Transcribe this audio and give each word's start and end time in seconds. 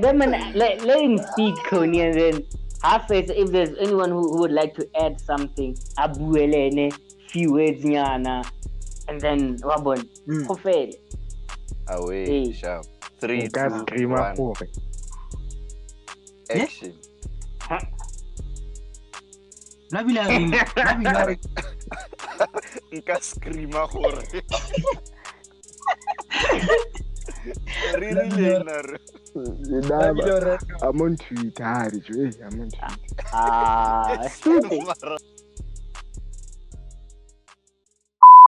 let 0.00 0.18
them 0.18 0.22
and 0.22 0.54
let, 0.54 0.82
let 0.84 1.00
him 1.00 1.18
speak, 1.18 1.54
Coney, 1.64 2.00
and 2.00 2.14
then 2.14 2.46
halfway. 2.82 3.26
So 3.26 3.32
if 3.34 3.50
there's 3.50 3.76
anyone 3.78 4.10
who, 4.10 4.20
who 4.32 4.40
would 4.40 4.52
like 4.52 4.74
to 4.76 4.88
add 5.00 5.20
something, 5.20 5.74
abuelene, 5.98 6.92
few 7.28 7.52
words 7.52 7.82
nyana, 7.84 8.44
and 9.08 9.20
then 9.20 9.58
wabon, 9.58 10.06
Mm. 10.26 10.46
kofele. 10.46 10.94
Away, 11.88 12.26
Hey. 12.46 12.52
sharp. 12.52 12.86
Three, 13.20 13.42
nka 13.48 13.68
two, 13.68 13.84
streama 13.84 14.20
one. 14.20 14.36
gore 14.36 14.68
Action. 16.50 16.94
Labile 19.92 20.20
a 20.20 20.28
reng? 20.28 20.50
Labile 20.50 21.16
a 21.22 21.26
reng? 21.26 21.40
Nka 22.92 23.16
screama 23.20 23.86
gore. 23.90 24.22
Re 27.44 28.12
rile 28.12 28.58
na 28.64 28.76
re. 28.84 28.98
Labile 29.34 30.32
a 30.36 30.40
reng? 30.44 30.64
i'm 30.82 31.00
on 31.00 31.16
twitter 31.16 31.64
ha 31.64 31.88
re 31.92 32.00
tjho, 32.00 32.24
i'm 32.44 32.60
on 32.60 32.68
twitter 32.68 34.28
stupid. 34.28 34.82
Mara- 34.84 35.16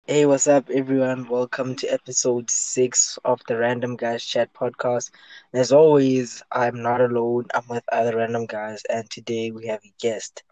Hey, 0.08 0.26
what's 0.26 0.48
up, 0.48 0.70
everyone? 0.70 1.30
Welcome 1.30 1.76
to 1.76 1.88
episode 1.88 2.50
six 2.50 3.18
of 3.24 3.40
the 3.48 3.56
Random 3.58 3.96
Guys 3.96 4.26
Chat 4.26 4.52
podcast. 4.54 5.12
As 5.54 5.72
always, 5.72 6.44
I'm 6.52 6.82
not 6.82 7.00
alone. 7.00 7.46
I'm 7.54 7.64
with 7.70 7.84
other 7.94 8.18
random 8.18 8.46
guys, 8.46 8.84
and 8.90 9.10
today 9.10 9.52
we 9.52 9.68
have 9.68 9.80
a 9.86 9.94
guest. 10.02 10.44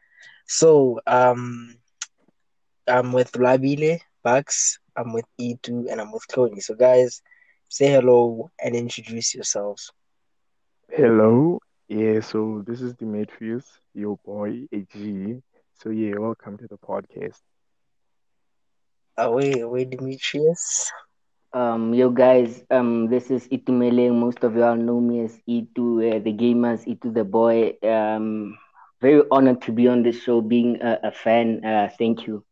So, 0.48 1.02
um, 1.08 1.76
I'm 2.88 3.12
with 3.12 3.34
Labile, 3.34 4.00
Bucks, 4.24 4.80
I'm 4.96 5.12
with 5.12 5.26
Itu, 5.38 5.88
and 5.92 6.00
I'm 6.00 6.14
with 6.14 6.26
Cloney. 6.32 6.62
So, 6.64 6.76
guys, 6.76 7.22
say 7.70 7.92
hello 7.92 8.52
and 8.64 8.76
introduce 8.76 9.36
yourselves. 9.36 9.92
hello 10.90 11.60
yeah 11.90 12.20
so 12.20 12.64
this 12.68 12.82
is 12.82 12.94
demetrius 12.96 13.80
your 13.94 14.18
boy 14.26 14.66
ag 14.74 15.42
so 15.74 15.90
yeah 15.90 16.16
welcome 16.18 16.58
to 16.58 16.68
the 16.68 16.78
podcast 16.78 17.42
Away, 19.18 19.60
away, 19.62 19.86
Demetrius. 19.86 20.92
Um, 21.54 21.94
yo 21.94 22.10
guys, 22.10 22.64
um, 22.72 23.08
this 23.10 23.30
is 23.32 23.48
Itumele. 23.50 24.14
Most 24.14 24.44
of 24.44 24.56
y'all 24.56 24.76
know 24.76 25.00
me 25.00 25.22
as 25.26 25.40
Itu, 25.48 26.00
uh, 26.02 26.20
the 26.20 26.34
gamers, 26.34 26.88
Itu 26.88 27.12
the 27.12 27.24
boy. 27.24 27.74
Um, 27.84 28.58
very 29.02 29.24
honored 29.32 29.62
to 29.64 29.72
be 29.72 29.88
on 29.88 30.04
this 30.04 30.22
show, 30.24 30.42
being 30.42 30.82
a, 30.82 31.00
a 31.04 31.12
fan. 31.12 31.64
Uh, 31.66 31.90
thank 31.98 32.28
you. 32.28 32.44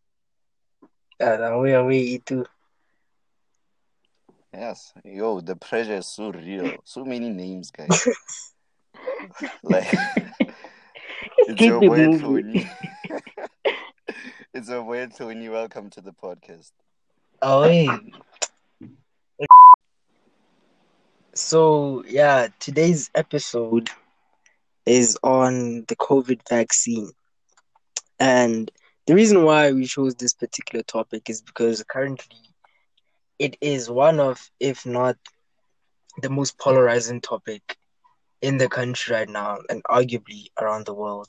Uh, 1.21 1.37
away, 1.53 1.73
away, 1.73 1.99
Itu. 2.17 2.45
Yes, 4.53 4.93
yo, 5.03 5.41
the 5.41 5.55
pressure 5.55 5.95
is 5.95 6.07
so 6.07 6.31
real. 6.31 6.71
So 6.85 7.03
many 7.03 7.29
names, 7.29 7.69
guys. 7.69 8.07
like, 9.63 9.93
it's 11.37 11.59
keep 11.59 11.67
your 11.67 11.83
it 11.83 11.87
boy 11.87 11.97
moving. 11.97 12.19
Tony. 12.53 12.71
it's 14.53 14.69
your 14.69 14.83
boy 14.83 15.07
Tony. 15.07 15.49
Welcome 15.49 15.89
to 15.91 16.01
the 16.01 16.13
podcast. 16.13 16.71
Oh, 17.41 17.63
Away. 17.63 17.89
So, 21.33 22.03
yeah, 22.07 22.47
today's 22.59 23.11
episode 23.15 23.89
is 24.85 25.19
on 25.23 25.83
the 25.87 25.95
COVID 25.97 26.39
vaccine. 26.49 27.11
And 28.19 28.71
the 29.05 29.13
reason 29.13 29.43
why 29.43 29.73
we 29.73 29.85
chose 29.85 30.15
this 30.15 30.33
particular 30.33 30.83
topic 30.83 31.29
is 31.29 31.41
because 31.41 31.83
currently 31.83 32.46
it 33.39 33.57
is 33.61 33.89
one 33.89 34.19
of, 34.19 34.49
if 34.59 34.85
not 34.85 35.17
the 36.21 36.29
most 36.29 36.57
polarizing 36.57 37.21
topic 37.21 37.77
in 38.41 38.57
the 38.57 38.67
country 38.69 39.15
right 39.15 39.29
now 39.29 39.57
and 39.69 39.83
arguably 39.83 40.47
around 40.59 40.85
the 40.85 40.93
world. 40.93 41.27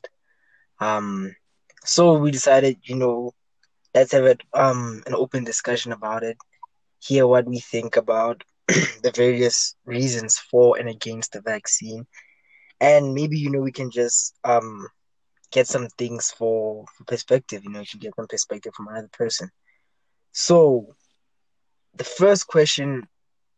Um, 0.80 1.34
so 1.84 2.14
we 2.14 2.30
decided, 2.30 2.78
you 2.82 2.96
know, 2.96 3.32
let's 3.94 4.12
have 4.12 4.24
it, 4.24 4.42
um, 4.54 5.02
an 5.06 5.14
open 5.14 5.44
discussion 5.44 5.92
about 5.92 6.22
it 6.22 6.36
hear 7.00 7.26
what 7.26 7.46
we 7.46 7.58
think 7.58 7.96
about 7.96 8.42
the 8.68 9.12
various 9.14 9.74
reasons 9.84 10.38
for 10.38 10.78
and 10.78 10.88
against 10.88 11.32
the 11.32 11.40
vaccine 11.40 12.06
and 12.80 13.14
maybe 13.14 13.38
you 13.38 13.50
know 13.50 13.60
we 13.60 13.72
can 13.72 13.90
just 13.90 14.34
um 14.44 14.88
get 15.52 15.66
some 15.66 15.86
things 15.98 16.30
for, 16.30 16.84
for 16.96 17.04
perspective 17.04 17.62
you 17.64 17.70
know 17.70 17.80
you 17.80 17.86
can 17.86 18.00
get 18.00 18.14
some 18.16 18.26
perspective 18.26 18.72
from 18.74 18.88
another 18.88 19.08
person 19.12 19.48
so 20.32 20.94
the 21.98 22.04
first 22.04 22.46
question 22.46 23.06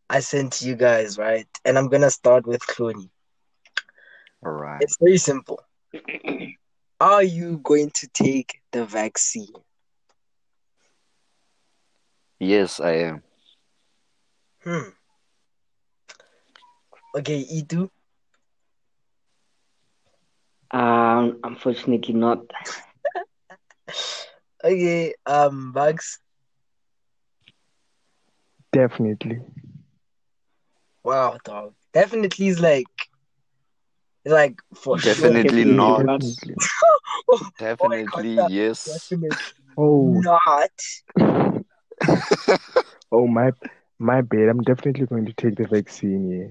i 0.09 0.21
sent 0.21 0.53
to 0.55 0.67
you 0.67 0.75
guys 0.75 1.19
right? 1.19 1.47
And 1.65 1.78
i'm 1.78 1.89
gonna 1.89 2.11
start 2.11 2.47
with 2.47 2.61
cloney. 2.62 3.11
All 4.45 4.53
right. 4.53 4.81
it's 4.81 4.97
very 5.01 5.19
simple. 5.19 5.61
Are 7.00 7.23
you 7.23 7.59
going 7.59 7.91
to 7.97 8.09
take 8.09 8.61
the 8.73 8.84
vaccine? 8.84 9.53
Yes, 12.41 12.81
I 12.81 12.93
am. 12.93 13.23
hmm. 14.65 14.91
Okay 17.17 17.41
Itu 17.50 17.91
Um, 20.73 21.41
unfortunately 21.43 22.15
not. 22.15 22.39
okay 24.65 25.15
um 25.27 25.73
bugs 25.73 26.21
definitely 28.72 29.41
Wow, 31.04 31.38
dog. 31.44 31.75
Definitely 31.92 32.48
is 32.48 32.60
like, 32.60 32.86
it's 34.25 34.32
like 34.32 34.60
for 34.75 34.98
Definitely 35.03 35.64
sure. 35.64 35.64
not. 35.64 36.06
definitely 36.06 36.54
Definitely 37.58 38.36
God, 38.36 38.50
yes. 38.50 39.10
Definitely 39.10 39.36
oh 39.76 40.22
not. 40.22 40.70
oh 43.12 43.26
my 43.26 43.50
my 43.98 44.20
bad 44.20 44.48
i'm 44.48 44.62
definitely 44.62 45.06
going 45.06 45.26
to 45.26 45.32
take 45.32 45.56
the 45.56 45.66
vaccine 45.66 46.28
yeah 46.31 46.48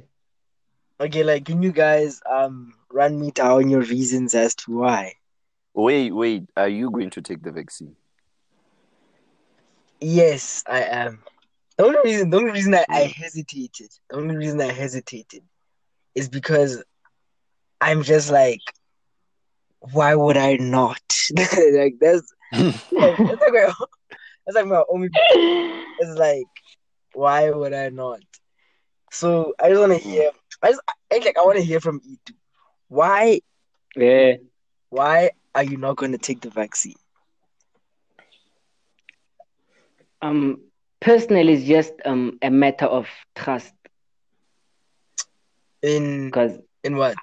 Okay, 0.99 1.23
like, 1.23 1.45
can 1.45 1.61
you 1.63 1.71
guys 1.71 2.21
um 2.29 2.73
run 2.91 3.19
me 3.19 3.31
down 3.31 3.69
your 3.69 3.81
reasons 3.81 4.33
as 4.35 4.55
to 4.55 4.71
why? 4.79 5.15
Wait, 5.73 6.11
wait. 6.11 6.49
Are 6.55 6.67
you 6.69 6.89
going 6.91 7.09
to 7.11 7.21
take 7.21 7.41
the 7.43 7.51
vaccine? 7.51 7.95
Yes, 10.01 10.63
I 10.67 10.81
am. 10.83 11.23
The 11.79 11.85
only 11.85 11.99
reason, 12.03 12.29
the 12.29 12.37
only 12.37 12.51
reason 12.51 12.75
I, 12.75 12.85
I 12.91 13.01
hesitated, 13.05 13.89
the 14.11 14.17
only 14.17 14.37
reason 14.37 14.61
I 14.61 14.71
hesitated, 14.71 15.43
is 16.15 16.29
because 16.29 16.83
I'm 17.81 18.03
just 18.03 18.31
like, 18.31 18.61
why 19.93 20.15
would 20.15 20.37
I 20.37 20.57
not? 20.57 21.01
like 21.37 21.95
that's 22.01 22.33
that's 22.97 23.41
like 23.41 23.53
my, 23.53 23.71
that's 24.45 24.55
like 24.55 24.67
my 24.67 24.83
only. 24.91 25.09
It's 25.99 26.19
like, 26.19 26.49
why 27.13 27.51
would 27.51 27.73
I 27.73 27.89
not? 27.89 28.21
So 29.11 29.53
I 29.59 29.69
just 29.69 29.81
want 29.81 29.93
to 29.93 29.99
hear. 29.99 30.31
I 30.63 30.69
just 30.69 30.81
I, 31.11 31.17
like 31.19 31.37
I 31.37 31.41
want 31.45 31.57
to 31.57 31.63
hear 31.65 31.79
from 31.81 32.01
Itu. 32.05 32.33
Why 32.89 33.41
Yeah. 33.95 34.35
why 34.89 35.31
are 35.55 35.63
you 35.63 35.77
not 35.77 35.97
going 35.97 36.11
to 36.13 36.17
take 36.17 36.41
the 36.41 36.49
vaccine? 36.49 36.95
Um, 40.21 40.68
personally, 41.01 41.53
it's 41.53 41.65
just 41.65 41.93
um 42.05 42.37
a 42.41 42.49
matter 42.49 42.85
of 42.85 43.07
trust 43.35 43.73
In 45.81 46.31
because 46.31 46.59
in 46.83 46.95
what? 46.97 47.19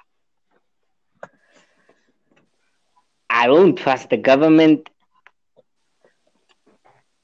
I 3.29 3.47
don't 3.47 3.75
trust 3.75 4.09
the 4.09 4.17
government. 4.17 4.89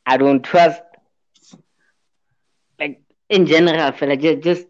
I 0.05 0.17
don't 0.17 0.43
trust, 0.43 0.81
like 2.79 3.01
in 3.29 3.45
general, 3.45 3.79
I 3.81 3.91
feel 3.91 4.09
like 4.09 4.21
just, 4.21 4.41
just 4.41 4.67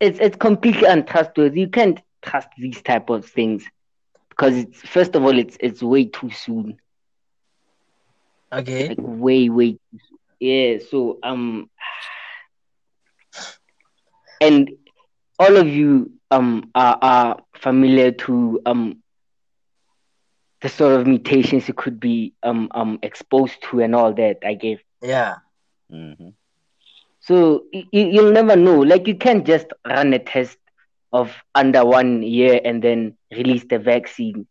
it's 0.00 0.18
it's 0.20 0.36
completely 0.36 0.86
untrustworthy. 0.86 1.60
You 1.60 1.68
can't 1.68 2.00
trust 2.24 2.48
these 2.58 2.82
type 2.82 3.10
of 3.10 3.24
things 3.26 3.64
because 4.30 4.56
it's 4.56 4.80
first 4.82 5.14
of 5.14 5.24
all, 5.24 5.38
it's 5.38 5.56
it's 5.60 5.82
way 5.82 6.06
too 6.06 6.30
soon, 6.30 6.78
Okay. 8.52 8.88
like 8.88 8.98
way 9.00 9.48
way. 9.48 9.72
Too 9.72 9.98
soon. 10.08 10.13
Yeah. 10.44 10.78
So 10.90 11.18
um, 11.22 11.68
and 14.40 14.70
all 15.38 15.56
of 15.56 15.66
you 15.68 16.10
um 16.30 16.70
are 16.74 16.98
are 17.02 17.36
familiar 17.54 18.10
to 18.12 18.60
um 18.66 19.02
the 20.62 20.68
sort 20.68 20.92
of 21.00 21.06
mutations 21.06 21.68
you 21.68 21.74
could 21.74 22.00
be 22.00 22.32
um 22.42 22.68
um 22.72 22.98
exposed 23.02 23.62
to 23.62 23.80
and 23.80 23.94
all 23.94 24.12
that. 24.14 24.38
I 24.44 24.54
gave. 24.54 24.80
Yeah. 25.02 25.36
hmm 25.90 26.30
So 27.20 27.64
you, 27.72 27.84
you'll 27.92 28.32
never 28.32 28.56
know. 28.56 28.78
Like 28.80 29.06
you 29.06 29.16
can't 29.16 29.44
just 29.46 29.66
run 29.86 30.12
a 30.14 30.18
test 30.18 30.58
of 31.12 31.34
under 31.54 31.84
one 31.84 32.22
year 32.22 32.60
and 32.64 32.82
then 32.82 33.16
release 33.32 33.64
the 33.68 33.78
vaccine. 33.78 34.46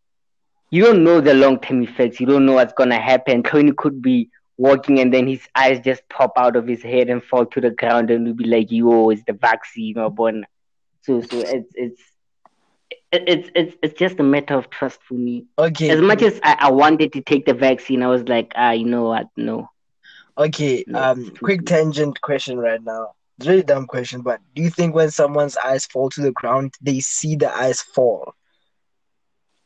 You 0.71 0.83
don't 0.85 1.03
know 1.03 1.21
the 1.21 1.33
long 1.33 1.59
term 1.59 1.83
effects. 1.83 2.19
You 2.19 2.27
don't 2.27 2.45
know 2.45 2.53
what's 2.53 2.73
gonna 2.73 2.99
happen. 2.99 3.43
Tony 3.43 3.71
could 3.77 4.01
be 4.01 4.29
walking 4.57 4.99
and 4.99 5.13
then 5.13 5.27
his 5.27 5.47
eyes 5.55 5.79
just 5.79 6.07
pop 6.09 6.33
out 6.37 6.55
of 6.55 6.67
his 6.67 6.81
head 6.83 7.09
and 7.09 7.23
fall 7.23 7.45
to 7.47 7.61
the 7.61 7.71
ground 7.71 8.11
and 8.11 8.25
we'll 8.25 8.33
be 8.33 8.45
like, 8.45 8.71
"Yo, 8.71 9.09
it's 9.09 9.23
the 9.25 9.33
vaccine 9.33 9.97
or 9.97 10.09
born." 10.09 10.45
So 11.01 11.21
so 11.21 11.39
it's 11.39 11.71
it's 11.75 12.01
it's 13.11 13.49
it's 13.55 13.75
it's 13.81 13.99
just 13.99 14.19
a 14.19 14.23
matter 14.23 14.55
of 14.55 14.69
trust 14.69 15.01
for 15.03 15.15
me. 15.15 15.45
Okay. 15.57 15.89
As 15.89 16.01
much 16.01 16.21
as 16.21 16.39
I, 16.43 16.57
I 16.59 16.71
wanted 16.71 17.13
to 17.13 17.21
take 17.21 17.45
the 17.45 17.53
vaccine, 17.53 18.03
I 18.03 18.07
was 18.07 18.27
like, 18.27 18.51
ah, 18.55 18.71
you 18.71 18.85
know 18.85 19.03
what? 19.03 19.27
No. 19.37 19.69
Okay, 20.37 20.83
No, 20.87 20.99
um, 20.99 21.29
quick 21.35 21.65
tangent 21.65 22.19
question 22.21 22.57
right 22.57 22.81
now. 22.83 23.13
It's 23.37 23.47
a 23.47 23.51
really 23.51 23.63
dumb 23.63 23.85
question, 23.85 24.21
but 24.21 24.39
do 24.55 24.63
you 24.63 24.69
think 24.69 24.95
when 24.95 25.11
someone's 25.11 25.57
eyes 25.57 25.85
fall 25.85 26.09
to 26.09 26.21
the 26.21 26.31
ground, 26.31 26.73
they 26.81 26.99
see 26.99 27.35
the 27.35 27.53
eyes 27.53 27.81
fall? 27.81 28.33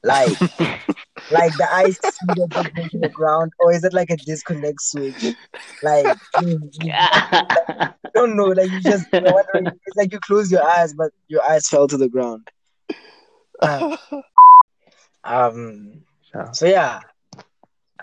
Like, 0.04 0.38
like 1.30 1.52
the 1.58 1.68
eyes 1.74 1.98
see 2.04 2.28
that 2.36 2.50
they 2.56 2.64
fall 2.74 2.88
to 2.90 3.00
the 3.00 3.10
ground, 3.10 3.52
or 3.60 3.72
is 3.74 3.84
it 3.84 3.94
like 3.94 4.10
a 4.10 4.18
disconnect 4.18 4.82
switch? 4.82 5.36
Like, 5.82 6.08
you, 6.40 6.70
you 6.74 6.94
don't 8.14 8.36
know, 8.36 8.46
like 8.48 8.72
you 8.72 8.82
just 8.82 9.08
you're 9.12 9.34
wondering. 9.34 9.80
It's 9.86 9.98
like 9.98 10.12
you 10.12 10.20
close 10.20 10.52
your 10.52 10.64
eyes, 10.64 10.94
but 10.94 11.12
your 11.28 11.44
eyes 11.44 11.68
fell 11.68 11.88
to 11.88 11.98
the 11.98 12.10
ground. 12.10 12.48
Uh, 13.62 13.98
um. 15.24 16.02
So 16.52 16.68
yeah, 16.68 17.00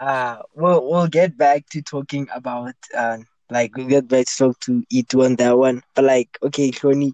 uh, 0.01 0.39
we'll 0.55 0.89
we'll 0.89 1.07
get 1.07 1.37
back 1.37 1.67
to 1.71 1.83
talking 1.83 2.29
about 2.35 2.75
uh, 2.97 3.19
like 3.51 3.77
we'll 3.77 3.87
get 3.87 4.09
back 4.09 4.27
to 4.27 4.37
talk 4.37 4.61
to 4.61 4.83
Itu 4.91 5.23
on 5.23 5.37
that 5.37 5.57
one. 5.57 5.83
But 5.95 6.05
like, 6.05 6.37
okay, 6.43 6.71
Cloney, 6.71 7.13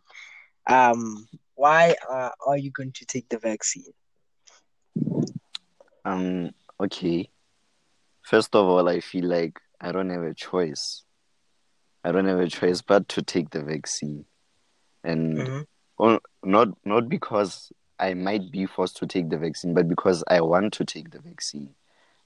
um, 0.66 1.26
why 1.54 1.94
uh, 2.10 2.30
are 2.46 2.56
you 2.56 2.70
going 2.70 2.92
to 2.92 3.04
take 3.04 3.28
the 3.28 3.38
vaccine? 3.38 3.92
Um, 6.04 6.50
okay. 6.80 7.30
First 8.22 8.54
of 8.54 8.66
all, 8.66 8.88
I 8.88 9.00
feel 9.00 9.26
like 9.26 9.58
I 9.80 9.92
don't 9.92 10.10
have 10.10 10.22
a 10.22 10.34
choice. 10.34 11.04
I 12.04 12.12
don't 12.12 12.26
have 12.26 12.38
a 12.40 12.48
choice 12.48 12.82
but 12.82 13.08
to 13.10 13.22
take 13.22 13.50
the 13.50 13.62
vaccine. 13.62 14.24
And 15.04 15.38
Mhm. 15.38 15.66
well, 15.98 16.20
not 16.42 16.68
not 16.84 17.08
because 17.08 17.72
I 17.98 18.14
might 18.14 18.50
be 18.50 18.66
forced 18.66 18.96
to 18.98 19.06
take 19.06 19.28
the 19.28 19.38
vaccine, 19.38 19.74
but 19.74 19.88
because 19.88 20.24
I 20.28 20.40
want 20.40 20.72
to 20.74 20.84
take 20.84 21.10
the 21.10 21.20
vaccine. 21.20 21.74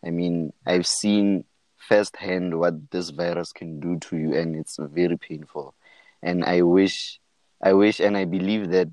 I 0.04 0.10
mean, 0.10 0.52
I've 0.66 0.86
seen 0.86 1.44
firsthand 1.76 2.58
what 2.58 2.90
this 2.90 3.10
virus 3.10 3.52
can 3.52 3.80
do 3.80 3.98
to 3.98 4.16
you, 4.16 4.34
and 4.34 4.54
it's 4.56 4.76
very 4.78 5.16
painful. 5.16 5.74
And 6.22 6.44
I 6.44 6.62
wish, 6.62 7.20
I 7.60 7.72
wish, 7.72 8.00
and 8.00 8.16
I 8.16 8.24
believe 8.24 8.70
that 8.70 8.88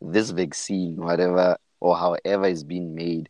this 0.00 0.30
vaccine, 0.30 0.96
whatever 0.96 1.56
or 1.80 1.96
however 1.96 2.46
is 2.46 2.64
being 2.64 2.94
made, 2.94 3.28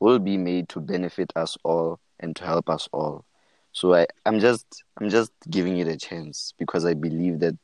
will 0.00 0.18
be 0.18 0.36
made 0.36 0.68
to 0.70 0.80
benefit 0.80 1.32
us 1.36 1.56
all 1.64 1.98
and 2.20 2.34
to 2.36 2.44
help 2.44 2.68
us 2.70 2.88
all. 2.92 3.24
So 3.72 3.94
I, 3.94 4.06
I'm 4.24 4.40
just, 4.40 4.84
I'm 5.00 5.08
just 5.10 5.32
giving 5.50 5.76
it 5.78 5.88
a 5.88 5.96
chance 5.96 6.52
because 6.58 6.84
I 6.84 6.94
believe 6.94 7.40
that 7.40 7.56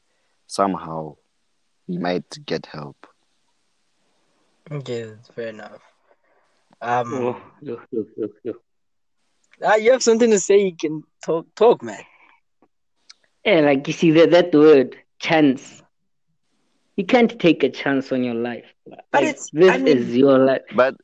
somehow 0.46 1.17
we 1.88 1.99
might 1.99 2.25
get 2.46 2.67
help. 2.67 3.06
Okay, 4.70 5.12
fair 5.34 5.49
enough. 5.49 5.81
Um, 6.81 7.14
Oh, 7.14 7.43
look, 7.62 7.81
look, 7.93 8.08
look, 8.17 8.31
look. 8.44 8.62
ah, 9.64 9.76
you 9.76 9.93
have 9.93 10.02
something 10.02 10.31
to 10.31 10.38
say? 10.38 10.58
You 10.58 10.76
can 10.76 11.02
talk, 11.25 11.46
talk, 11.55 11.82
man. 11.82 12.02
Yeah, 13.44 13.61
like 13.61 13.87
you 13.88 13.93
see 13.93 14.11
that 14.12 14.31
that 14.31 14.55
word 14.55 14.96
chance. 15.19 15.82
You 16.96 17.05
can't 17.06 17.38
take 17.40 17.62
a 17.62 17.70
chance 17.70 18.12
on 18.12 18.23
your 18.23 18.34
life. 18.34 18.67
Like, 18.87 19.25
it's- 19.25 19.50
this 19.52 19.70
I 19.70 19.79
mean- 19.79 19.96
is 19.99 20.17
your 20.17 20.38
life. 20.38 20.62
But 20.75 20.94
it's, 20.94 21.00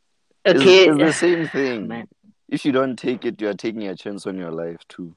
Okay, 0.49 0.87
it's 0.87 0.99
the 0.99 1.13
same 1.13 1.47
thing. 1.47 1.89
man. 1.89 2.09
If 2.49 2.65
you 2.65 2.73
don't 2.73 2.97
take 2.97 3.25
it, 3.25 3.41
you 3.41 3.49
are 3.49 3.55
taking 3.55 3.87
a 3.87 3.95
chance 3.95 4.27
on 4.27 4.39
your 4.39 4.51
life 4.51 4.79
too. 4.89 5.15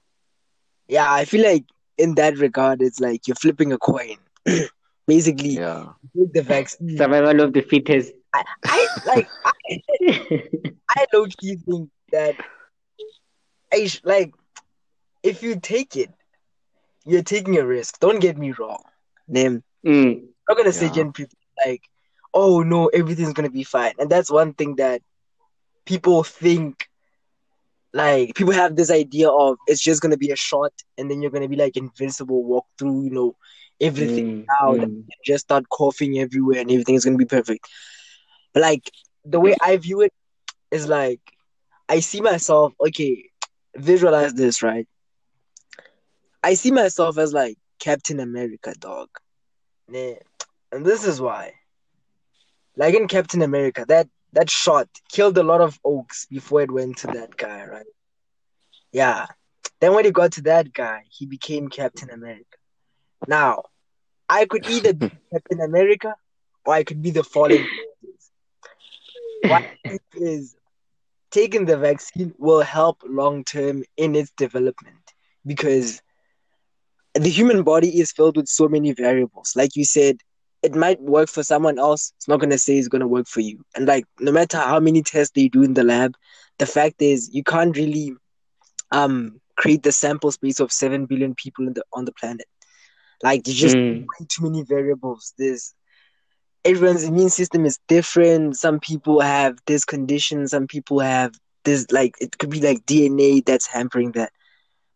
Yeah, 0.87 1.11
I 1.11 1.25
feel 1.25 1.43
like 1.43 1.65
in 1.97 2.15
that 2.15 2.37
regard, 2.37 2.81
it's 2.81 2.99
like 2.99 3.27
you're 3.27 3.35
flipping 3.35 3.71
a 3.71 3.77
coin. 3.77 4.17
Basically, 5.07 5.57
Yeah. 5.57 5.85
take 6.17 6.33
the 6.33 6.41
vaccine. 6.41 6.97
Survival 6.97 7.41
of 7.41 7.53
the 7.53 7.61
fittest. 7.61 8.13
I, 8.33 8.43
I 8.65 8.87
like 9.05 9.27
I, 9.45 9.81
I 10.97 11.05
low 11.13 11.25
key 11.25 11.55
think 11.55 11.89
that 12.11 12.35
I 13.73 13.87
sh- 13.87 14.01
like 14.03 14.33
if 15.23 15.43
you 15.43 15.59
take 15.59 15.95
it, 15.95 16.11
you're 17.05 17.23
taking 17.23 17.57
a 17.57 17.65
risk. 17.65 17.99
Don't 17.99 18.19
get 18.19 18.37
me 18.37 18.51
wrong. 18.51 18.83
Name 19.27 19.63
Mm, 19.85 20.21
I'm 20.21 20.27
not 20.49 20.57
gonna 20.57 20.73
say 20.73 20.87
Yeah. 20.87 20.91
gen 20.91 21.13
people 21.13 21.37
like, 21.65 21.81
oh 22.33 22.61
no, 22.63 22.87
everything's 22.87 23.33
gonna 23.33 23.49
be 23.49 23.63
fine. 23.63 23.93
And 23.99 24.09
that's 24.09 24.31
one 24.31 24.53
thing 24.53 24.75
that 24.75 25.01
people 25.85 26.23
think 26.23 26.87
like 27.93 28.35
people 28.35 28.53
have 28.53 28.75
this 28.75 28.89
idea 28.89 29.29
of 29.29 29.57
it's 29.67 29.81
just 29.81 30.01
gonna 30.01 30.17
be 30.17 30.31
a 30.31 30.35
shot 30.35 30.71
and 30.97 31.09
then 31.09 31.21
you're 31.21 31.31
gonna 31.31 31.49
be 31.49 31.55
like 31.55 31.75
invincible, 31.75 32.43
walk 32.43 32.65
through, 32.77 33.03
you 33.03 33.09
know, 33.09 33.35
everything 33.81 34.43
mm, 34.43 34.45
out 34.61 34.77
mm. 34.77 34.83
and 34.83 35.09
just 35.25 35.45
start 35.45 35.67
coughing 35.69 36.19
everywhere 36.19 36.61
and 36.61 36.71
everything 36.71 36.95
is 36.95 37.03
gonna 37.03 37.17
be 37.17 37.25
perfect. 37.25 37.67
But 38.53 38.61
like 38.61 38.89
the 39.25 39.39
way 39.39 39.55
I 39.61 39.77
view 39.77 40.01
it 40.01 40.13
is 40.71 40.87
like 40.87 41.19
I 41.89 41.99
see 41.99 42.21
myself, 42.21 42.73
okay, 42.79 43.29
visualize 43.75 44.33
this, 44.33 44.63
right? 44.63 44.87
I 46.43 46.53
see 46.53 46.71
myself 46.71 47.17
as 47.17 47.33
like 47.33 47.57
Captain 47.79 48.19
America, 48.19 48.73
dog. 48.79 49.09
And 50.71 50.85
this 50.85 51.05
is 51.05 51.19
why. 51.19 51.53
Like 52.77 52.95
in 52.95 53.07
Captain 53.07 53.41
America, 53.41 53.85
that 53.89 54.07
that 54.33 54.49
shot 54.49 54.87
killed 55.11 55.37
a 55.37 55.43
lot 55.43 55.61
of 55.61 55.79
oaks 55.83 56.25
before 56.25 56.61
it 56.61 56.71
went 56.71 56.97
to 56.97 57.07
that 57.07 57.35
guy, 57.35 57.65
right? 57.65 57.85
Yeah. 58.91 59.27
Then 59.79 59.93
when 59.93 60.05
it 60.05 60.13
got 60.13 60.33
to 60.33 60.41
that 60.43 60.73
guy, 60.73 61.03
he 61.09 61.25
became 61.25 61.69
Captain 61.69 62.09
America. 62.09 62.57
Now, 63.27 63.63
I 64.29 64.45
could 64.45 64.67
either 64.69 64.93
be 64.93 65.11
Captain 65.33 65.61
America 65.61 66.15
or 66.65 66.73
I 66.73 66.83
could 66.83 67.01
be 67.01 67.11
the 67.11 67.23
fallen. 67.23 67.65
What 69.47 69.65
is 70.13 70.55
taking 71.31 71.65
the 71.65 71.77
vaccine 71.77 72.33
will 72.37 72.61
help 72.61 73.01
long 73.05 73.43
term 73.43 73.83
in 73.97 74.15
its 74.15 74.31
development 74.31 75.13
because 75.45 76.01
the 77.13 77.29
human 77.29 77.63
body 77.63 77.99
is 77.99 78.11
filled 78.11 78.37
with 78.37 78.47
so 78.47 78.67
many 78.67 78.93
variables. 78.93 79.53
Like 79.55 79.75
you 79.75 79.83
said, 79.83 80.17
it 80.63 80.75
might 80.75 81.01
work 81.01 81.29
for 81.29 81.43
someone 81.43 81.79
else. 81.79 82.13
It's 82.17 82.27
not 82.27 82.39
gonna 82.39 82.57
say 82.57 82.77
it's 82.77 82.87
gonna 82.87 83.07
work 83.07 83.27
for 83.27 83.41
you. 83.41 83.63
And 83.75 83.87
like 83.87 84.05
no 84.19 84.31
matter 84.31 84.57
how 84.57 84.79
many 84.79 85.01
tests 85.03 85.33
they 85.35 85.47
do 85.47 85.63
in 85.63 85.73
the 85.73 85.83
lab, 85.83 86.15
the 86.59 86.65
fact 86.65 87.01
is 87.01 87.29
you 87.33 87.43
can't 87.43 87.75
really 87.75 88.13
um 88.91 89.39
create 89.57 89.83
the 89.83 89.91
sample 89.91 90.31
space 90.31 90.59
of 90.59 90.71
seven 90.71 91.05
billion 91.05 91.35
people 91.35 91.67
in 91.67 91.73
the 91.73 91.83
on 91.93 92.05
the 92.05 92.13
planet. 92.13 92.47
Like 93.23 93.43
there's 93.43 93.57
just 93.57 93.77
Mm. 93.77 94.05
way 94.19 94.25
too 94.29 94.43
many 94.43 94.63
variables. 94.63 95.33
There's 95.37 95.73
everyone's 96.65 97.03
immune 97.03 97.29
system 97.29 97.65
is 97.65 97.79
different. 97.87 98.55
Some 98.57 98.79
people 98.79 99.21
have 99.21 99.57
this 99.67 99.85
condition, 99.85 100.47
some 100.47 100.67
people 100.67 100.99
have 100.99 101.33
this 101.63 101.85
like 101.91 102.15
it 102.19 102.37
could 102.37 102.49
be 102.49 102.61
like 102.61 102.85
DNA 102.85 103.41
that's 103.41 103.67
hampering 103.67 104.11
that. 104.13 104.31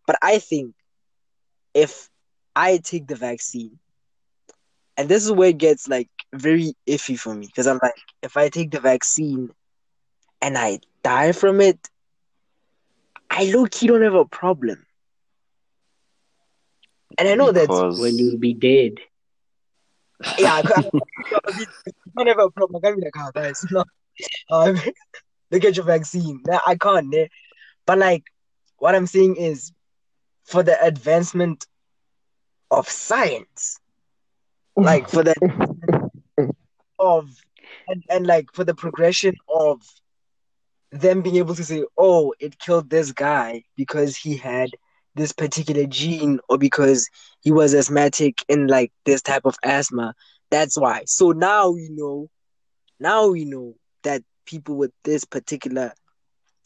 But 0.07 0.17
I 0.21 0.39
think 0.39 0.73
if 1.73 2.09
I 2.55 2.77
take 2.77 3.07
the 3.07 3.15
vaccine, 3.15 3.79
and 4.97 5.09
this 5.09 5.25
is 5.25 5.31
where 5.31 5.49
it 5.49 5.57
gets 5.57 5.87
like 5.87 6.09
very 6.33 6.73
iffy 6.87 7.17
for 7.19 7.33
me 7.33 7.47
because 7.47 7.67
I'm 7.67 7.79
like, 7.81 7.95
if 8.21 8.37
I 8.37 8.49
take 8.49 8.71
the 8.71 8.79
vaccine 8.79 9.49
and 10.41 10.57
I 10.57 10.79
die 11.03 11.31
from 11.31 11.61
it, 11.61 11.79
I 13.29 13.45
low 13.53 13.65
key 13.65 13.87
don't 13.87 14.01
have 14.01 14.15
a 14.15 14.25
problem. 14.25 14.85
And 17.17 17.27
I 17.27 17.35
know 17.35 17.51
that's 17.51 17.81
because 17.81 17.97
When 17.99 18.17
you'll 18.17 18.37
be 18.37 18.53
dead. 18.53 18.99
yeah, 20.37 20.55
I 20.55 20.63
can't, 20.63 20.85
I 21.45 21.51
can't 22.17 22.29
have 22.29 22.39
a 22.39 22.49
problem. 22.51 22.75
I 22.77 22.87
can't 22.87 22.97
be 22.97 23.05
like, 23.05 23.13
oh, 23.17 23.31
guys, 23.33 23.65
no, 23.71 23.83
um, 24.51 24.77
they 25.51 25.59
get 25.59 25.75
your 25.77 25.85
vaccine. 25.85 26.41
Nah, 26.45 26.59
I 26.65 26.75
can't. 26.75 27.13
eh. 27.15 27.27
But 27.85 27.99
like, 27.99 28.23
what 28.77 28.95
I'm 28.95 29.07
saying 29.07 29.35
is, 29.37 29.71
for 30.45 30.63
the 30.63 30.81
advancement 30.83 31.65
of 32.71 32.89
science, 32.89 33.79
like 34.75 35.09
for 35.09 35.23
the 35.23 35.35
of 36.99 37.29
and, 37.87 38.03
and 38.09 38.27
like 38.27 38.47
for 38.53 38.63
the 38.63 38.75
progression 38.75 39.35
of 39.53 39.81
them 40.91 41.21
being 41.21 41.35
able 41.37 41.55
to 41.55 41.63
say, 41.63 41.83
oh, 41.97 42.33
it 42.39 42.57
killed 42.57 42.89
this 42.89 43.11
guy 43.11 43.63
because 43.75 44.15
he 44.15 44.37
had 44.37 44.69
this 45.15 45.31
particular 45.31 45.85
gene 45.85 46.39
or 46.49 46.57
because 46.57 47.09
he 47.41 47.51
was 47.51 47.73
asthmatic 47.73 48.43
in 48.47 48.67
like 48.67 48.91
this 49.05 49.21
type 49.21 49.45
of 49.45 49.55
asthma. 49.63 50.13
That's 50.51 50.77
why. 50.77 51.03
So 51.05 51.31
now 51.31 51.71
we 51.71 51.89
know, 51.89 52.29
now 52.99 53.27
we 53.27 53.45
know 53.45 53.75
that 54.03 54.23
people 54.45 54.75
with 54.75 54.91
this 55.03 55.25
particular 55.25 55.93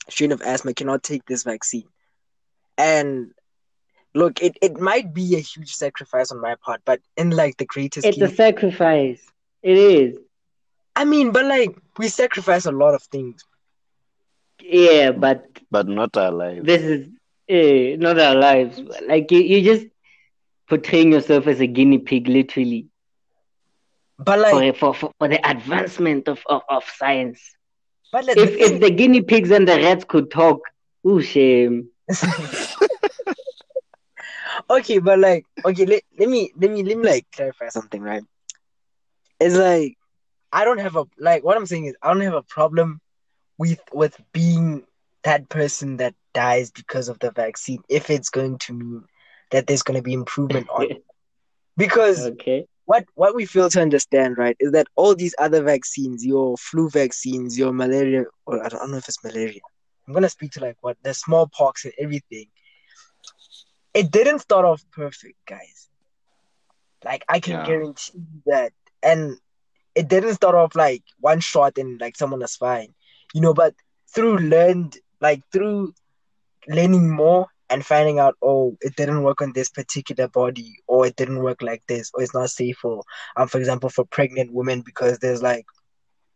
strain 0.09 0.31
of 0.31 0.41
asthma 0.41 0.73
cannot 0.73 1.03
take 1.03 1.25
this 1.25 1.43
vaccine. 1.43 1.87
And 2.77 3.31
look, 4.13 4.41
it, 4.41 4.57
it 4.61 4.79
might 4.79 5.13
be 5.13 5.35
a 5.35 5.39
huge 5.39 5.73
sacrifice 5.73 6.31
on 6.31 6.41
my 6.41 6.55
part, 6.55 6.81
but 6.85 7.01
in 7.17 7.31
like 7.31 7.57
the 7.57 7.65
greatest 7.65 8.05
It's 8.05 8.21
a 8.21 8.27
sacrifice. 8.29 9.21
It 9.61 9.77
is. 9.77 10.17
I 10.95 11.05
mean, 11.05 11.31
but 11.31 11.45
like 11.45 11.77
we 11.97 12.07
sacrifice 12.07 12.65
a 12.65 12.71
lot 12.71 12.93
of 12.93 13.03
things. 13.03 13.43
Yeah, 14.61 15.11
but 15.11 15.45
but 15.71 15.87
not 15.87 16.17
our 16.17 16.31
lives. 16.31 16.65
this 16.65 16.81
is 16.81 17.07
eh, 17.47 17.95
not 17.97 18.19
our 18.19 18.35
lives. 18.35 18.81
Like 19.07 19.31
you, 19.31 19.39
you 19.39 19.61
just 19.63 19.87
portraying 20.67 21.11
yourself 21.13 21.47
as 21.47 21.59
a 21.61 21.67
guinea 21.67 21.99
pig, 21.99 22.27
literally. 22.27 22.87
But 24.17 24.39
like, 24.39 24.75
for, 24.75 24.93
for, 24.93 25.11
for 25.17 25.27
the 25.29 25.49
advancement 25.49 26.27
of, 26.27 26.39
of, 26.47 26.61
of 26.69 26.83
science. 26.97 27.41
but 28.11 28.25
like, 28.25 28.37
If 28.37 28.51
the 28.51 28.61
if 28.61 28.81
the 28.81 28.91
guinea 28.91 29.21
pigs 29.21 29.49
and 29.51 29.67
the 29.67 29.77
rats 29.77 30.03
could 30.03 30.29
talk, 30.29 30.59
ooh 31.07 31.21
shame. 31.21 31.89
okay, 34.69 34.99
but 34.99 35.19
like, 35.19 35.45
okay, 35.65 35.85
let, 35.85 36.03
let 36.19 36.29
me 36.29 36.51
let 36.59 36.71
me 36.71 36.83
let 36.83 36.97
me 36.97 37.07
like 37.07 37.27
clarify 37.35 37.69
something, 37.69 38.01
right? 38.01 38.23
It's 39.39 39.55
like 39.55 39.95
I 40.51 40.63
don't 40.65 40.79
have 40.79 40.95
a 40.95 41.05
like 41.19 41.43
what 41.43 41.57
I'm 41.57 41.65
saying 41.65 41.85
is 41.85 41.95
I 42.01 42.13
don't 42.13 42.21
have 42.21 42.33
a 42.33 42.43
problem 42.43 42.99
with 43.57 43.79
with 43.93 44.19
being 44.33 44.83
that 45.23 45.49
person 45.49 45.97
that 45.97 46.15
dies 46.33 46.71
because 46.71 47.09
of 47.09 47.19
the 47.19 47.31
vaccine 47.31 47.81
if 47.89 48.09
it's 48.09 48.29
going 48.29 48.57
to 48.59 48.73
mean 48.73 49.03
that 49.51 49.67
there's 49.67 49.83
going 49.83 49.97
to 49.97 50.03
be 50.03 50.13
improvement 50.13 50.67
on 50.69 50.83
it. 50.91 51.03
Because 51.77 52.31
Okay. 52.31 52.65
what 52.85 53.05
what 53.15 53.35
we 53.35 53.45
fail 53.45 53.69
to 53.69 53.81
understand, 53.81 54.37
right, 54.37 54.55
is 54.59 54.71
that 54.71 54.87
all 54.95 55.15
these 55.15 55.35
other 55.39 55.61
vaccines, 55.63 56.25
your 56.25 56.57
flu 56.57 56.89
vaccines, 56.89 57.57
your 57.57 57.73
malaria, 57.73 58.23
or 58.45 58.63
I 58.63 58.69
don't, 58.69 58.79
I 58.79 58.83
don't 58.83 58.91
know 58.91 58.97
if 58.97 59.07
it's 59.07 59.23
malaria. 59.23 59.61
I'm 60.07 60.13
gonna 60.13 60.29
speak 60.29 60.51
to 60.53 60.61
like 60.61 60.77
what 60.81 60.97
the 61.03 61.13
smallpox 61.13 61.85
and 61.85 61.93
everything. 61.99 62.45
It 63.93 64.11
didn't 64.11 64.39
start 64.39 64.65
off 64.65 64.83
perfect, 64.91 65.37
guys. 65.47 65.89
Like 67.03 67.23
I 67.29 67.39
can 67.39 67.61
Yeah. 67.61 67.63
guarantee 67.63 68.19
that, 68.45 68.73
and 69.03 69.37
it 69.95 70.07
didn't 70.07 70.35
start 70.35 70.55
off 70.55 70.75
like 70.75 71.03
one 71.19 71.39
shot 71.39 71.77
and 71.77 71.99
like 71.99 72.15
someone 72.17 72.41
is 72.41 72.55
fine, 72.55 72.93
you 73.33 73.41
know. 73.41 73.53
But 73.53 73.75
through 74.13 74.37
learned, 74.37 74.97
like 75.21 75.41
through 75.51 75.93
learning 76.67 77.09
more 77.09 77.47
and 77.69 77.85
finding 77.85 78.19
out, 78.19 78.35
oh, 78.41 78.77
it 78.81 78.95
didn't 78.95 79.23
work 79.23 79.41
on 79.41 79.53
this 79.53 79.69
particular 79.69 80.27
body, 80.27 80.75
or 80.87 81.05
it 81.07 81.15
didn't 81.15 81.43
work 81.43 81.61
like 81.61 81.83
this, 81.87 82.11
or 82.13 82.23
it's 82.23 82.33
not 82.33 82.49
safe 82.49 82.77
for, 82.81 83.03
um, 83.37 83.47
for 83.47 83.59
example, 83.59 83.89
for 83.89 84.05
pregnant 84.05 84.51
women 84.53 84.81
because 84.81 85.19
there's 85.19 85.41
like, 85.43 85.65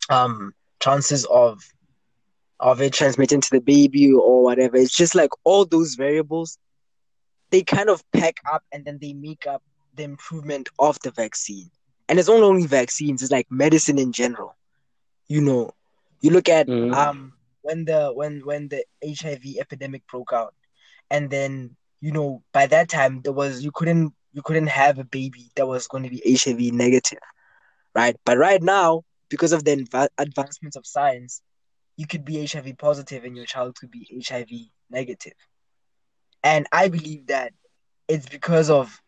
um, 0.10 0.53
chances 0.81 1.25
of, 1.25 1.62
of 2.60 2.81
it 2.81 2.93
transmitting 2.93 3.41
to 3.41 3.50
the 3.51 3.62
baby 3.62 4.12
or 4.12 4.43
whatever. 4.43 4.77
It's 4.77 4.95
just 4.95 5.15
like 5.15 5.29
all 5.43 5.65
those 5.65 5.95
variables, 5.95 6.57
they 7.53 7.63
kind 7.63 7.89
of 7.89 8.03
pack 8.13 8.38
up 8.51 8.65
and 8.74 8.86
then 8.86 9.00
they 9.01 9.13
make 9.13 9.48
up 9.48 9.63
the 9.95 10.03
improvement 10.03 10.69
of 10.79 11.00
the 11.03 11.12
vaccine. 11.12 11.72
And 12.10 12.19
it's 12.19 12.29
not 12.29 12.43
only 12.43 12.67
vaccines; 12.67 13.24
it's 13.24 13.31
like 13.31 13.48
medicine 13.51 14.00
in 14.00 14.13
general. 14.13 14.57
You 15.27 15.41
know, 15.41 15.72
you 16.22 16.31
look 16.31 16.50
at 16.50 16.69
Mhm. 16.69 16.93
um 16.93 17.33
when 17.62 17.86
the 17.86 18.12
when 18.13 18.41
when 18.45 18.69
the 18.69 18.86
HIV 19.03 19.60
epidemic 19.60 20.07
broke 20.07 20.33
out, 20.33 20.55
and 21.12 21.31
then 21.31 21.77
you 22.01 22.12
know 22.12 22.43
by 22.53 22.67
that 22.67 22.89
time 22.89 23.22
there 23.24 23.33
was 23.33 23.63
you 23.63 23.72
couldn't 23.74 24.13
you 24.33 24.43
couldn't 24.43 24.67
have 24.67 25.00
a 25.00 25.05
baby 25.05 25.51
that 25.55 25.67
was 25.67 25.88
going 25.88 26.03
to 26.03 26.10
be 26.12 26.22
HIV 26.25 26.72
negative, 26.72 27.19
right? 27.95 28.15
But 28.25 28.38
right 28.38 28.62
now, 28.62 29.03
because 29.29 29.53
of 29.53 29.65
the 29.65 29.77
adva- 29.77 30.10
advancements 30.17 30.77
of 30.77 30.86
science, 30.88 31.41
you 31.98 32.07
could 32.07 32.25
be 32.25 32.41
HIV 32.41 32.74
positive 32.74 33.25
and 33.25 33.36
your 33.38 33.45
child 33.45 33.75
could 33.77 33.91
be 33.91 34.07
HIV 34.12 34.72
negative. 34.91 35.33
And 36.43 36.67
I 36.71 36.89
believe 36.89 37.27
that 37.27 37.53
it's 38.07 38.27
because 38.27 38.69
of 38.69 39.01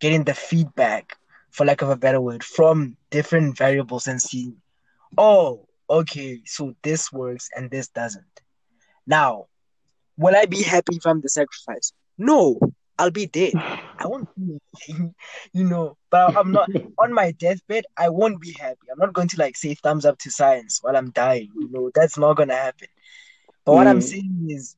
getting 0.00 0.24
the 0.24 0.34
feedback, 0.34 1.16
for 1.50 1.64
lack 1.64 1.82
of 1.82 1.90
a 1.90 1.96
better 1.96 2.20
word, 2.20 2.44
from 2.44 2.96
different 3.10 3.56
variables 3.56 4.06
and 4.06 4.20
seeing, 4.20 4.56
oh, 5.16 5.66
okay, 5.88 6.40
so 6.44 6.74
this 6.82 7.12
works 7.12 7.48
and 7.54 7.70
this 7.70 7.88
doesn't. 7.88 8.24
Now, 9.06 9.46
will 10.16 10.34
I 10.36 10.46
be 10.46 10.62
happy 10.62 10.96
if 10.96 11.06
I'm 11.06 11.20
the 11.20 11.28
sacrifice? 11.28 11.92
No, 12.18 12.58
I'll 12.98 13.10
be 13.10 13.26
dead. 13.26 13.56
I 13.98 14.06
won't 14.06 14.28
do 14.36 14.58
anything, 14.88 15.14
you 15.52 15.64
know. 15.64 15.96
But 16.10 16.32
I'm 16.36 16.52
not 16.52 16.70
on 16.98 17.12
my 17.12 17.32
deathbed. 17.32 17.84
I 17.96 18.08
won't 18.08 18.40
be 18.40 18.52
happy. 18.58 18.86
I'm 18.92 18.98
not 18.98 19.12
going 19.14 19.28
to 19.28 19.38
like 19.38 19.56
say 19.56 19.74
thumbs 19.74 20.04
up 20.04 20.18
to 20.20 20.30
science 20.30 20.78
while 20.82 20.96
I'm 20.96 21.10
dying. 21.10 21.50
You 21.54 21.68
know, 21.70 21.90
that's 21.94 22.18
not 22.18 22.36
gonna 22.36 22.54
happen. 22.56 22.88
But 23.64 23.74
what 23.74 23.86
I'm 23.86 24.00
Mm. 24.00 24.02
saying 24.02 24.46
is, 24.50 24.76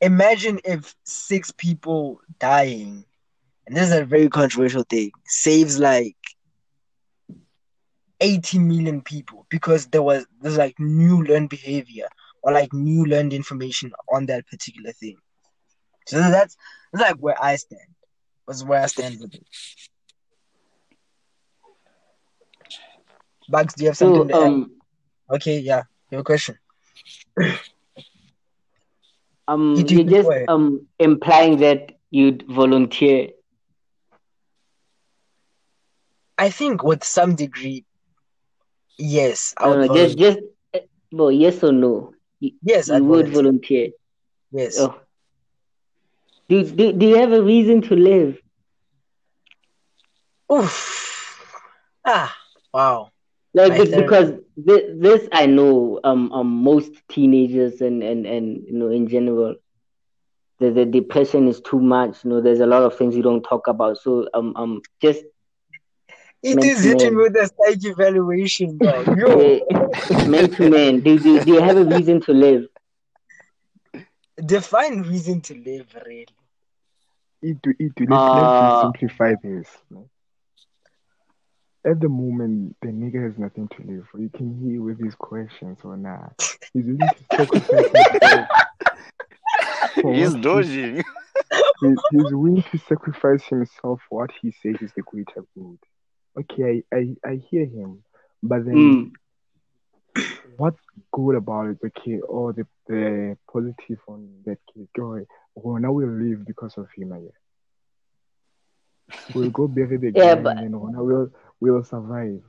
imagine 0.00 0.60
if 0.64 0.94
six 1.04 1.50
people 1.50 2.20
dying, 2.38 3.04
and 3.66 3.76
this 3.76 3.88
is 3.90 3.94
a 3.94 4.04
very 4.04 4.28
controversial 4.28 4.84
thing, 4.84 5.10
saves 5.26 5.78
like 5.78 6.16
80 8.20 8.58
million 8.58 9.00
people 9.02 9.46
because 9.50 9.86
there 9.88 10.02
was 10.02 10.26
there's 10.40 10.56
like 10.58 10.74
new 10.78 11.22
learned 11.24 11.48
behavior 11.50 12.08
or 12.42 12.52
like 12.52 12.72
new 12.72 13.04
learned 13.04 13.32
information 13.32 13.92
on 14.12 14.26
that 14.26 14.46
particular 14.46 14.92
thing. 14.92 15.16
So 16.06 16.18
that's 16.18 16.56
that's 16.92 17.02
like 17.10 17.16
where 17.16 17.42
I 17.42 17.56
stand. 17.56 17.80
That's 18.46 18.64
where 18.64 18.82
I 18.82 18.86
stand 18.86 19.20
with 19.20 19.34
it. 19.34 19.46
Bugs, 23.48 23.74
do 23.74 23.84
you 23.84 23.90
have 23.90 23.96
something 23.96 24.30
add? 24.32 24.54
um 24.54 24.70
Okay, 25.30 25.58
yeah. 25.60 25.82
Your 26.10 26.22
question. 26.24 26.58
um 29.50 29.84
You 29.84 29.84
you're 29.90 30.04
just 30.04 30.32
um 30.48 30.86
implying 30.98 31.58
that 31.58 31.92
you'd 32.10 32.44
volunteer. 32.48 33.28
I 36.38 36.50
think 36.50 36.82
with 36.82 37.04
some 37.04 37.36
degree, 37.36 37.84
yes, 38.98 39.54
I 39.58 39.68
I 39.70 39.70
would 39.70 39.92
just 39.92 40.18
just 40.18 40.38
well, 41.12 41.30
yes 41.32 41.62
or 41.62 41.72
no. 41.72 42.12
You, 42.40 42.52
Yes, 42.62 42.90
you 42.90 43.02
I'd 43.02 43.04
would 43.04 43.28
volunteer. 43.28 43.30
volunteer. 43.30 43.88
Yes. 44.50 44.88
Oh. 44.88 45.00
Do, 46.48 46.62
do 46.64 46.92
do 46.92 47.06
you 47.06 47.16
have 47.16 47.32
a 47.32 47.42
reason 47.42 47.80
to 47.82 47.94
live? 47.96 48.40
Oof. 50.52 51.40
Ah, 52.04 52.36
wow. 52.72 53.10
Like 53.54 53.72
My 53.72 53.84
because 53.84 54.32
this, 54.56 54.82
this 54.98 55.28
I 55.32 55.46
know 55.46 56.00
um 56.04 56.32
um 56.32 56.46
most 56.62 56.92
teenagers 57.08 57.80
and 57.80 58.02
and 58.02 58.26
and 58.26 58.62
you 58.66 58.72
know 58.74 58.88
in 58.88 59.08
general 59.08 59.56
the, 60.58 60.70
the 60.70 60.84
depression 60.84 61.48
is 61.48 61.60
too 61.60 61.80
much 61.80 62.24
you 62.24 62.30
know 62.30 62.40
there's 62.40 62.60
a 62.60 62.66
lot 62.66 62.82
of 62.82 62.96
things 62.96 63.16
you 63.16 63.22
don't 63.22 63.42
talk 63.42 63.66
about 63.66 63.98
so 63.98 64.28
um 64.34 64.52
um 64.56 64.80
just 65.02 65.24
It 66.42 66.58
Man 66.58 66.64
is 66.64 66.82
hitting 66.84 67.16
with 67.16 67.34
a 67.36 67.46
psych 67.46 67.84
evaluation, 67.84 68.78
dog. 68.78 69.08
Yo. 69.18 69.60
man 70.26 70.50
to 70.50 70.68
man 70.70 71.00
do, 71.00 71.18
do 71.18 71.40
do 71.44 71.52
you 71.54 71.60
have 71.60 71.76
a 71.76 71.84
reason 71.84 72.20
to 72.20 72.32
live 72.32 72.66
Define 74.44 75.02
reason 75.02 75.40
to 75.42 75.54
live, 75.54 75.94
really. 76.06 76.26
Itu, 77.42 77.68
Itu, 77.80 78.02
let's, 78.10 78.28
let's 78.32 78.56
Uh, 78.56 78.80
simplify 78.80 79.34
this. 79.42 79.68
No? 81.84 81.90
At 81.90 82.00
the 82.00 82.08
moment, 82.08 82.76
the 82.82 82.88
nigga 82.88 83.22
has 83.24 83.38
nothing 83.38 83.68
to 83.68 83.82
live 83.82 84.06
for. 84.10 84.18
You 84.20 84.28
can 84.30 84.58
hear 84.60 84.82
with 84.82 84.98
his 85.02 85.14
questions 85.14 85.78
or 85.84 85.96
not. 85.96 86.34
He's 86.72 86.84
willing 86.84 86.98
to 86.98 87.24
sacrifice 87.36 87.86
himself. 88.20 88.48
He's 90.14 90.34
dodging. 90.34 90.96
he, 91.80 91.88
he's 92.10 92.32
willing 92.32 92.62
to 92.70 92.78
sacrifice 92.78 93.44
himself 93.44 94.00
for 94.08 94.20
what 94.22 94.30
he 94.40 94.50
says 94.50 94.76
is 94.80 94.92
the 94.94 95.02
greater 95.02 95.44
good. 95.54 95.78
Okay, 96.38 96.82
I, 96.92 96.96
I, 96.96 97.16
I 97.32 97.34
hear 97.50 97.64
him, 97.66 98.04
but 98.42 98.64
then 98.64 99.12
mm, 100.16 100.22
what's 100.56 100.78
good 101.12 101.34
about 101.34 101.66
it? 101.68 101.78
Okay, 101.84 102.20
or 102.20 102.52
the, 102.52 102.66
the 102.86 103.36
positive 103.52 103.98
on 104.06 104.28
that 104.46 104.58
case. 104.72 104.86
Go, 104.96 105.24
oh, 105.64 105.76
now 105.78 105.90
we'll 105.92 106.08
live 106.08 106.46
because 106.46 106.76
of 106.78 106.86
him. 106.96 107.10
Yeah. 107.10 107.30
We'll 109.34 109.50
go 109.50 109.66
bury 109.66 109.96
the 109.96 110.12
Yeah, 110.14 110.36
guy 110.36 110.42
but- 110.42 110.56
and 110.58 110.66
then 110.66 110.74
oh, 110.76 110.86
now 110.86 111.02
we'll, 111.02 111.30
we'll 111.60 111.82
survive. 111.84 112.42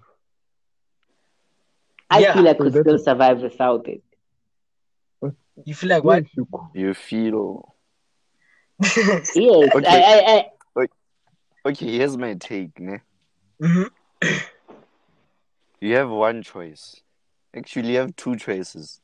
I 2.10 2.22
Yeah. 2.22 2.34
feel 2.34 2.48
I 2.48 2.54
So 2.54 2.64
could 2.64 2.74
still 2.74 2.98
survive 3.00 3.42
without 3.42 3.88
it 3.88 4.04
You 5.66 5.74
feel 5.76 5.90
like 5.90 6.04
what? 6.04 6.26
You. 6.36 6.48
You 6.74 6.94
feel 6.94 7.76
yes 9.36 9.72
Okay. 9.76 9.86
I, 9.88 10.02
I 10.04 10.46
I 10.78 10.88
okay. 11.66 11.92
Here's 11.98 12.18
my 12.18 12.34
take. 12.36 12.80
Ne? 12.80 13.02
Mhm. 13.60 13.90
You 15.80 15.96
have 15.96 16.10
one 16.10 16.42
choice. 16.44 17.02
Actually, 17.56 17.94
you 17.94 18.00
have 18.00 18.16
two 18.16 18.36
choices. 18.36 19.02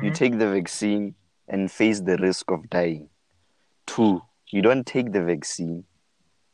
You 0.00 0.10
Mhm. 0.10 0.14
take 0.14 0.38
the 0.38 0.50
vaccine 0.50 1.14
and 1.48 1.70
face 1.70 2.00
the 2.00 2.16
risk 2.16 2.50
of 2.50 2.68
dying. 2.70 3.10
Two, 3.86 4.22
you 4.50 4.62
don't 4.62 4.86
take 4.86 5.12
the 5.12 5.22
vaccine 5.22 5.84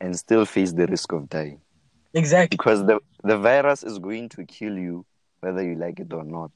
and 0.01 0.17
still 0.19 0.45
face 0.45 0.73
the 0.73 0.87
risk 0.87 1.13
of 1.13 1.29
dying 1.29 1.61
Exactly. 2.15 2.57
because 2.57 2.85
the 2.87 3.01
the 3.25 3.37
virus 3.39 3.83
is 3.83 3.99
going 3.99 4.29
to 4.31 4.45
kill 4.45 4.77
you 4.79 5.05
whether 5.41 5.63
you 5.63 5.75
like 5.77 6.01
it 6.01 6.13
or 6.13 6.25
not. 6.25 6.51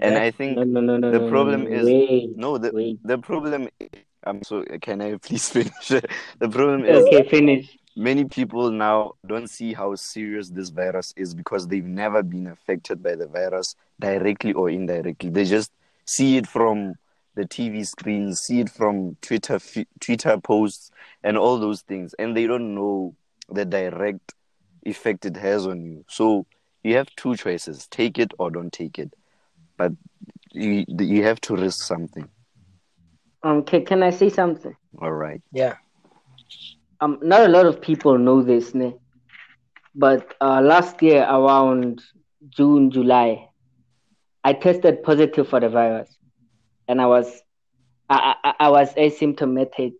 And 0.00 0.16
I 0.16 0.30
think 0.30 0.56
no 0.56 0.64
no 0.64 0.80
no 0.80 0.96
no 0.96 1.10
the 1.10 1.18
no, 1.18 1.24
no, 1.24 1.30
problem 1.30 1.64
no, 1.64 1.70
is- 1.70 1.86
wait 1.86 2.36
no 2.36 2.58
the 2.58 2.70
wait 2.72 2.98
the 3.04 3.18
problem. 3.18 3.68
I'm 4.24 4.42
so. 4.44 4.62
Can 4.80 5.00
I 5.02 5.16
please 5.16 5.48
finish? 5.56 5.88
the 5.88 6.48
problem 6.48 6.84
is 6.84 7.04
okay 7.06 7.28
finish 7.28 7.76
many 7.96 8.24
people 8.24 8.70
now 8.70 9.12
don't 9.26 9.48
see 9.48 9.72
how 9.74 9.94
serious 9.94 10.48
this 10.48 10.70
virus 10.70 11.12
is 11.16 11.34
because 11.34 11.68
they've 11.68 11.84
never 11.84 12.22
been 12.22 12.46
affected 12.46 13.02
by 13.02 13.14
the 13.14 13.26
virus 13.26 13.74
directly 14.00 14.52
or 14.52 14.70
indirectly. 14.70 15.28
They 15.30 15.44
just 15.44 15.70
see 16.06 16.36
it 16.38 16.46
from 16.46 16.94
the 17.34 17.42
TV 17.44 17.86
screens, 17.86 18.40
see 18.40 18.60
it 18.60 18.70
from 18.70 19.16
Twitter 19.22 19.58
Twitter 20.00 20.38
posts 20.40 20.90
and 21.22 21.36
all 21.36 21.58
those 21.58 21.82
things, 21.82 22.14
and 22.14 22.36
they 22.36 22.46
don't 22.46 22.74
know 22.74 23.14
the 23.50 23.64
direct 23.64 24.32
effect 24.84 25.24
it 25.24 25.36
has 25.36 25.66
on 25.66 25.84
you. 25.84 26.04
So 26.08 26.46
you 26.82 26.96
have 26.96 27.08
two 27.16 27.36
choices: 27.36 27.86
take 27.88 28.18
it 28.18 28.32
or 28.38 28.50
don't 28.50 28.72
take 28.72 28.98
it. 28.98 29.14
But 29.76 29.92
you 30.52 30.84
you 30.88 31.24
have 31.24 31.40
to 31.42 31.56
risk 31.56 31.84
something. 31.84 32.28
Um, 33.42 33.64
can, 33.64 33.84
can 33.84 34.02
I 34.02 34.10
say 34.10 34.28
something? 34.28 34.76
All 35.00 35.12
right. 35.12 35.42
Yeah. 35.52 35.76
Um, 37.00 37.18
not 37.22 37.40
a 37.40 37.48
lot 37.48 37.66
of 37.66 37.80
people 37.80 38.16
know 38.16 38.42
this, 38.42 38.74
ne? 38.74 38.94
but 39.94 40.34
uh, 40.40 40.60
last 40.60 41.02
year 41.02 41.22
around 41.22 42.02
June, 42.48 42.90
July, 42.90 43.48
I 44.44 44.52
tested 44.54 45.02
positive 45.02 45.48
for 45.48 45.60
the 45.60 45.68
virus, 45.68 46.16
and 46.88 47.00
I 47.00 47.06
was, 47.06 47.42
I, 48.08 48.34
I, 48.42 48.54
I 48.60 48.68
was 48.70 48.92
asymptomatic. 48.94 49.94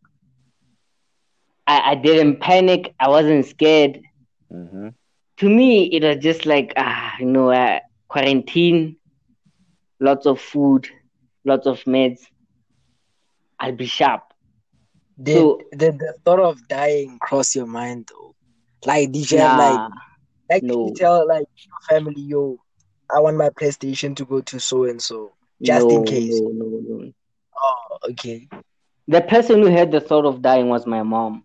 I, 1.66 1.92
I 1.92 1.94
didn't 1.94 2.40
panic. 2.40 2.94
I 2.98 3.08
wasn't 3.08 3.46
scared. 3.46 4.00
Mm-hmm. 4.52 4.88
To 5.38 5.48
me, 5.48 5.84
it 5.84 6.02
was 6.02 6.22
just 6.22 6.46
like, 6.46 6.72
ah, 6.76 7.14
you 7.18 7.26
know, 7.26 7.50
uh, 7.50 7.80
quarantine, 8.08 8.96
lots 10.00 10.26
of 10.26 10.40
food, 10.40 10.88
lots 11.44 11.66
of 11.66 11.82
meds. 11.84 12.20
I'll 13.58 13.72
be 13.72 13.86
sharp. 13.86 14.22
Did, 15.22 15.36
So- 15.36 15.60
did 15.76 15.98
the 15.98 16.14
thought 16.24 16.40
of 16.40 16.66
dying 16.68 17.18
cross 17.20 17.54
your 17.54 17.66
mind 17.66 18.10
though? 18.10 18.34
Like 18.84 19.12
did 19.12 19.30
you 19.30 19.38
have 19.38 19.58
like 19.58 19.74
Nah, 19.74 19.88
like 20.50 20.62
no. 20.64 20.88
you 20.88 20.94
tell 20.94 21.26
like 21.26 21.46
your 21.56 21.78
family, 21.88 22.20
yo, 22.20 22.58
I 23.14 23.20
want 23.20 23.36
my 23.36 23.50
PlayStation 23.50 24.16
to 24.16 24.24
go 24.24 24.40
to 24.40 24.58
so 24.58 24.84
and 24.84 25.00
so. 25.00 25.32
Just 25.62 25.88
in 25.88 26.04
case. 26.04 26.40
No, 26.40 26.48
no, 26.48 26.80
no. 26.82 27.12
Oh, 27.56 27.98
okay. 28.10 28.48
The 29.06 29.20
person 29.20 29.62
who 29.62 29.68
had 29.68 29.92
the 29.92 30.00
thought 30.00 30.24
of 30.26 30.42
dying 30.42 30.68
was 30.68 30.86
my 30.86 31.04
mom. 31.04 31.44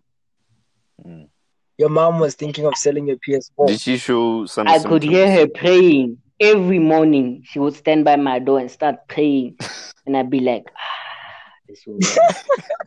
Mm. 1.06 1.28
Your 1.78 1.88
mom 1.88 2.18
was 2.18 2.34
thinking 2.34 2.66
of 2.66 2.76
selling 2.76 3.06
your 3.06 3.16
PS4. 3.16 3.68
Did 3.68 3.80
she 3.80 3.98
show 3.98 4.46
some? 4.46 4.66
I 4.66 4.80
could 4.80 5.04
hear 5.04 5.30
her 5.30 5.46
praying 5.46 6.18
every 6.40 6.80
morning. 6.80 7.44
She 7.44 7.60
would 7.60 7.74
stand 7.74 8.04
by 8.04 8.16
my 8.16 8.40
door 8.40 8.58
and 8.58 8.68
start 8.68 9.06
praying, 9.08 9.56
and 10.06 10.16
I'd 10.16 10.28
be 10.28 10.40
like, 10.40 10.64
ah, 10.76 11.52
this 11.68 11.84
woman. 11.86 12.02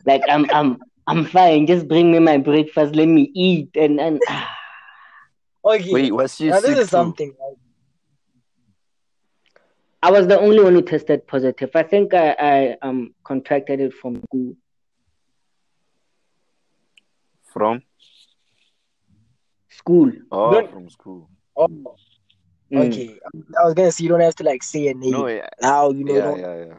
like 0.04 0.20
I'm, 0.28 0.46
I'm, 0.52 0.78
I'm 1.06 1.24
fine. 1.24 1.66
Just 1.66 1.88
bring 1.88 2.12
me 2.12 2.18
my 2.18 2.36
breakfast. 2.36 2.94
Let 2.94 3.08
me 3.08 3.30
eat. 3.34 3.70
And 3.76 3.98
and 3.98 4.20
ah. 4.28 4.58
Okay. 5.64 5.92
Wait, 5.92 6.12
was 6.12 6.36
she 6.36 6.48
now 6.48 6.60
this 6.60 6.76
is 6.76 6.88
too? 6.88 6.90
something. 6.90 7.28
Right? 7.40 7.56
I 10.02 10.10
was 10.10 10.26
the 10.26 10.38
only 10.38 10.62
one 10.62 10.74
who 10.74 10.82
tested 10.82 11.26
positive. 11.26 11.70
I 11.74 11.82
think 11.84 12.12
I, 12.12 12.36
I 12.38 12.76
um 12.82 13.14
contracted 13.24 13.80
it 13.80 13.94
from 13.94 14.20
school. 14.24 14.54
From? 17.44 17.82
School. 19.82 20.12
Oh, 20.30 20.50
Don't- 20.52 20.70
from 20.70 20.90
school. 20.90 21.28
Oh, 21.56 21.68
Mm. 21.68 22.86
okay. 22.86 23.18
I 23.60 23.64
was 23.64 23.74
gonna 23.74 23.90
say 23.92 24.04
you 24.04 24.08
don't 24.08 24.20
have 24.20 24.36
to 24.36 24.44
like 24.44 24.62
say 24.62 24.86
a 24.88 24.94
name. 24.94 25.10
No, 25.10 25.26
yeah, 25.26 25.48
now 25.60 25.90
you 25.90 26.04
know. 26.04 26.14
yeah, 26.14 26.20
don't- 26.22 26.38
yeah, 26.40 26.64
yeah. 26.64 26.78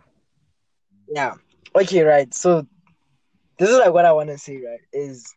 yeah. 1.07 1.33
Okay, 1.75 2.01
right. 2.03 2.33
So 2.33 2.65
this 3.59 3.69
is 3.69 3.77
like 3.77 3.91
what 3.93 4.05
I 4.05 4.13
want 4.13 4.29
to 4.29 4.37
say. 4.37 4.55
Right, 4.57 4.79
is 4.93 5.35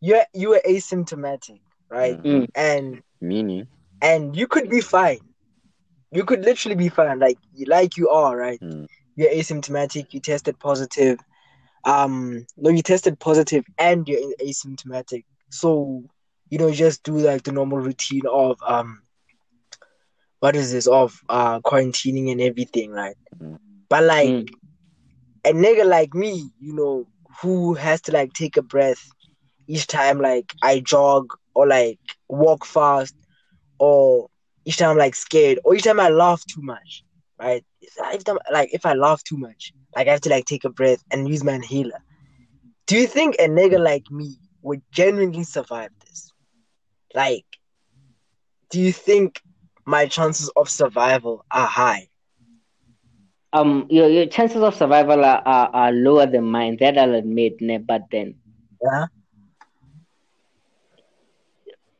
you 0.00 0.20
you 0.32 0.48
were 0.50 0.62
asymptomatic, 0.66 1.60
right? 1.90 2.20
Mhm. 2.22 2.48
And 2.54 3.02
Meaning, 3.20 3.68
and 4.00 4.34
you 4.34 4.46
could 4.48 4.68
be 4.70 4.80
fine. 4.80 5.20
You 6.10 6.24
could 6.24 6.44
literally 6.44 6.76
be 6.76 6.88
fine, 6.88 7.18
like 7.18 7.38
like 7.66 7.96
you 7.98 8.08
are, 8.08 8.34
right? 8.36 8.60
Mm. 8.60 8.86
You're 9.16 9.30
asymptomatic. 9.30 10.12
You 10.14 10.20
tested 10.20 10.58
positive. 10.58 11.18
Um, 11.84 12.46
no, 12.56 12.70
you 12.70 12.82
tested 12.82 13.20
positive 13.20 13.64
and 13.78 14.08
you're 14.08 14.34
asymptomatic. 14.42 15.24
So 15.50 16.02
you 16.50 16.58
know, 16.58 16.70
just 16.72 17.02
do 17.04 17.16
like 17.18 17.42
the 17.44 17.52
normal 17.52 17.78
routine 17.78 18.22
of 18.30 18.58
um, 18.66 19.02
what 20.40 20.56
is 20.56 20.72
this 20.72 20.86
of 20.86 21.20
uh 21.28 21.60
quarantining 21.60 22.30
and 22.30 22.40
everything, 22.40 22.90
right? 22.90 23.16
Mm. 23.40 23.58
But 23.88 24.04
like 24.04 24.36
Mm. 24.36 24.54
a 25.44 25.52
nigga 25.52 25.84
like 25.86 26.14
me, 26.14 26.50
you 26.58 26.74
know, 26.74 27.06
who 27.42 27.74
has 27.74 28.00
to 28.02 28.12
like 28.12 28.32
take 28.32 28.56
a 28.56 28.62
breath 28.62 29.02
each 29.68 29.86
time 29.86 30.20
like 30.20 30.54
I 30.62 30.80
jog 30.80 31.26
or 31.54 31.66
like 31.66 32.00
walk 32.28 32.64
fast 32.64 33.14
or 33.78 34.28
each 34.64 34.78
time 34.78 34.90
I'm 34.90 34.98
like 34.98 35.14
scared 35.14 35.58
or 35.64 35.74
each 35.74 35.84
time 35.84 36.00
I 36.00 36.08
laugh 36.10 36.44
too 36.46 36.62
much, 36.62 37.04
right? 37.40 37.64
If 37.82 38.28
I'm, 38.28 38.38
like 38.52 38.74
if 38.74 38.86
I 38.86 38.94
laugh 38.94 39.22
too 39.24 39.38
much, 39.38 39.72
like 39.96 40.08
I 40.08 40.12
have 40.12 40.22
to 40.22 40.30
like 40.30 40.46
take 40.46 40.64
a 40.64 40.70
breath 40.70 41.02
and 41.10 41.28
use 41.28 41.44
my 41.44 41.54
inhaler. 41.54 42.00
Do 42.86 42.96
you 42.98 43.06
think 43.06 43.36
a 43.38 43.48
nigga 43.48 43.78
like 43.80 44.10
me 44.10 44.36
would 44.62 44.82
genuinely 44.92 45.44
survive 45.44 45.90
this? 46.04 46.33
Like, 47.14 47.46
do 48.70 48.80
you 48.80 48.92
think 48.92 49.40
my 49.86 50.06
chances 50.06 50.50
of 50.56 50.68
survival 50.68 51.44
are 51.50 51.66
high? 51.66 52.08
Um, 53.52 53.86
your 53.90 54.08
your 54.08 54.26
chances 54.26 54.62
of 54.62 54.74
survival 54.74 55.24
are, 55.24 55.42
are, 55.46 55.70
are 55.72 55.92
lower 55.92 56.26
than 56.26 56.44
mine. 56.44 56.76
That 56.80 56.98
I'll 56.98 57.14
admit. 57.14 57.60
Ne? 57.60 57.78
But 57.78 58.02
then, 58.10 58.34
Yeah. 58.82 59.06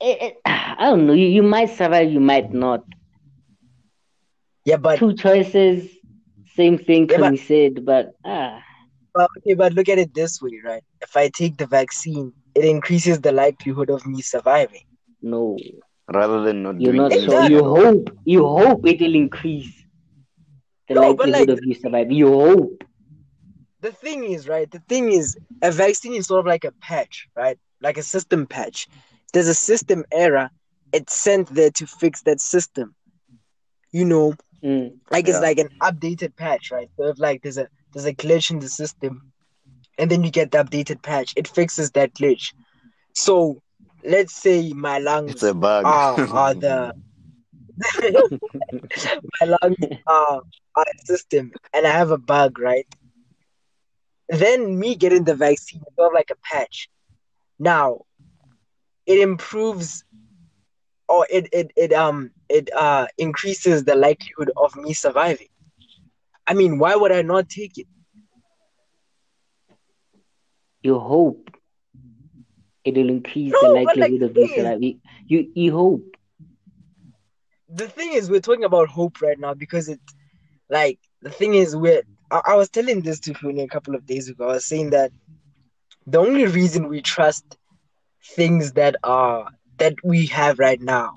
it, 0.00 0.22
it, 0.22 0.36
I 0.44 0.90
don't 0.90 1.06
know. 1.06 1.12
You, 1.12 1.26
you 1.26 1.42
might 1.42 1.70
survive. 1.70 2.10
You 2.10 2.20
might 2.20 2.52
not. 2.52 2.84
Yeah, 4.64 4.76
but 4.76 4.98
Two 4.98 5.14
choices. 5.14 5.90
Same 6.56 6.78
thing 6.78 7.08
Yeah, 7.08 7.16
can 7.16 7.20
but- 7.20 7.30
be 7.30 7.36
said. 7.36 7.84
But 7.84 8.14
ah, 8.24 8.62
Well, 9.14 9.28
okay, 9.38 9.54
but 9.54 9.72
look 9.72 9.88
at 9.88 9.98
it 9.98 10.14
this 10.14 10.40
way, 10.42 10.60
right? 10.64 10.82
If 11.00 11.16
I 11.16 11.28
take 11.28 11.56
the 11.56 11.66
vaccine, 11.66 12.32
it 12.54 12.64
increases 12.64 13.20
the 13.20 13.32
likelihood 13.32 13.90
of 13.90 14.06
me 14.06 14.22
surviving. 14.22 14.84
No. 15.32 15.56
rather 16.12 16.42
than 16.46 16.62
not 16.62 16.80
You're 16.80 16.92
doing 16.92 17.02
not 17.02 17.12
Exactly. 17.12 17.48
sure. 17.48 17.50
You 17.50 17.64
hope. 17.64 18.04
You 18.24 18.40
hope 18.46 18.86
it 18.86 19.00
will 19.00 19.14
increase 19.14 19.72
the 20.88 20.94
No, 20.94 21.00
likelihood 21.10 21.48
like- 21.48 21.58
of 21.58 21.64
you 21.64 21.74
surviving. 21.74 22.16
You 22.22 22.28
hope. 22.32 22.84
The 23.80 23.92
thing 23.92 24.24
is, 24.24 24.48
right? 24.48 24.70
The 24.70 24.82
thing 24.90 25.10
is, 25.12 25.36
a 25.62 25.70
vaccine 25.72 26.14
is 26.14 26.26
sort 26.26 26.40
of 26.40 26.46
like 26.46 26.64
a 26.64 26.72
patch, 26.72 27.28
right? 27.36 27.58
Like 27.80 27.98
a 27.98 28.02
system 28.02 28.46
patch. 28.46 28.86
There's 29.32 29.48
a 29.48 29.54
system 29.70 30.04
error. 30.12 30.50
It's 30.92 31.14
sent 31.14 31.48
there 31.54 31.70
to 31.78 31.86
fix 31.86 32.22
that 32.22 32.40
system. 32.40 32.94
You 33.92 34.04
know, 34.04 34.34
Mm. 34.62 34.98
like 35.10 35.28
it's 35.28 35.40
like 35.40 35.58
an 35.58 35.68
updated 35.82 36.36
patch, 36.36 36.70
right? 36.70 36.88
So 36.96 37.08
if 37.08 37.18
like 37.18 37.42
there's 37.42 37.58
a 37.58 37.68
there's 37.92 38.06
a 38.06 38.14
glitch 38.14 38.50
in 38.50 38.58
the 38.60 38.68
system, 38.68 39.12
and 39.98 40.10
then 40.10 40.22
you 40.24 40.30
get 40.30 40.50
the 40.50 40.58
updated 40.64 41.02
patch, 41.02 41.34
it 41.36 41.46
fixes 41.48 41.90
that 41.92 42.14
glitch. 42.14 42.54
So 43.14 43.60
let's 44.04 44.34
say 44.34 44.72
my 44.72 44.98
lungs 44.98 45.40
It's 45.40 45.54
a 45.54 45.54
bug. 45.54 45.84
are, 45.84 46.20
are 46.32 46.54
the 46.54 46.94
my 49.40 49.46
lungs 49.46 49.76
are, 50.06 50.42
are 50.76 50.84
a 50.94 51.06
system 51.06 51.52
and 51.72 51.86
I 51.86 51.90
have 51.90 52.10
a 52.10 52.18
bug, 52.18 52.58
right? 52.58 52.86
Then 54.28 54.78
me 54.78 54.96
getting 54.96 55.24
the 55.24 55.34
vaccine 55.34 55.80
is 55.86 55.94
sort 55.94 56.08
of 56.08 56.14
like 56.14 56.30
a 56.30 56.36
patch. 56.36 56.88
Now, 57.58 58.02
it 59.06 59.18
improves 59.20 60.04
or 61.08 61.26
it, 61.30 61.48
it, 61.52 61.70
it 61.76 61.92
um 61.92 62.30
it 62.48 62.70
uh 62.74 63.06
increases 63.18 63.84
the 63.84 63.94
likelihood 63.94 64.50
of 64.56 64.74
me 64.76 64.92
surviving. 64.92 65.48
I 66.46 66.54
mean, 66.54 66.78
why 66.78 66.94
would 66.96 67.12
I 67.12 67.22
not 67.22 67.48
take 67.48 67.78
it? 67.78 67.86
You 70.82 70.98
hope 70.98 71.50
it 72.84 72.94
will 72.94 73.08
increase 73.08 73.52
No, 73.52 73.58
the 73.60 73.68
but, 73.84 73.96
like, 73.98 74.12
likelihood 74.12 74.22
of 74.22 74.34
the 74.34 74.40
you 74.40 74.48
surviving. 74.48 75.00
You 75.28 75.48
you 75.54 75.72
hope. 75.72 76.16
The 77.68 77.88
thing 77.88 78.12
is, 78.12 78.30
we're 78.30 78.40
talking 78.40 78.64
about 78.64 78.88
hope 78.88 79.20
right 79.20 79.38
now 79.38 79.54
because 79.54 79.88
it, 79.88 80.00
like, 80.68 80.98
the 81.22 81.30
thing 81.30 81.54
is, 81.54 81.76
we're. 81.76 82.02
I, 82.30 82.40
I 82.48 82.56
was 82.56 82.70
telling 82.70 83.02
this 83.02 83.20
to 83.20 83.32
Funi 83.34 83.62
a 83.62 83.68
couple 83.68 83.94
of 83.94 84.06
days 84.06 84.28
ago. 84.28 84.48
I 84.48 84.54
was 84.54 84.66
saying 84.66 84.90
that 84.90 85.12
the 86.06 86.18
only 86.18 86.46
reason 86.46 86.88
we 86.88 87.00
trust 87.02 87.56
things 88.36 88.72
that 88.72 88.96
are 89.04 89.48
that 89.78 89.94
we 90.04 90.26
have 90.26 90.58
right 90.58 90.80
now 90.80 91.14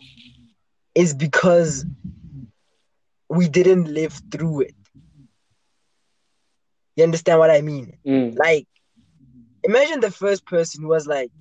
is 0.95 1.13
because 1.13 1.85
we 3.29 3.47
didn't 3.47 3.85
live 3.93 4.19
through 4.31 4.61
it. 4.61 4.75
You 6.95 7.03
understand 7.03 7.39
what 7.39 7.51
I 7.51 7.61
mean? 7.61 7.97
Mm. 8.05 8.37
Like, 8.37 8.67
imagine 9.63 9.99
the 9.99 10.11
first 10.11 10.45
person 10.45 10.83
who 10.83 10.89
was 10.89 11.07
like, 11.07 11.31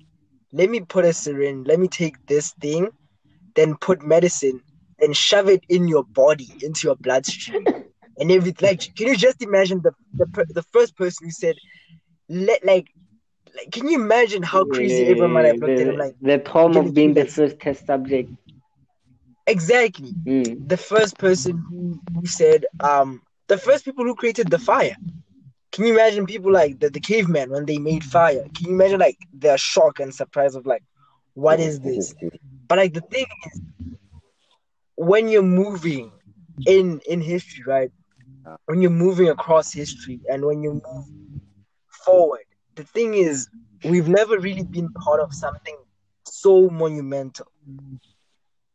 let 0.57 0.69
me 0.69 0.81
put 0.81 1.05
a 1.05 1.13
syringe, 1.13 1.67
let 1.67 1.79
me 1.79 1.87
take 1.87 2.15
this 2.27 2.53
thing, 2.61 2.89
then 3.55 3.75
put 3.77 4.01
medicine, 4.01 4.61
and 4.99 5.15
shove 5.15 5.49
it 5.49 5.63
in 5.69 5.87
your 5.87 6.03
body, 6.15 6.49
into 6.61 6.87
your 6.87 6.95
bloodstream. 6.95 7.67
and 8.19 8.31
everything. 8.31 8.67
Like, 8.69 8.81
can 8.95 9.07
you 9.07 9.17
just 9.17 9.41
imagine 9.41 9.81
the, 9.83 9.91
the, 10.17 10.45
the 10.49 10.63
first 10.63 10.95
person 10.97 11.27
who 11.27 11.31
said, 11.31 11.57
let, 12.29 12.65
like, 12.65 12.87
like, 13.55 13.71
can 13.71 13.87
you 13.87 13.99
imagine 13.99 14.43
how 14.43 14.65
crazy 14.65 15.07
everyone 15.07 15.33
might 15.33 15.45
have 15.45 15.59
looked 15.59 15.79
at 15.79 15.87
him? 15.87 15.97
Like, 15.97 16.15
the 16.21 16.37
trauma 16.39 16.81
of 16.81 16.93
being 16.93 17.13
the 17.13 17.25
first 17.25 17.59
test 17.59 17.85
subject. 17.85 18.31
exactly. 19.47 20.15
Mm. 20.25 20.67
The 20.67 20.77
first 20.77 21.17
person 21.17 21.63
who, 21.69 22.01
who 22.13 22.25
said, 22.25 22.65
um, 22.79 23.21
the 23.47 23.57
first 23.57 23.85
people 23.85 24.05
who 24.05 24.15
created 24.15 24.49
the 24.49 24.59
fire. 24.59 24.95
Can 25.71 25.85
you 25.85 25.93
imagine 25.93 26.25
people 26.25 26.51
like 26.51 26.79
the, 26.79 26.89
the 26.89 26.99
caveman 26.99 27.49
when 27.51 27.65
they 27.65 27.77
made 27.77 28.03
fire? 28.03 28.45
Can 28.55 28.67
you 28.67 28.73
imagine 28.73 28.99
like 28.99 29.17
their 29.33 29.57
shock 29.57 29.99
and 29.99 30.13
surprise 30.13 30.55
of 30.55 30.65
like, 30.65 30.83
what 31.33 31.59
is 31.59 31.79
this? 31.79 32.13
But 32.67 32.77
like 32.79 32.93
the 32.93 33.01
thing 33.01 33.25
is, 33.45 33.61
when 34.95 35.27
you're 35.27 35.43
moving 35.43 36.11
in 36.65 36.99
in 37.07 37.21
history, 37.21 37.63
right? 37.65 37.91
When 38.65 38.81
you're 38.81 38.91
moving 38.91 39.29
across 39.29 39.71
history 39.73 40.19
and 40.29 40.43
when 40.45 40.63
you 40.63 40.73
move 40.73 41.05
forward, 42.05 42.45
the 42.75 42.83
thing 42.83 43.13
is, 43.13 43.49
we've 43.83 44.07
never 44.09 44.39
really 44.39 44.63
been 44.63 44.89
part 44.93 45.19
of 45.19 45.33
something 45.33 45.77
so 46.25 46.69
monumental 46.69 47.47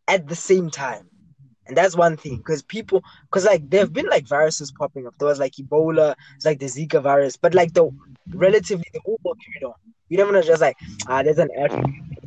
at 0.08 0.28
the 0.28 0.36
same 0.36 0.70
time. 0.70 1.08
And 1.66 1.76
that's 1.76 1.96
one 1.96 2.16
thing, 2.16 2.38
because 2.38 2.62
people, 2.62 3.02
because 3.30 3.44
like 3.44 3.70
there 3.70 3.80
have 3.80 3.92
been 3.92 4.08
like 4.08 4.26
viruses 4.26 4.72
popping 4.72 5.06
up. 5.06 5.14
There 5.18 5.28
was 5.28 5.38
like 5.38 5.52
Ebola, 5.52 6.14
it's 6.36 6.44
like 6.44 6.58
the 6.58 6.66
Zika 6.66 7.00
virus, 7.02 7.36
but 7.36 7.54
like 7.54 7.72
the 7.72 7.90
relatively 8.34 8.84
the 8.92 9.00
whole 9.04 9.20
world 9.24 9.38
carried 9.44 9.64
on. 9.70 9.74
You 10.08 10.18
never 10.18 10.32
know, 10.32 10.42
just 10.42 10.60
like 10.60 10.76
ah, 11.06 11.22
there's 11.22 11.38
an 11.38 11.50
African, 11.58 12.26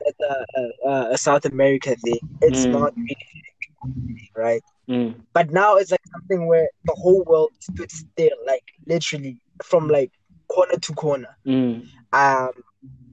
there's 0.00 0.14
a, 0.30 0.88
a, 0.88 0.92
a 1.12 1.18
South 1.18 1.44
America 1.44 1.96
thing. 1.96 2.20
It's 2.40 2.66
Mm. 2.66 2.70
not 2.72 2.94
really 2.96 4.30
right. 4.36 4.62
Mm. 4.88 5.14
But 5.32 5.50
now 5.50 5.76
it's 5.76 5.90
like 5.90 6.00
something 6.12 6.46
where 6.46 6.68
the 6.84 6.94
whole 6.94 7.24
world 7.24 7.50
stood 7.60 7.90
still, 7.90 8.36
like 8.46 8.64
literally 8.86 9.38
from 9.62 9.88
like 9.88 10.10
corner 10.48 10.76
to 10.76 10.92
corner. 10.94 11.36
Mm. 11.46 11.86
Um, 12.12 12.52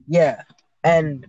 yeah, 0.06 0.42
and 0.84 1.26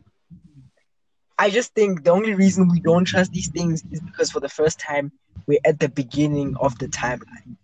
I 1.42 1.52
just 1.52 1.76
think 1.76 2.04
the 2.06 2.12
only 2.12 2.36
reason 2.36 2.70
we 2.70 2.82
don't 2.82 3.06
trust 3.06 3.32
these 3.34 3.50
things 3.50 3.84
is 3.92 4.02
because 4.02 4.32
for 4.32 4.42
the 4.42 4.50
first 4.50 4.80
time 4.80 5.12
we're 5.48 5.60
at 5.66 5.80
the 5.80 5.90
beginning 5.90 6.56
of 6.62 6.78
the 6.80 6.88
timeline. 6.88 7.58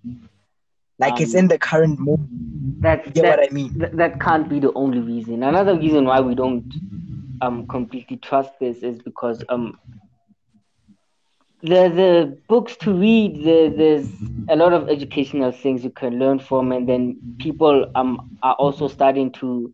Like 1.00 1.20
it's 1.22 1.34
Um, 1.34 1.36
in 1.36 1.48
the 1.48 1.60
current 1.60 2.00
moment. 2.00 2.32
That 2.82 3.06
You 3.06 3.13
get 3.13 3.26
that, 3.26 3.38
what 3.40 3.40
I 3.44 3.54
mean? 3.54 3.76
that 3.76 3.98
that 3.98 4.20
can't 4.20 4.50
be 4.50 4.60
the 4.60 4.74
only 4.74 5.00
reason. 5.00 5.44
Another 5.44 5.78
reason 5.78 6.06
why 6.06 6.20
we 6.22 6.36
don't 6.36 6.66
um 7.42 7.66
completely 7.68 8.18
trust 8.18 8.52
this 8.60 8.84
is 8.84 9.00
because 9.00 9.44
um 9.50 9.80
the 11.62 11.90
the 12.02 12.38
books 12.48 12.76
to 12.78 12.94
read 12.94 13.36
the, 13.44 13.74
there's 13.76 14.10
a 14.50 14.56
lot 14.56 14.74
of 14.74 14.90
educational 14.90 15.52
things 15.52 15.84
you 15.84 15.90
can 15.92 16.20
learn 16.20 16.40
from 16.40 16.72
and 16.72 16.88
then 16.88 17.18
people 17.40 17.86
um 17.96 18.20
are 18.42 18.56
also 18.56 18.88
starting 18.88 19.32
to 19.32 19.74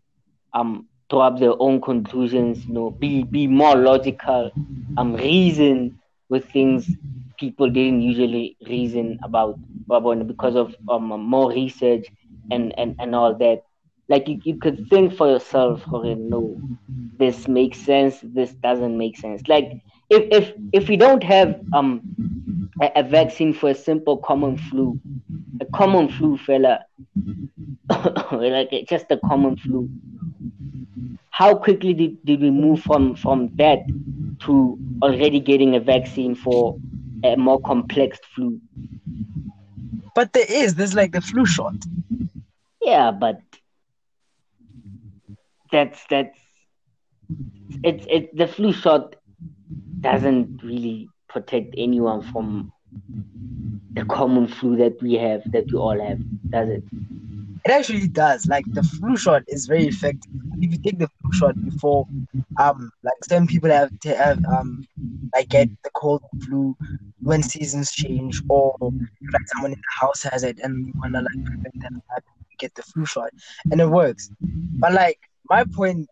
um 0.53 0.87
draw 1.09 1.27
up 1.27 1.39
their 1.39 1.53
own 1.59 1.81
conclusions 1.81 2.65
you 2.67 2.73
know 2.73 2.91
be 2.99 3.23
be 3.23 3.47
more 3.47 3.75
logical 3.75 4.51
um 4.97 5.13
reason 5.15 5.93
with 6.29 6.45
things 6.51 6.97
people 7.39 7.69
didn't 7.69 8.01
usually 8.01 8.55
reason 8.67 9.17
about 9.23 9.57
because 10.27 10.55
of 10.55 10.75
um 10.89 11.07
more 11.07 11.51
research 11.51 12.05
and 12.51 12.73
and 12.77 12.95
and 12.99 13.15
all 13.15 13.35
that. 13.37 13.61
Like 14.09 14.27
you, 14.27 14.39
you 14.43 14.55
could 14.57 14.79
think 14.89 15.13
for 15.13 15.27
yourself 15.27 15.83
okay 15.93 16.15
no 16.15 16.59
this 17.19 17.47
makes 17.47 17.79
sense 17.79 18.19
this 18.23 18.53
doesn't 18.55 18.97
make 18.97 19.17
sense. 19.17 19.41
Like 19.47 19.71
if 20.09 20.23
if 20.31 20.53
if 20.71 20.89
we 20.89 20.97
don't 20.97 21.23
have 21.23 21.55
um 21.73 22.03
a, 22.81 22.91
a 22.97 23.03
vaccine 23.03 23.53
for 23.53 23.69
a 23.69 23.75
simple 23.75 24.17
common 24.17 24.57
flu 24.57 24.97
a 25.61 25.65
common 25.65 26.09
flu 26.09 26.37
fella 26.37 26.79
like 28.31 28.69
just 28.87 29.05
a 29.11 29.17
common 29.17 29.55
flu 29.57 29.89
how 31.33 31.55
quickly 31.55 31.93
did, 31.93 32.25
did 32.25 32.41
we 32.41 32.51
move 32.51 32.81
from 32.81 33.15
from 33.15 33.49
that 33.57 33.79
to 34.41 34.77
already 35.01 35.39
getting 35.39 35.75
a 35.75 35.79
vaccine 35.79 36.35
for 36.35 36.77
a 37.23 37.35
more 37.35 37.59
complex 37.61 38.19
flu 38.35 38.59
But 40.15 40.33
there 40.33 40.45
is, 40.47 40.75
there's 40.75 40.93
like 40.93 41.11
the 41.11 41.21
flu 41.21 41.45
shot. 41.45 41.75
Yeah, 42.81 43.11
but 43.11 43.41
that's 45.71 46.05
that's 46.09 46.37
it's 47.83 48.05
it 48.09 48.35
the 48.37 48.47
flu 48.47 48.71
shot 48.71 49.15
doesn't 50.01 50.61
really 50.63 51.09
protect 51.29 51.73
anyone 51.77 52.21
from 52.21 52.71
the 53.93 54.05
common 54.05 54.47
flu 54.47 54.75
that 54.77 55.01
we 55.01 55.13
have 55.13 55.41
that 55.51 55.65
we 55.71 55.77
all 55.79 55.99
have, 55.99 56.19
does 56.49 56.69
it? 56.69 56.83
It 57.65 57.71
actually 57.71 58.07
does. 58.07 58.47
Like 58.47 58.65
the 58.73 58.83
flu 58.83 59.15
shot 59.17 59.43
is 59.47 59.67
very 59.67 59.85
effective. 59.87 60.31
If 60.61 60.71
you 60.71 60.77
take 60.83 60.99
the 60.99 61.07
flu 61.07 61.31
shot 61.31 61.55
before, 61.63 62.07
um, 62.59 62.91
like 63.03 63.23
some 63.23 63.47
people 63.47 63.69
have 63.69 63.91
to 64.01 64.15
have 64.15 64.39
um, 64.51 64.85
like 65.33 65.49
get 65.49 65.69
the 65.83 65.89
cold 65.95 66.21
flu 66.39 66.75
when 67.23 67.41
seasons 67.43 67.91
change, 67.91 68.41
or 68.49 68.75
like 69.33 69.41
someone 69.55 69.71
in 69.71 69.77
the 69.79 70.05
house 70.05 70.23
has 70.23 70.43
it 70.43 70.59
and 70.61 70.87
you 70.87 70.93
wanna 71.01 71.19
like 71.21 71.39
prevent 71.45 71.75
them 71.81 71.91
from 72.07 72.21
to 72.51 72.57
get 72.57 72.73
the 72.75 72.83
flu 72.83 73.05
shot, 73.05 73.31
and 73.71 73.81
it 73.81 73.87
works. 73.89 74.29
But 74.81 74.93
like 74.93 75.19
my 75.49 75.65
point 75.75 76.07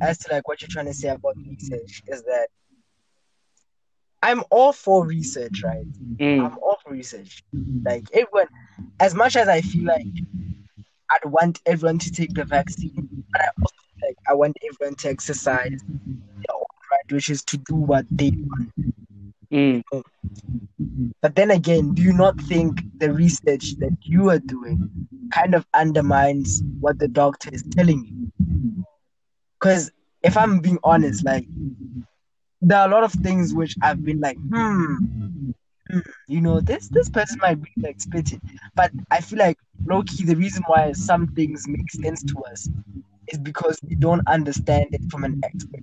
as 0.00 0.18
to 0.18 0.32
like 0.32 0.48
what 0.48 0.60
you're 0.60 0.68
trying 0.70 0.86
to 0.86 0.94
say 0.94 1.08
about 1.08 1.36
research 1.48 2.02
is 2.08 2.22
that 2.24 2.48
I'm 4.22 4.42
all 4.50 4.72
for 4.72 5.06
research, 5.06 5.62
right? 5.64 5.86
Mm, 6.20 6.46
I'm 6.46 6.58
all 6.58 6.78
for 6.82 6.92
research. 6.92 7.42
Like 7.84 8.04
everyone, 8.12 8.48
as 9.00 9.14
much 9.14 9.36
as 9.36 9.48
I 9.48 9.60
feel 9.62 9.84
like 9.86 10.08
I'd 11.10 11.30
want 11.30 11.60
everyone 11.66 11.98
to 12.00 12.10
take 12.10 12.34
the 12.34 12.44
vaccine, 12.44 13.08
but 13.32 13.42
I 13.42 13.48
also 13.62 13.74
like 14.02 14.16
I 14.28 14.34
want 14.34 14.56
everyone 14.68 14.96
to 14.96 15.08
exercise 15.08 15.82
their 16.46 16.56
own 16.56 16.64
right, 16.90 17.12
which 17.12 17.30
is 17.30 17.42
to 17.44 17.58
do 17.58 17.74
what 17.74 18.06
they 18.10 18.32
want. 18.50 18.70
mm, 19.50 19.82
But 21.22 21.34
then 21.36 21.50
again, 21.50 21.92
do 21.94 22.02
you 22.02 22.12
not 22.12 22.40
think 22.40 22.82
the 22.98 23.12
research 23.12 23.76
that 23.80 23.92
you 24.04 24.28
are 24.30 24.38
doing 24.38 24.80
kind 25.30 25.54
of 25.54 25.66
undermines 25.74 26.62
what 26.80 26.98
the 26.98 27.08
doctor 27.08 27.50
is 27.52 27.64
telling 27.70 28.04
you? 28.04 28.14
Because 29.60 29.90
if 30.22 30.36
I'm 30.36 30.60
being 30.60 30.78
honest, 30.82 31.24
like 31.24 31.46
there 32.60 32.78
are 32.78 32.88
a 32.88 32.90
lot 32.90 33.04
of 33.04 33.12
things 33.12 33.54
which 33.54 33.76
I've 33.80 34.02
been 34.04 34.20
like, 34.20 34.38
hmm, 34.50 34.94
hmm, 34.94 35.25
you 36.28 36.40
know, 36.40 36.60
this 36.60 36.88
this 36.90 37.08
person 37.08 37.38
might 37.42 37.60
be 37.62 37.70
like 37.82 38.00
spitting, 38.00 38.40
but 38.74 38.92
I 39.10 39.20
feel 39.20 39.38
like 39.38 39.58
low 39.86 40.02
key 40.02 40.24
the 40.24 40.36
reason 40.36 40.62
why 40.66 40.92
some 40.92 41.28
things 41.28 41.66
make 41.68 41.90
sense 41.90 42.22
to 42.24 42.40
us 42.52 42.68
is 43.32 43.38
because 43.38 43.78
we 43.88 43.96
don't 43.96 44.22
understand 44.26 44.88
it 44.92 45.02
from 45.10 45.24
an 45.24 45.34
expert. 45.42 45.82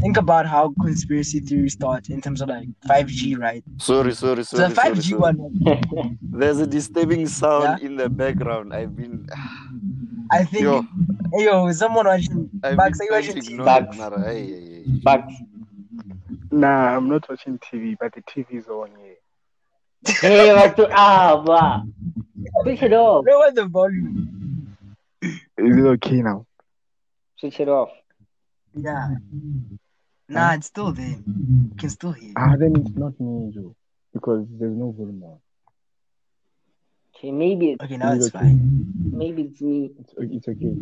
Think 0.00 0.16
about 0.16 0.46
how 0.46 0.74
conspiracy 0.80 1.40
theories 1.40 1.74
start 1.74 2.08
in 2.10 2.20
terms 2.20 2.40
of 2.40 2.48
like 2.48 2.68
5G, 2.86 3.34
right? 3.36 3.64
Sorry, 3.78 4.12
sorry, 4.14 4.44
So 4.52 4.58
the 4.58 4.68
sorry. 4.68 4.74
sorry, 4.76 5.02
5G 5.02 5.02
sorry. 5.02 5.22
one, 5.22 5.38
There's 6.32 6.58
a 6.58 6.66
disturbing 6.66 7.26
sound 7.28 7.64
Yeah? 7.64 7.78
in 7.78 7.96
the 7.96 8.08
background. 8.08 8.72
I've 8.74 8.94
been, 8.96 9.26
I 10.30 10.44
think, 10.44 10.62
yo, 10.62 10.82
hey, 11.34 11.44
yo, 11.44 11.70
someone 11.72 12.06
watching? 12.06 12.50
I've 12.62 12.76
Max, 12.76 12.82
been 12.82 13.00
are 13.00 13.04
you 13.04 13.12
watching 13.12 13.36
TV? 13.36 13.58
ignore 13.58 13.64
Bugs. 13.64 13.86
it, 13.86 13.92
Mara. 13.92 14.24
Hey, 14.32 14.46
hey, 14.48 14.70
hey. 14.74 14.86
but 15.02 15.22
Nah, 16.50 16.96
I'm 16.96 17.08
not 17.08 17.28
watching 17.28 17.58
TV, 17.58 17.96
but 17.98 18.14
the 18.14 18.22
TV 18.22 18.58
is 18.58 18.66
on 18.68 18.90
here. 18.96 19.16
hey, 20.20 20.54
what 20.54 20.76
to 20.76 20.88
ah, 20.92 21.42
blah. 21.44 21.82
Switch 22.62 22.82
it 22.82 22.92
off. 22.92 23.24
Lower 23.28 23.50
the 23.52 23.66
volume. 23.66 24.76
Is 25.22 25.76
it 25.76 25.86
okay 25.86 26.22
now? 26.22 26.46
Switch 27.38 27.60
it 27.60 27.68
off. 27.68 27.90
Yeah. 28.74 29.08
Nah, 30.28 30.54
it's 30.54 30.66
still 30.66 30.92
there. 30.92 31.16
You 31.26 31.74
can 31.78 31.90
still 31.90 32.12
hear. 32.12 32.32
Ah, 32.36 32.54
then 32.58 32.76
it's 32.76 32.96
not 32.96 33.18
me, 33.20 33.50
Joe, 33.52 33.74
because 34.12 34.46
there's 34.58 34.76
no 34.76 34.92
volume 34.96 35.22
on. 35.24 35.38
Okay, 37.16 37.32
maybe 37.32 37.70
it's 37.72 37.82
Okay, 37.84 37.96
now 37.96 38.12
it's 38.12 38.28
okay? 38.28 38.38
fine. 38.38 38.94
maybe 39.12 39.42
it's 39.42 39.60
me. 39.60 39.90
It's, 39.98 40.14
it's 40.18 40.48
okay. 40.48 40.74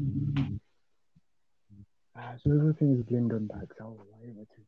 Ah, 2.16 2.35
so 2.42 2.50
everything 2.52 2.96
is 2.98 3.02
blamed 3.05 3.33
on 3.33 3.46
bags. 3.46 3.76
Oh, 3.81 3.96
why 4.11 4.29
am 4.29 4.37
I 4.40 4.44
too- 4.55 4.62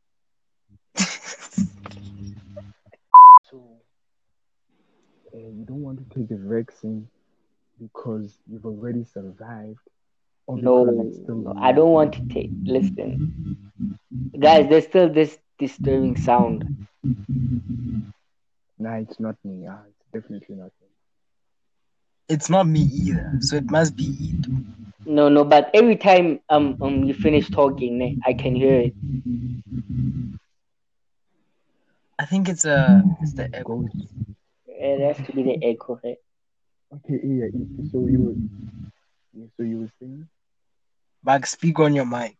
So, 3.49 3.81
uh, 5.33 5.37
you 5.37 5.65
don't 5.67 5.81
want 5.81 5.99
to 5.99 6.15
take 6.19 6.29
the 6.29 6.37
vaccine 6.37 7.07
because 7.79 8.37
you've 8.47 8.65
already 8.65 9.03
survived, 9.03 9.79
No, 10.53 10.83
because 10.83 10.99
it's 10.99 11.17
still 11.17 11.37
no, 11.37 11.53
I 11.61 11.71
don't 11.71 11.91
want 11.91 12.13
to 12.13 12.21
take. 12.29 12.53
Listen, 12.65 13.19
guys, 14.39 14.67
there's 14.69 14.85
still 14.85 15.11
this 15.11 15.37
disturbing 15.59 16.15
sound. 16.15 16.65
Nah, 18.79 18.95
it's 18.97 19.19
not 19.19 19.35
me. 19.43 19.67
Ah, 19.69 19.83
it's 19.87 20.05
definitely 20.13 20.55
not 20.55 20.71
me. 20.81 20.87
It's 22.29 22.49
not 22.49 22.67
me 22.67 22.81
either, 22.81 23.37
so 23.41 23.57
it 23.57 23.69
must 23.71 23.95
be 23.95 24.05
it. 24.19 24.47
No, 25.05 25.29
no, 25.29 25.43
but 25.43 25.69
every 25.73 25.95
time 25.97 26.39
um 26.49 26.77
um 26.81 27.03
you 27.03 27.13
finish 27.13 27.49
talking, 27.49 27.97
ne, 27.97 28.17
I 28.25 28.33
can 28.33 28.55
hear 28.55 28.79
it. 28.79 28.95
I 32.19 32.25
think 32.25 32.49
it's 32.49 32.65
a 32.65 33.05
it's 33.21 33.33
the 33.33 33.49
echo. 33.55 33.85
It 34.67 35.01
has 35.07 35.21
to 35.27 35.33
be 35.33 35.43
the 35.43 35.63
echo. 35.63 35.99
Right? 36.03 36.17
Okay, 36.93 37.19
yeah. 37.23 37.47
So 37.91 38.07
you 38.07 38.21
were, 38.23 38.35
yeah, 39.33 39.47
so 39.57 39.63
you 39.63 39.79
were 39.79 39.91
saying, 39.99 40.27
Bag, 41.23 41.47
speak 41.47 41.79
on 41.79 41.95
your 41.95 42.05
mic. 42.05 42.37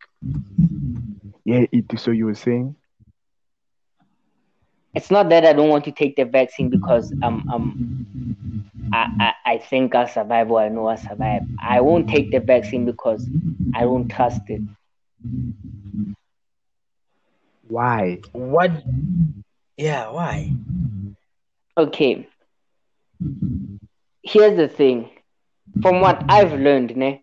yeah. 1.45 1.65
It, 1.71 1.99
so 1.99 2.11
you 2.11 2.25
were 2.25 2.35
saying, 2.35 2.75
It's 4.93 5.11
not 5.11 5.29
that 5.29 5.45
I 5.45 5.53
don't 5.53 5.69
want 5.69 5.85
to 5.85 5.91
take 5.91 6.15
the 6.15 6.25
vaccine 6.25 6.69
because 6.69 7.13
um 7.21 7.43
um 7.51 7.77
I, 8.91 9.07
I 9.19 9.33
I 9.45 9.57
think 9.57 9.95
I'll 9.95 10.07
survive 10.07 10.51
or 10.51 10.61
I 10.61 10.69
know 10.69 10.87
I'll 10.87 10.97
survive. 10.97 11.43
I 11.59 11.81
won't 11.81 12.07
take 12.07 12.31
the 12.31 12.39
vaccine 12.39 12.85
because 12.85 13.29
I 13.73 13.81
don't 13.81 14.09
trust 14.09 14.41
it. 14.49 14.63
Why? 17.67 18.21
What? 18.33 18.71
Yeah, 19.79 20.09
why? 20.09 20.51
Okay. 21.77 22.27
Here's 24.23 24.57
the 24.57 24.67
thing. 24.67 25.09
From 25.81 26.01
what 26.01 26.21
I've 26.27 26.51
learned, 26.51 26.97
ne, 26.97 27.21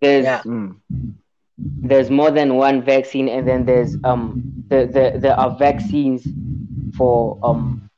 there's 0.00 0.24
Yeah. 0.24 0.42
Mm. 0.46 0.76
there's 1.58 2.10
more 2.10 2.30
than 2.30 2.54
one 2.54 2.82
vaccine, 2.82 3.28
and 3.28 3.48
then 3.48 3.64
there's 3.66 3.96
um 4.04 4.64
the, 4.68 4.86
the 4.86 5.18
there 5.18 5.34
are 5.34 5.56
vaccines 5.58 6.24
for 6.96 7.40
um 7.42 7.90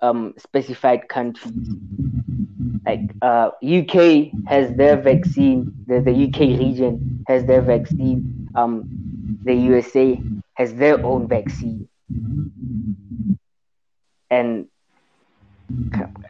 um 0.00 0.32
specified 0.38 1.06
countries. 1.08 1.52
Like 2.86 3.10
uh 3.20 3.50
UK 3.62 4.30
has 4.46 4.74
their 4.74 4.96
vaccine, 5.02 5.70
the, 5.86 6.00
the 6.00 6.14
UK 6.28 6.58
region 6.58 7.22
has 7.28 7.44
their 7.44 7.60
vaccine, 7.60 8.48
um 8.54 8.88
the 9.44 9.54
USA 9.54 10.18
has 10.54 10.74
their 10.74 11.04
own 11.04 11.28
vaccine. 11.28 11.88
And 14.30 14.68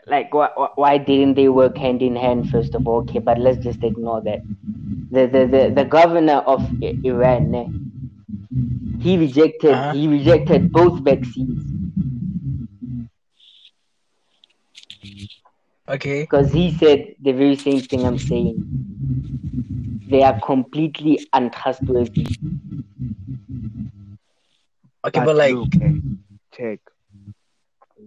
like 0.06 0.32
why, 0.34 0.48
why 0.76 0.98
didn't 0.98 1.34
they 1.34 1.48
work 1.48 1.76
hand 1.78 2.02
in 2.02 2.16
hand 2.16 2.46
first 2.48 2.74
of 2.74 2.82
all 2.86 2.98
okay 2.98 3.18
but 3.18 3.38
let's 3.38 3.62
just 3.62 3.82
ignore 3.84 4.22
that 4.22 4.40
the 5.10 5.26
the 5.26 5.46
the, 5.46 5.72
the 5.74 5.84
governor 5.84 6.38
of 6.54 6.62
iran 7.04 7.72
he 8.98 9.16
rejected 9.18 9.84
Uh-huh. 9.84 9.90
he 9.90 10.08
rejected 10.08 10.72
both 10.72 10.98
vaccines 11.04 11.74
Okay. 15.88 16.28
because 16.28 16.52
he 16.52 16.70
said 16.70 17.14
the 17.20 17.32
very 17.32 17.56
same 17.56 17.82
thing 17.86 18.04
i'm 18.06 18.18
saying 18.18 18.64
they 20.06 20.22
are 20.22 20.38
completely 20.40 21.28
untrustworthy 21.32 22.34
Okay, 25.06 25.24
but, 25.24 25.36
like, 25.36 25.54
look, 25.54 25.68
eh, 25.80 25.92
check. 26.56 26.80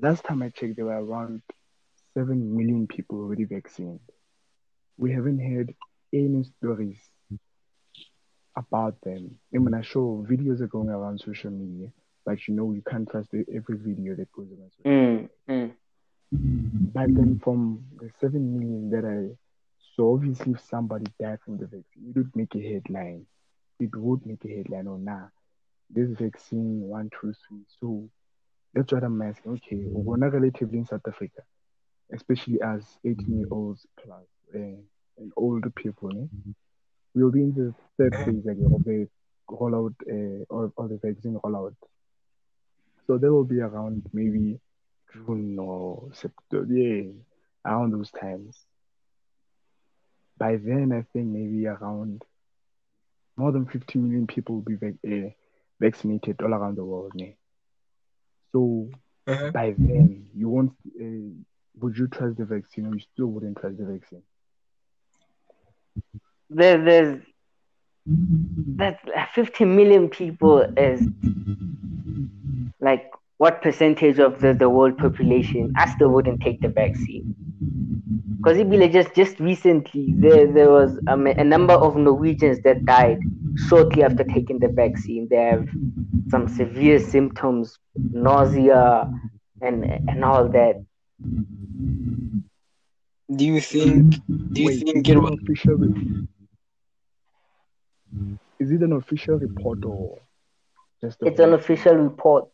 Last 0.02 0.24
time 0.24 0.42
I 0.42 0.50
checked, 0.50 0.76
there 0.76 0.86
were 0.86 1.04
around 1.04 1.42
seven 2.14 2.56
million 2.58 2.88
people 2.88 3.20
already 3.20 3.44
vaccinated. 3.44 4.02
We 4.98 5.12
haven't 5.12 5.40
heard 5.40 5.76
any 6.12 6.44
stories 6.44 6.98
about 8.56 9.00
them. 9.02 9.38
And 9.54 9.64
when 9.64 9.76
I 9.76 9.82
show 9.82 10.26
videos 10.28 10.62
are 10.62 10.68
going 10.68 10.90
around 10.90 11.20
social 11.20 11.52
media, 11.52 11.90
but 12.26 12.48
you 12.48 12.56
know 12.56 12.72
you 12.72 12.82
can't 12.82 13.10
trust 13.10 13.30
every 13.34 13.78
video 13.78 14.16
that 14.16 14.32
goes 14.32 14.48
around. 14.52 14.72
Mm, 14.84 15.30
mm. 15.48 15.72
But 16.32 17.14
then 17.14 17.40
from 17.44 17.86
the 18.00 18.10
seven 18.20 18.58
million 18.58 18.90
that 18.90 19.06
I 19.06 19.38
saw, 19.96 20.16
obviously 20.16 20.54
if 20.54 20.62
somebody 20.62 21.06
died 21.20 21.40
from 21.46 21.58
the 21.58 21.66
vaccine, 21.66 22.10
it 22.10 22.16
would 22.18 22.36
make 22.36 22.56
a 22.56 22.62
headline. 22.62 23.26
It 23.80 23.96
would 23.96 24.26
make 24.26 24.44
a 24.44 24.50
headline 24.50 24.88
or 24.88 24.98
nah. 24.98 25.28
This 25.90 26.10
vaccine 26.12 26.82
one, 26.82 27.10
two, 27.10 27.34
three. 27.48 27.62
So 27.80 28.10
that's 28.74 28.92
what 28.92 29.04
I'm 29.04 29.22
asking. 29.22 29.54
Okay, 29.54 29.84
we're 29.86 30.18
not 30.18 30.34
relatively 30.34 30.80
in 30.80 30.86
South 30.86 31.08
Africa, 31.08 31.42
especially 32.14 32.62
as 32.62 32.84
18 33.06 33.26
year 33.40 33.48
olds 33.52 33.86
plus 34.04 34.26
uh, 34.54 34.58
and 35.18 35.32
older 35.36 35.70
people. 35.70 36.12
Eh? 36.12 36.52
We'll 37.14 37.32
be 37.32 37.42
in 37.42 37.54
the 37.54 37.74
third 37.98 38.16
phase 38.16 38.46
again 38.46 38.72
of 38.74 38.84
the 38.84 39.08
rollout 39.50 39.96
uh, 40.10 40.46
of, 40.56 40.74
of 40.78 40.90
the 40.90 41.00
vaccine 41.02 41.40
rollout. 41.44 41.76
So 43.08 43.18
there 43.18 43.32
will 43.32 43.46
be 43.46 43.62
around 43.62 44.04
maybe 44.14 44.60
June 45.14 45.58
or 45.58 46.10
September, 46.14 46.68
yeah, 46.72 47.10
around 47.66 47.94
those 47.94 48.12
times. 48.12 48.58
By 50.38 50.58
then, 50.58 50.92
I 50.92 51.04
think 51.14 51.28
maybe 51.28 51.66
around 51.66 52.24
more 53.36 53.52
than 53.52 53.66
50 53.66 54.00
million 54.00 54.28
people 54.28 54.56
will 54.56 54.62
be 54.62 54.76
vac- 54.76 54.94
uh, 55.06 55.30
vaccinated 55.80 56.42
all 56.42 56.54
around 56.54 56.78
the 56.78 56.86
world. 56.86 57.14
Yeah. 57.16 57.34
So 58.52 58.90
Mhm. 59.28 59.54
by 59.54 59.72
then, 59.72 60.30
you 60.36 60.50
won't. 60.50 60.74
Uh, 61.00 61.44
would 61.80 61.98
you 61.98 62.08
trust 62.08 62.38
the 62.38 62.46
vaccine, 62.46 62.88
or 62.88 62.94
you 62.96 63.00
still 63.00 63.28
wouldn't 63.28 63.58
trust 63.58 63.78
the 63.78 63.86
vaccine? 63.86 64.24
there, 66.50 66.84
there's 66.84 67.24
that 68.78 69.00
50 69.34 69.66
million 69.66 70.10
people 70.10 70.66
is 70.78 71.08
like 72.80 73.10
what 73.38 73.62
percentage 73.62 74.20
of 74.20 74.40
the, 74.40 74.54
the 74.54 74.70
world 74.70 74.98
population 74.98 75.70
I 75.76 75.86
still 75.86 76.10
wouldn't 76.10 76.42
take 76.42 76.62
the 76.62 76.70
vaccine 76.70 77.26
because 78.42 78.58
it 78.58 78.70
be 78.70 78.78
like 78.78 78.92
just 78.92 79.14
just 79.16 79.40
recently 79.40 80.16
there 80.20 80.52
there 80.52 80.70
was 80.72 81.00
um, 81.08 81.28
a 81.28 81.44
number 81.44 81.74
of 81.74 81.96
Norwegians 81.96 82.60
that 82.62 82.86
died 82.86 83.20
shortly 83.56 84.04
after 84.04 84.24
taking 84.24 84.60
the 84.60 84.70
vaccine 84.70 85.28
they 85.30 85.38
have 85.38 85.68
some 86.30 86.48
severe 86.48 87.00
symptoms 87.00 87.78
nausea 88.14 89.10
and 89.62 89.86
and 90.08 90.24
all 90.24 90.48
that 90.50 90.76
Do 93.36 93.46
you 93.46 93.60
think? 93.62 94.20
Do 94.52 94.62
you 94.64 94.70
Wait, 94.70 94.78
think 94.80 94.96
is 94.96 95.08
it 95.08 95.10
it 95.10 95.18
will? 95.18 95.30
an 95.30 95.34
official? 95.42 95.76
Re- 95.76 95.94
is 98.60 98.72
it 98.72 98.82
an 98.82 98.94
official 98.94 99.36
report 99.38 99.86
or 99.86 100.20
just? 101.02 101.22
a 101.22 101.28
it's 101.28 101.40
an 101.40 101.54
official 101.54 101.96
report 101.96 102.48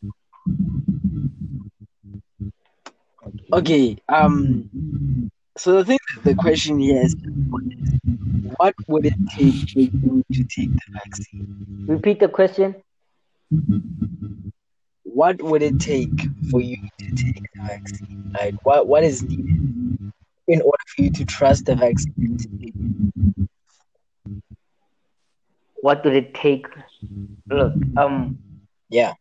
Okay. 3.26 3.46
Okay. 3.54 3.98
Um. 4.10 4.69
So 5.57 5.73
the 5.77 5.85
thing, 5.85 5.99
the 6.23 6.35
question 6.35 6.79
here 6.79 7.03
is, 7.03 7.15
what 8.57 8.75
would 8.87 9.05
it 9.05 9.15
take 9.37 9.55
for 9.73 9.81
you 9.81 10.23
to 10.33 10.43
take 10.49 10.69
the 10.75 10.85
vaccine? 10.93 11.41
repeat 11.87 12.19
the 12.19 12.27
question 12.27 12.75
What 15.03 15.41
would 15.41 15.61
it 15.63 15.79
take 15.79 16.29
for 16.49 16.61
you 16.61 16.75
to 16.99 17.11
take 17.15 17.43
the 17.43 17.59
vaccine? 17.67 18.07
Like, 18.37 18.55
what 18.63 18.87
what 18.87 19.03
is 19.03 19.23
needed 19.23 19.45
in 20.47 20.61
order 20.61 20.83
for 20.95 21.03
you 21.03 21.11
to 21.11 21.25
trust 21.25 21.65
the 21.65 21.75
vaccine? 21.75 22.13
what 25.81 26.03
would 26.03 26.15
it 26.15 26.33
take 26.33 26.65
look 27.51 27.85
um 27.97 28.35
Yeah. 28.89 29.13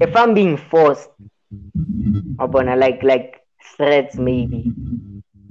if 0.00 0.14
I'm 0.16 0.34
being 0.34 0.56
forced 0.56 1.08
upon 2.38 2.68
a, 2.68 2.76
like 2.76 3.02
like 3.02 3.40
threats 3.76 4.18
maybe 4.18 4.72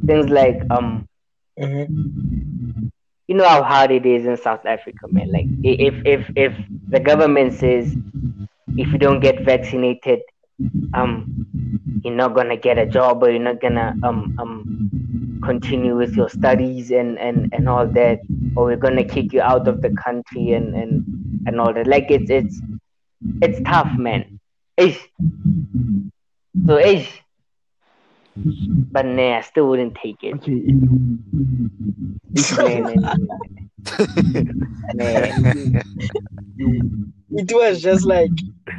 things 0.06 0.30
like 0.30 0.62
um 0.70 1.06
Mm-hmm. 1.60 1.86
you 3.28 3.36
know 3.36 3.48
how 3.48 3.64
hard 3.64 3.92
it 3.92 4.06
is 4.06 4.26
in 4.26 4.38
South 4.38 4.66
Africa 4.66 5.08
man 5.12 5.32
like 5.32 5.48
if 5.64 5.96
if 6.06 6.30
if 6.36 6.54
the 6.90 7.00
government 7.00 7.54
says 7.54 7.96
if 8.78 8.92
you 8.94 9.00
don't 9.00 9.20
get 9.20 9.44
vaccinated 9.46 10.20
um 10.94 11.30
you're 12.04 12.16
not 12.16 12.36
gonna 12.36 12.58
get 12.58 12.78
a 12.78 12.86
job 12.86 13.24
or 13.24 13.30
you're 13.32 13.40
not 13.42 13.62
gonna 13.62 13.96
um 14.04 14.32
um 14.38 14.66
continue 15.44 15.96
with 15.98 16.16
your 16.16 16.30
studies 16.30 16.92
and 16.92 17.18
and 17.20 17.48
and 17.52 17.68
all 17.70 17.88
that 17.88 18.20
or 18.56 18.66
we're 18.66 18.78
gonna 18.78 19.04
kick 19.04 19.34
you 19.34 19.42
out 19.42 19.68
of 19.68 19.82
the 19.82 19.92
country 19.92 20.52
and 20.54 20.76
and 20.76 21.04
and 21.46 21.60
all 21.60 21.74
that 21.74 21.88
like 21.88 22.08
it's 22.10 22.30
it's 22.30 22.62
it's 23.42 23.62
tough 23.66 23.92
man 23.98 24.26
Ish. 24.78 25.00
so 26.68 26.78
ish. 26.78 27.23
But 28.36 29.06
nah 29.06 29.38
I 29.38 29.42
still 29.42 29.68
wouldn't 29.70 29.96
take 29.96 30.18
it 30.24 30.36
Okay. 32.40 32.80
Nah, 32.82 32.90
nah, 32.94 33.16
nah, 34.94 35.32
nah. 35.44 35.82
It 37.36 37.52
was 37.54 37.82
just 37.82 38.06
like, 38.06 38.32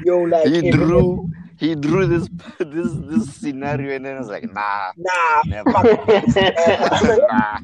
yo, 0.04 0.22
like 0.22 0.46
he 0.48 0.68
everyone- 0.68 0.88
drew 0.88 1.30
he 1.56 1.74
drew 1.76 2.06
this 2.06 2.28
this 2.58 2.90
this 2.92 3.32
scenario 3.34 3.94
and 3.94 4.04
then 4.04 4.16
I 4.16 4.18
was 4.18 4.28
like, 4.28 4.44
nah, 4.52 4.90
Nah, 4.96 5.42
never. 5.46 5.70
nah. 7.30 7.58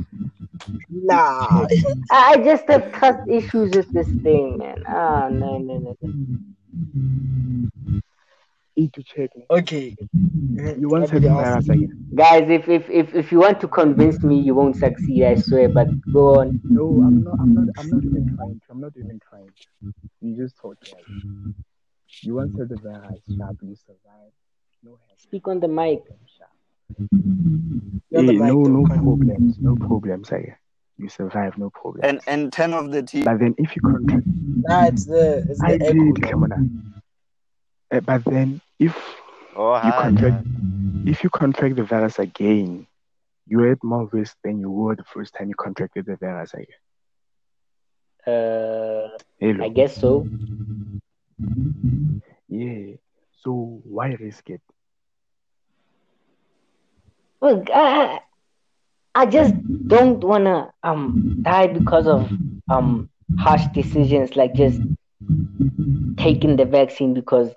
nah. 0.91 1.67
I 2.11 2.35
I 2.35 2.37
just 2.45 2.67
have 2.69 2.93
trust 2.93 3.29
issues 3.29 3.75
with 3.75 3.91
this 3.93 4.09
thing, 4.23 4.59
man. 4.59 4.83
Ah, 4.87 5.29
no, 5.29 5.59
no, 5.59 5.79
no, 5.79 5.97
no. 6.01 6.09
Need 8.81 8.93
to 8.95 9.03
check. 9.03 9.31
Okay. 9.51 9.97
You 10.81 10.89
want 10.89 11.05
Everybody 11.05 11.27
to 11.27 11.31
else- 11.31 11.69
again? 11.69 12.07
Guys, 12.15 12.51
if, 12.51 12.69
if 12.69 12.91
if 12.91 13.15
if 13.15 13.33
you 13.33 13.39
want 13.39 13.61
to 13.61 13.69
convince 13.69 14.23
me, 14.25 14.41
you 14.41 14.55
won't 14.55 14.77
succeed. 14.77 15.25
I 15.25 15.35
swear. 15.37 15.69
But 15.69 15.89
go 16.13 16.41
on. 16.41 16.61
No, 16.65 16.87
I'm 17.07 17.23
not. 17.25 17.39
I'm 17.41 17.55
not. 17.55 17.69
I'm 17.79 17.89
not 17.91 18.05
even 18.05 18.25
trying. 18.37 18.61
To, 18.61 18.67
I'm 18.73 18.81
not 18.81 18.93
even 18.97 19.21
trying. 19.29 19.47
To. 19.47 19.93
You 20.21 20.37
just 20.37 20.57
thought 20.59 20.79
like 20.93 21.07
you 22.23 22.35
want 22.35 22.57
to 22.57 22.65
the 22.67 22.77
virus, 22.77 23.23
sharp. 23.39 23.57
You 23.63 23.77
survive. 23.77 24.33
No 24.83 24.91
help. 25.07 25.19
Speak 25.19 25.47
on 25.49 25.61
the 25.61 25.69
mic. 25.69 26.03
Sharp. 26.37 26.51
The 28.11 28.23
Hey, 28.23 28.37
no, 28.37 28.65
no 28.65 28.87
though. 28.87 28.97
problems. 28.97 29.57
No 29.61 29.77
problems. 29.77 30.33
Like, 30.33 30.59
you 30.99 31.09
survive. 31.09 31.57
No 31.59 31.71
problems. 31.71 32.05
And 32.09 32.21
and 32.27 32.53
ten 32.53 32.75
of 32.75 32.91
the 32.91 33.03
team 33.03 33.25
but 33.25 33.39
then 33.39 33.55
if 33.57 33.77
you 33.77 33.83
contract, 33.83 34.27
Nah, 34.69 34.87
it's 34.87 35.05
the 35.05 35.45
it's 35.49 35.61
the 35.61 35.67
I 35.67 35.73
echo. 35.75 35.93
did, 35.95 36.17
though. 36.23 36.29
come 36.31 36.43
on. 36.45 36.93
Uh, 37.93 38.01
but 38.01 38.25
then 38.25 38.61
if 38.81 38.97
oh 39.57 39.75
you 39.83 39.93
hi, 39.93 39.93
contract, 39.93 40.39
if 41.07 41.25
you 41.25 41.31
contract 41.31 41.77
the 41.77 41.85
virus 41.85 42.19
again, 42.19 42.87
you're 43.47 43.71
at 43.73 43.85
more 43.85 44.09
risk 44.13 44.37
than 44.45 44.61
you 44.61 44.71
were 44.71 44.97
the 44.97 45.05
first 45.05 45.35
time 45.35 45.49
you 45.49 45.55
contracted 45.57 46.07
the 46.07 46.17
virus 46.17 46.55
again. 46.55 46.67
Uh, 48.27 49.09
Hello. 49.41 49.65
I 49.65 49.69
guess 49.69 49.99
so. 49.99 50.29
Yeah. 52.49 52.97
So 53.43 53.81
why 53.85 54.15
risk 54.21 54.51
it? 54.51 54.63
Look, 57.43 57.69
I, 57.73 58.21
I 59.15 59.27
just 59.27 59.55
don't 59.89 60.23
wanna 60.25 60.73
um 60.83 61.21
die 61.43 61.69
because 61.69 62.07
of 62.07 62.33
um 62.69 63.09
harsh 63.37 63.67
decisions 63.75 64.37
like 64.37 64.55
just 64.55 64.83
taking 66.17 66.57
the 66.57 66.65
vaccine 66.65 67.15
because 67.15 67.53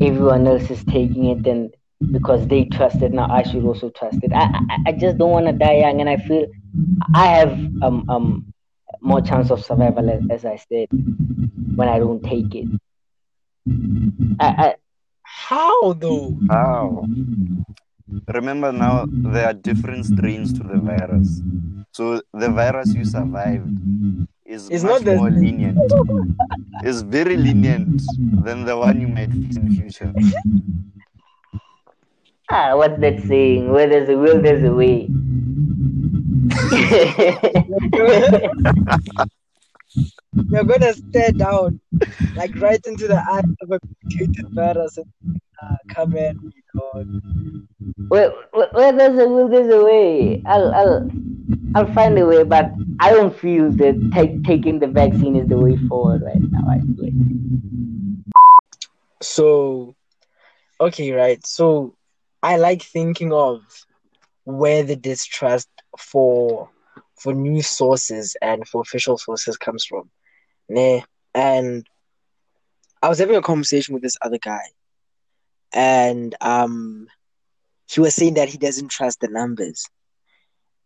everyone 0.00 0.46
else 0.46 0.70
is 0.70 0.84
taking 0.84 1.26
it 1.26 1.46
and 1.46 1.70
because 2.10 2.46
they 2.48 2.64
trust 2.64 3.02
it 3.02 3.12
now 3.12 3.26
I 3.30 3.42
should 3.42 3.64
also 3.64 3.90
trust 3.90 4.18
it. 4.22 4.32
I 4.32 4.44
I, 4.70 4.76
I 4.88 4.92
just 4.92 5.18
don't 5.18 5.30
wanna 5.30 5.52
die 5.52 5.78
young 5.78 6.00
and 6.00 6.08
I 6.08 6.16
feel 6.16 6.46
I 7.14 7.26
have 7.26 7.58
um 7.82 8.04
um 8.08 8.44
more 9.00 9.20
chance 9.20 9.50
of 9.50 9.62
survival 9.64 10.10
as, 10.10 10.22
as 10.30 10.44
I 10.44 10.56
said 10.56 10.88
when 11.74 11.88
I 11.88 11.98
don't 11.98 12.22
take 12.22 12.54
it. 12.54 12.68
I, 14.38 14.46
I 14.58 14.74
How 15.22 15.92
though? 15.94 16.42
How? 16.48 17.08
Remember 18.32 18.72
now, 18.72 19.06
there 19.24 19.46
are 19.46 19.52
different 19.54 20.06
strains 20.06 20.52
to 20.54 20.62
the 20.64 20.78
virus. 20.78 21.42
So 21.92 22.20
the 22.32 22.50
virus 22.50 22.94
you 22.94 23.04
survived 23.04 23.78
is 24.52 24.68
It's 24.70 24.84
much 24.84 24.92
not 24.92 25.04
the- 25.04 25.16
more 25.16 25.30
lenient. 25.44 25.78
It's 26.84 27.00
very 27.02 27.36
lenient 27.36 28.02
than 28.44 28.64
the 28.64 28.76
one 28.76 29.00
you 29.00 29.08
might 29.08 29.32
face 29.32 29.56
in 29.56 29.68
the 29.68 29.74
future. 29.80 30.12
ah 32.50 32.76
what's 32.76 32.98
that 33.00 33.20
saying? 33.32 33.70
Where 33.72 33.88
there's 33.88 34.08
a 34.08 34.16
will 34.24 34.40
there's 34.46 34.64
a 34.64 34.74
way. 34.80 35.08
You're 40.50 40.64
gonna 40.64 40.92
stare 40.94 41.32
down, 41.32 41.80
like 42.36 42.54
right 42.56 42.80
into 42.86 43.06
the 43.06 43.16
eye 43.16 43.42
of 43.62 43.70
a 43.70 43.78
mutated 44.04 44.46
virus 44.50 44.96
and 44.96 45.06
uh, 45.62 45.76
come 45.88 46.16
at 46.16 46.36
me, 46.42 46.52
where, 48.08 48.30
where 48.52 48.92
there's 48.92 49.18
a 49.18 49.28
will, 49.28 49.48
there's 49.48 49.72
a 49.72 49.84
way. 49.84 50.42
I'll, 50.46 50.74
I'll, 50.74 51.10
I'll 51.74 51.92
find 51.94 52.18
a 52.18 52.26
way, 52.26 52.44
but 52.44 52.72
I 53.00 53.10
don't 53.10 53.36
feel 53.38 53.70
that 53.72 54.10
take, 54.12 54.44
taking 54.44 54.78
the 54.78 54.86
vaccine 54.86 55.36
is 55.36 55.48
the 55.48 55.58
way 55.58 55.76
forward 55.88 56.22
right 56.22 56.40
now. 56.40 56.68
I 56.68 56.80
swear. 56.94 57.10
So, 59.22 59.94
okay, 60.80 61.12
right. 61.12 61.44
So, 61.46 61.94
I 62.42 62.56
like 62.56 62.82
thinking 62.82 63.32
of 63.32 63.62
where 64.44 64.82
the 64.82 64.96
distrust 64.96 65.68
for 65.98 66.68
for 67.16 67.32
news 67.32 67.68
sources 67.68 68.36
and 68.42 68.66
for 68.66 68.82
official 68.82 69.16
sources 69.16 69.56
comes 69.56 69.84
from. 69.84 70.10
Nah. 70.68 71.00
And 71.34 71.86
I 73.00 73.08
was 73.08 73.18
having 73.20 73.36
a 73.36 73.42
conversation 73.42 73.94
with 73.94 74.02
this 74.02 74.16
other 74.22 74.38
guy, 74.38 74.64
and 75.72 76.34
um, 76.40 77.08
he 77.90 78.00
was 78.00 78.14
saying 78.14 78.34
that 78.34 78.48
he 78.48 78.58
doesn't 78.58 78.90
trust 78.90 79.20
the 79.20 79.28
numbers, 79.28 79.86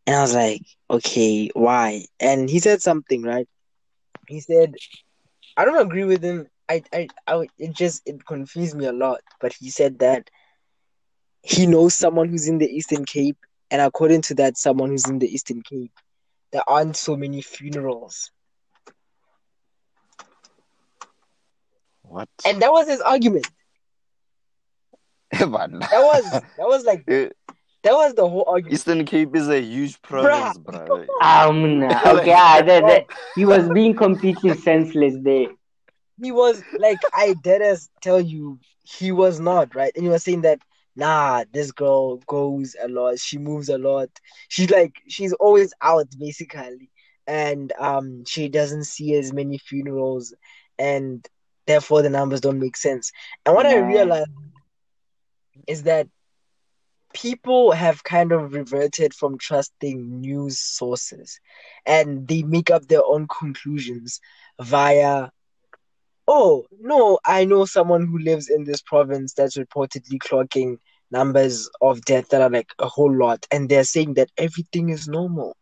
and 0.06 0.16
I 0.16 0.22
was 0.22 0.34
like, 0.34 0.62
okay, 0.90 1.48
why? 1.54 2.06
And 2.20 2.48
he 2.48 2.58
said 2.60 2.82
something, 2.82 3.22
right? 3.22 3.48
He 4.28 4.40
said, 4.40 4.74
I 5.56 5.64
don't 5.64 5.80
agree 5.86 6.04
with 6.04 6.22
him. 6.22 6.48
I, 6.68 6.82
I, 6.92 7.08
I, 7.26 7.46
it 7.58 7.74
just 7.74 8.02
it 8.06 8.24
confused 8.26 8.76
me 8.76 8.86
a 8.86 8.92
lot. 8.92 9.20
But 9.40 9.52
he 9.54 9.70
said 9.70 9.98
that 10.00 10.30
he 11.42 11.66
knows 11.66 11.94
someone 11.94 12.28
who's 12.28 12.48
in 12.48 12.58
the 12.58 12.68
Eastern 12.68 13.04
Cape, 13.04 13.36
and 13.70 13.80
according 13.80 14.22
to 14.22 14.34
that, 14.36 14.56
someone 14.56 14.90
who's 14.90 15.08
in 15.08 15.18
the 15.18 15.28
Eastern 15.32 15.62
Cape, 15.62 15.92
there 16.52 16.62
aren't 16.68 16.96
so 16.96 17.16
many 17.16 17.42
funerals, 17.42 18.30
What? 22.02 22.28
and 22.44 22.62
that 22.62 22.72
was 22.72 22.88
his 22.88 23.00
argument. 23.00 23.46
Evan. 25.32 25.80
That 25.80 25.92
was 25.92 26.30
that 26.30 26.66
was 26.66 26.84
like 26.84 27.04
that 27.06 27.32
was 27.84 28.14
the 28.14 28.28
whole 28.28 28.44
argument. 28.46 28.74
Eastern 28.74 29.04
Cape 29.04 29.34
is 29.34 29.48
a 29.48 29.60
huge 29.60 30.00
province, 30.02 30.58
bro. 30.58 31.04
Um, 31.22 31.80
nah, 31.80 32.00
okay, 32.18 32.32
ah, 32.36 32.62
that, 32.64 32.86
that, 32.86 33.06
he 33.34 33.44
was 33.44 33.68
being 33.70 33.94
completely 33.94 34.54
senseless 34.56 35.14
there. 35.22 35.48
He 36.20 36.32
was 36.32 36.62
like, 36.78 36.98
I 37.12 37.34
did 37.42 37.62
as 37.62 37.90
tell 38.00 38.20
you, 38.20 38.58
he 38.82 39.12
was 39.12 39.40
not 39.40 39.74
right, 39.74 39.92
and 39.94 40.04
he 40.04 40.10
was 40.10 40.24
saying 40.24 40.42
that. 40.42 40.60
Nah, 40.98 41.44
this 41.52 41.72
girl 41.72 42.16
goes 42.26 42.74
a 42.82 42.88
lot. 42.88 43.18
She 43.18 43.36
moves 43.36 43.68
a 43.68 43.76
lot. 43.76 44.08
She's 44.48 44.70
like 44.70 44.94
she's 45.06 45.34
always 45.34 45.74
out 45.82 46.06
basically, 46.18 46.88
and 47.26 47.70
um, 47.78 48.24
she 48.24 48.48
doesn't 48.48 48.84
see 48.84 49.14
as 49.14 49.30
many 49.30 49.58
funerals, 49.58 50.34
and 50.78 51.28
therefore 51.66 52.00
the 52.00 52.08
numbers 52.08 52.40
don't 52.40 52.58
make 52.58 52.78
sense. 52.78 53.12
And 53.44 53.54
what 53.54 53.66
I 53.66 53.76
realized 53.76 54.30
is 55.66 55.84
that 55.84 56.08
people 57.14 57.72
have 57.72 58.04
kind 58.04 58.32
of 58.32 58.52
reverted 58.52 59.14
from 59.14 59.38
trusting 59.38 60.20
news 60.20 60.58
sources, 60.58 61.40
and 61.86 62.26
they 62.28 62.42
make 62.42 62.70
up 62.70 62.86
their 62.88 63.04
own 63.04 63.26
conclusions 63.28 64.20
via 64.60 65.28
oh 66.28 66.66
no 66.80 67.18
i 67.24 67.44
know 67.44 67.64
someone 67.64 68.06
who 68.06 68.18
lives 68.18 68.48
in 68.50 68.64
this 68.64 68.82
province 68.82 69.32
that's 69.34 69.56
reportedly 69.56 70.18
clocking 70.18 70.76
numbers 71.10 71.68
of 71.80 72.00
death 72.02 72.28
that 72.30 72.42
are 72.42 72.50
like 72.50 72.70
a 72.78 72.88
whole 72.88 73.14
lot. 73.14 73.46
And 73.50 73.68
they're 73.68 73.84
saying 73.84 74.14
that 74.14 74.30
everything 74.36 74.88
is 74.90 75.08
normal. 75.08 75.56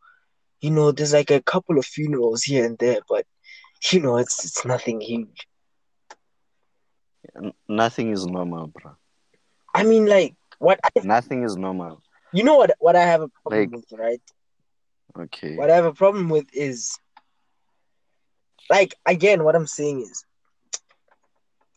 You 0.61 0.71
know 0.71 0.93
there's 0.93 1.13
like 1.13 1.31
a 1.31 1.43
couple 1.43 1.79
of 1.79 1.85
funerals 1.85 2.43
here 2.43 2.65
and 2.65 2.79
there 2.79 3.01
but 3.09 3.27
you 3.93 4.01
know 4.01 4.17
it's 4.17 4.45
it's 4.45 4.65
nothing 4.65 5.01
huge. 5.01 5.47
Nothing 7.69 8.11
is 8.13 8.27
normal, 8.27 8.69
bro. 8.69 8.97
I 9.75 9.83
mean 9.85 10.07
like 10.07 10.35
what 10.59 10.79
I, 10.85 10.91
Nothing 11.03 11.43
is 11.45 11.57
normal. 11.57 12.01
you 12.33 12.45
know 12.45 12.57
what 12.57 12.71
what 12.79 12.97
i 12.97 13.03
have 13.05 13.23
a 13.23 13.29
problem 13.43 13.71
Like- 13.71 13.73
with 13.77 13.93
right 13.99 14.21
Okay. 15.17 15.57
what 15.57 15.71
i 15.71 15.77
have 15.77 15.85
a 15.85 15.93
problem 15.95 16.29
with 16.29 16.47
is 16.53 16.99
like 18.71 18.95
again 19.07 19.45
what 19.45 19.55
i'm 19.55 19.67
saying 19.67 20.01
is 20.01 20.25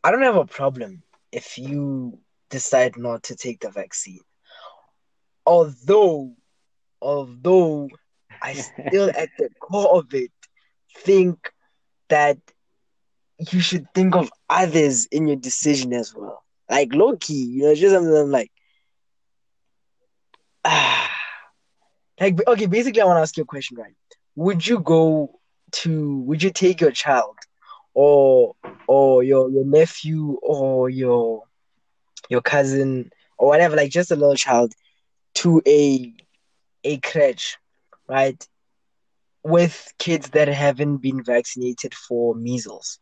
i 0.04 0.12
don't 0.12 0.24
have 0.24 0.36
a 0.38 0.46
problem 0.46 1.04
if 1.32 1.58
you 1.58 2.18
decide 2.50 2.98
not 2.98 3.24
to 3.24 3.36
take 3.36 3.60
the 3.60 3.70
vaccine 3.70 4.22
although 5.46 6.34
although 7.02 7.90
i 8.42 8.54
still 8.88 9.10
at 9.10 9.30
the 9.38 9.50
core 9.60 9.98
of 10.00 10.14
it 10.14 10.32
think 10.96 11.52
that 12.10 12.38
you 13.52 13.60
should 13.60 13.86
think 13.94 14.16
of 14.16 14.32
others 14.50 15.06
in 15.12 15.28
your 15.28 15.36
decision 15.38 15.94
as 15.94 16.16
well 16.16 16.44
like 16.70 16.94
low 16.94 17.16
key 17.18 17.46
you 17.46 17.64
know 17.64 17.76
just 17.76 17.94
something 17.94 18.16
I'm 18.16 18.32
like 18.32 18.52
ah 20.66 21.10
like 22.20 22.38
okay 22.48 22.66
basically 22.68 23.02
i 23.02 23.06
want 23.06 23.18
to 23.18 23.22
ask 23.22 23.38
you 23.38 23.44
a 23.44 23.48
question 23.48 23.78
right? 23.78 23.94
Would 24.36 24.66
you 24.68 24.80
go 24.80 25.40
to 25.72 26.20
would 26.22 26.44
you 26.44 26.52
take 26.52 26.82
your 26.82 26.92
child 26.92 27.36
or 27.94 28.56
or 28.88 29.24
your 29.24 29.50
your 29.50 29.66
nephew 29.66 30.38
or 30.42 30.90
your 30.90 31.44
your 32.30 32.42
cousin 32.42 33.10
or 33.38 33.48
whatever 33.50 33.76
like 33.76 33.92
just 33.92 34.12
a 34.12 34.16
little 34.16 34.36
child 34.36 34.74
to 35.36 35.62
a 35.68 36.14
a 36.84 36.98
crèche 37.00 37.56
right 38.08 38.48
with 39.44 39.94
kids 40.00 40.30
that 40.32 40.48
haven't 40.48 40.98
been 40.98 41.24
vaccinated 41.24 41.94
for 41.94 42.36
measles 42.36 43.00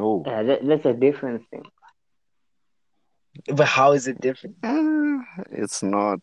No. 0.00 0.22
Yeah, 0.26 0.42
that, 0.48 0.58
that's 0.68 0.86
a 0.86 0.92
different 1.06 1.40
thing. 1.50 1.64
but 3.58 3.66
how 3.76 3.88
is 3.98 4.04
it 4.10 4.16
different 4.20 4.56
Eh, 4.62 5.18
It's 5.62 5.82
not. 5.82 6.22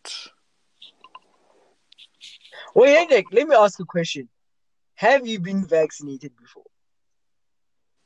wait 2.74 2.94
Hendrik, 2.96 3.26
let 3.32 3.46
me 3.48 3.54
ask 3.64 3.78
you 3.78 3.84
a 3.84 3.86
question 3.96 4.24
have 5.06 5.22
you 5.30 5.38
been 5.48 5.62
vaccinated 5.66 6.32
before 6.42 6.64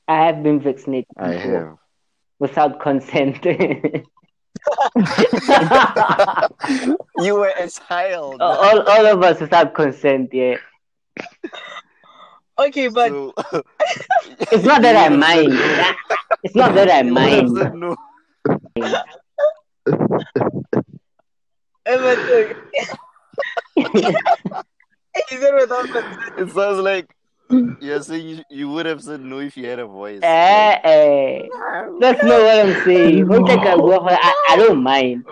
I 0.08 0.16
have 0.26 0.38
been 0.46 0.60
vaccinated 0.60 1.10
I 1.18 1.32
have. 1.46 1.76
without 2.38 2.80
consent. 2.80 3.44
you 7.26 7.34
were 7.34 7.52
a 7.58 7.68
child. 7.68 8.40
all, 8.40 8.80
all 8.92 9.06
of 9.06 9.22
us 9.22 9.40
without 9.40 9.74
consent, 9.74 10.30
yeah. 10.32 10.56
okay 12.58 12.88
but 12.88 13.10
So- 13.10 13.34
It's 14.38 14.64
not 14.64 14.82
that 14.82 14.96
I 14.96 15.08
mind. 15.08 15.52
It's 16.42 16.54
not 16.54 16.74
that 16.74 16.90
I 16.90 17.02
mind. 17.02 17.52
no. 17.74 17.96
Emma, 21.86 22.16
he 23.76 25.36
said 25.36 25.54
without 25.54 25.88
consent. 25.88 26.38
It 26.38 26.50
sounds 26.50 26.78
like 26.78 27.14
you're 27.80 28.02
saying 28.02 28.28
you, 28.28 28.42
you 28.50 28.68
would 28.70 28.86
have 28.86 29.02
said 29.02 29.20
no 29.20 29.38
if 29.38 29.56
you 29.56 29.66
had 29.66 29.78
a 29.78 29.86
voice. 29.86 30.20
Eh, 30.22 30.78
eh. 30.82 31.48
That's 32.00 32.22
not 32.22 32.42
what 32.42 32.66
I'm 32.66 32.84
saying. 32.84 33.26
Don't 33.28 33.46
take 33.46 33.60
a 33.60 33.76
go 33.76 33.98
for. 33.98 34.10
I, 34.10 34.46
I 34.50 34.56
don't 34.56 34.82
mind. 34.82 35.24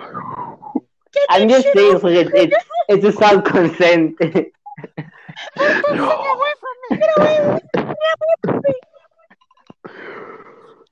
I'm 1.29 1.49
just 1.49 1.69
saying 1.73 1.99
for 1.99 2.11
it, 2.11 2.31
it's 2.35 2.57
it's 2.89 3.05
without 3.05 3.45
consent. 3.45 4.17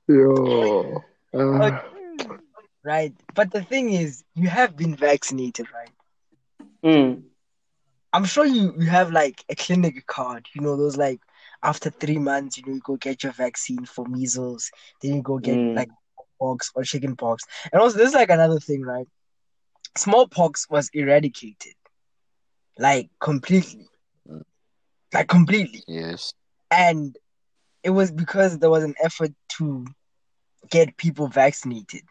Yo. 0.07 1.03
Uh, 1.33 1.69
Right. 2.83 3.13
But 3.33 3.51
the 3.51 3.63
thing 3.63 3.91
is, 3.91 4.23
you 4.35 4.47
have 4.49 4.75
been 4.75 4.95
vaccinated, 4.95 5.67
right? 5.73 5.91
Mm. 6.83 7.23
I'm 8.13 8.25
sure 8.25 8.45
you, 8.45 8.73
you 8.77 8.87
have 8.89 9.11
like 9.11 9.43
a 9.49 9.55
clinic 9.55 10.05
card, 10.07 10.47
you 10.53 10.61
know, 10.61 10.75
those 10.77 10.97
like 10.97 11.19
after 11.63 11.89
three 11.89 12.17
months, 12.19 12.57
you 12.57 12.63
know, 12.65 12.73
you 12.73 12.81
go 12.83 12.95
get 12.95 13.23
your 13.23 13.31
vaccine 13.33 13.85
for 13.85 14.05
measles, 14.05 14.71
then 15.01 15.15
you 15.15 15.21
go 15.21 15.37
get 15.39 15.59
Mm. 15.59 15.75
like 15.75 15.89
pox 16.39 16.71
or 16.75 16.83
chicken 16.83 17.15
pox. 17.15 17.43
And 17.71 17.81
also 17.81 17.97
there's 17.97 18.13
like 18.13 18.29
another 18.29 18.59
thing, 18.59 18.81
right? 18.83 19.07
Smallpox 19.97 20.67
was 20.69 20.89
eradicated. 20.93 21.73
Like 22.77 23.09
completely. 23.19 23.87
Like 25.13 25.27
completely. 25.27 25.83
Yes. 25.87 26.33
And 26.71 27.17
it 27.83 27.91
was 27.91 28.11
because 28.11 28.59
there 28.59 28.69
was 28.69 28.83
an 28.83 28.95
effort 29.03 29.31
to 29.57 29.85
get 30.69 30.97
people 30.97 31.27
vaccinated. 31.27 32.03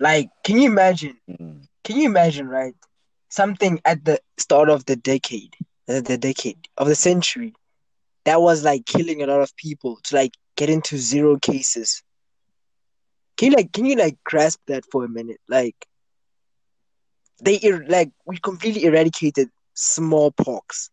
Like, 0.00 0.30
can 0.44 0.58
you 0.58 0.70
imagine 0.70 1.18
Mm. 1.28 1.66
can 1.84 1.96
you 1.96 2.06
imagine, 2.06 2.48
right? 2.48 2.74
Something 3.28 3.80
at 3.84 4.04
the 4.04 4.20
start 4.38 4.68
of 4.68 4.84
the 4.86 4.96
decade, 4.96 5.54
the 5.86 6.16
decade 6.18 6.68
of 6.76 6.88
the 6.88 6.94
century, 6.94 7.54
that 8.24 8.40
was 8.40 8.64
like 8.64 8.84
killing 8.86 9.22
a 9.22 9.26
lot 9.26 9.40
of 9.40 9.54
people 9.56 9.98
to 10.04 10.14
like 10.16 10.32
get 10.56 10.68
into 10.70 10.96
zero 10.98 11.36
cases. 11.38 12.02
Can 13.36 13.50
you 13.50 13.56
like, 13.56 13.72
can 13.72 13.84
you 13.86 13.96
like 13.96 14.16
grasp 14.24 14.60
that 14.66 14.84
for 14.90 15.04
a 15.04 15.08
minute? 15.08 15.40
Like, 15.48 15.86
they 17.40 17.58
er- 17.64 17.84
like 17.88 18.10
we 18.26 18.38
completely 18.38 18.84
eradicated 18.84 19.48
smallpox. 19.74 20.90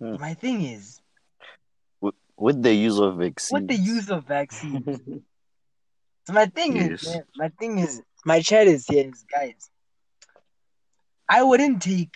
Hmm. 0.00 0.16
My 0.16 0.34
thing 0.34 0.62
is, 0.62 1.00
With 2.40 2.62
the 2.62 2.72
use 2.72 3.00
of 3.00 3.16
vaccines. 3.16 3.52
with 3.52 3.66
the 3.68 3.74
use 3.74 4.10
of 4.10 4.24
vaccines. 4.26 5.00
So 6.26 6.34
my 6.34 6.44
thing 6.44 6.76
is, 6.76 6.90
Yes. 6.90 7.04
man, 7.06 7.22
my 7.36 7.48
thing 7.58 7.78
is, 7.78 8.02
my 8.26 8.42
chat 8.42 8.66
is 8.66 8.86
here, 8.86 9.08
is 9.08 9.24
guys. 9.34 9.70
I 11.26 11.42
wouldn't 11.42 11.80
take 11.80 12.14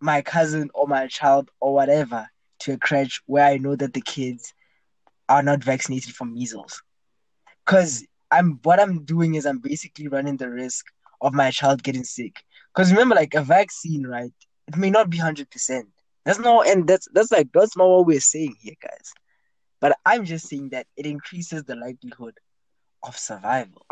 my 0.00 0.22
cousin 0.22 0.70
or 0.74 0.88
my 0.88 1.06
child 1.06 1.48
or 1.60 1.72
whatever 1.72 2.26
to 2.60 2.72
a 2.72 2.76
crèche 2.76 3.20
where 3.26 3.44
I 3.44 3.58
know 3.58 3.76
that 3.76 3.92
the 3.94 4.00
kids 4.00 4.52
are 5.28 5.44
not 5.44 5.62
vaccinated 5.62 6.16
for 6.16 6.24
measles, 6.24 6.82
because 7.64 8.04
I'm 8.32 8.58
what 8.64 8.80
I'm 8.80 9.04
doing 9.04 9.36
is 9.36 9.46
I'm 9.46 9.60
basically 9.60 10.08
running 10.08 10.36
the 10.36 10.50
risk 10.50 10.84
of 11.20 11.32
my 11.32 11.52
child 11.52 11.84
getting 11.84 12.02
sick. 12.04 12.42
Because 12.74 12.90
remember, 12.90 13.14
like 13.14 13.34
a 13.34 13.42
vaccine, 13.42 14.04
right? 14.04 14.32
It 14.66 14.76
may 14.76 14.90
not 14.90 15.10
be 15.10 15.18
hundred 15.18 15.48
percent. 15.50 15.86
That's 16.28 16.40
not, 16.40 16.68
and 16.68 16.86
that's 16.86 17.08
that's 17.14 17.32
like 17.32 17.48
that's 17.54 17.76
not 17.78 17.88
what 17.88 18.06
we're 18.06 18.20
saying 18.20 18.56
here, 18.60 18.76
guys. 18.82 19.12
But 19.80 19.98
I'm 20.04 20.26
just 20.26 20.48
saying 20.48 20.70
that 20.70 20.86
it 20.96 21.06
increases 21.06 21.64
the 21.64 21.76
likelihood 21.76 22.38
of 23.02 23.16
survival. 23.16 23.86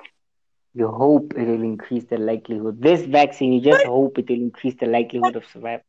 You 0.74 0.88
hope 0.88 1.32
it 1.36 1.46
will 1.48 1.62
increase 1.62 2.04
the 2.04 2.18
likelihood. 2.18 2.82
This 2.82 3.06
vaccine, 3.06 3.54
you 3.54 3.62
just 3.62 3.84
hope 3.84 4.18
it 4.18 4.28
will 4.28 4.36
increase 4.36 4.74
the 4.76 4.86
likelihood 4.86 5.36
of 5.36 5.46
survival. 5.46 5.84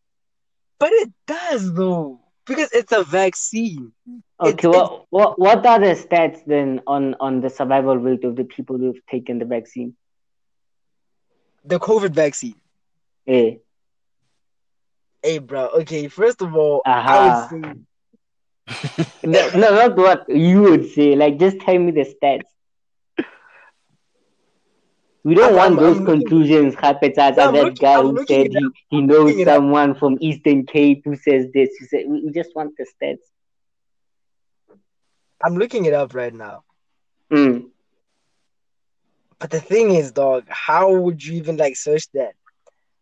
But 0.79 0.93
it 0.93 1.11
does 1.27 1.73
though, 1.73 2.21
because 2.45 2.71
it's 2.71 2.93
a 2.93 3.03
vaccine. 3.03 3.93
Okay, 4.39 4.51
It's- 4.51 4.65
what 4.67 5.05
what 5.09 5.39
what 5.39 5.65
are 5.65 5.79
the 5.79 5.95
stats 5.95 6.45
then 6.45 6.81
on 6.87 7.15
on 7.19 7.41
the 7.41 7.49
survival 7.49 7.97
rate 7.97 8.23
of 8.23 8.35
the 8.37 8.45
people 8.45 8.77
who've 8.77 9.05
taken 9.07 9.39
the 9.39 9.45
vaccine? 9.45 9.97
The 11.65 11.79
COVID 11.79 12.13
vaccine. 12.13 12.61
Eh, 13.27 13.59
Hey, 15.27 15.39
bro. 15.39 15.67
Okay, 15.81 16.07
first 16.07 16.41
of 16.41 16.55
all, 16.55 16.81
Aha. 16.85 17.49
I 17.51 17.53
would 17.53 17.63
say 18.69 19.05
no, 19.25 19.49
no, 19.55 19.75
not 19.75 19.97
what 19.97 20.29
you 20.29 20.61
would 20.61 20.89
say. 20.91 21.17
Like, 21.17 21.37
just 21.37 21.59
tell 21.59 21.77
me 21.77 21.91
the 21.91 22.05
stats. 22.15 22.43
We 25.25 25.35
don't 25.35 25.47
I'm- 25.47 25.55
want 25.55 25.73
I'm- 25.73 25.83
those 25.83 25.97
I'm 25.97 26.05
conclusions. 26.05 26.75
As 26.81 26.93
I'm 26.93 26.97
that 27.01 27.51
looking- 27.51 27.73
guy 27.75 27.99
I'm 27.99 28.15
who 28.15 28.25
said 28.25 28.47
he, 28.53 28.69
he 28.87 29.01
knows 29.01 29.25
looking 29.25 29.39
it 29.41 29.47
up. 29.49 29.57
someone 29.57 29.95
from 29.95 30.17
Eastern 30.21 30.65
Cape 30.65 31.01
who 31.03 31.17
says 31.17 31.47
this. 31.53 31.69
You 31.81 31.87
said 31.87 32.03
we, 32.07 32.21
we 32.23 32.31
just 32.31 32.55
want 32.55 32.71
the 32.77 32.85
stats. 32.95 33.25
I'm 35.43 35.57
looking 35.57 35.83
it 35.83 35.93
up 35.93 36.15
right 36.15 36.33
now. 36.33 36.63
Mm. 37.29 37.65
But 39.39 39.49
the 39.49 39.59
thing 39.59 39.93
is, 39.93 40.13
dog, 40.13 40.45
how 40.47 40.93
would 40.95 41.21
you 41.21 41.33
even 41.35 41.57
like 41.57 41.75
search 41.75 42.09
that? 42.13 42.31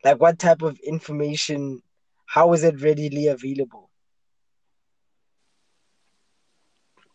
Like, 0.04 0.20
what 0.20 0.40
type 0.40 0.64
of 0.64 0.80
information? 0.80 1.84
How 2.26 2.54
is 2.54 2.64
it 2.64 2.82
readily 2.82 3.28
available? 3.28 3.90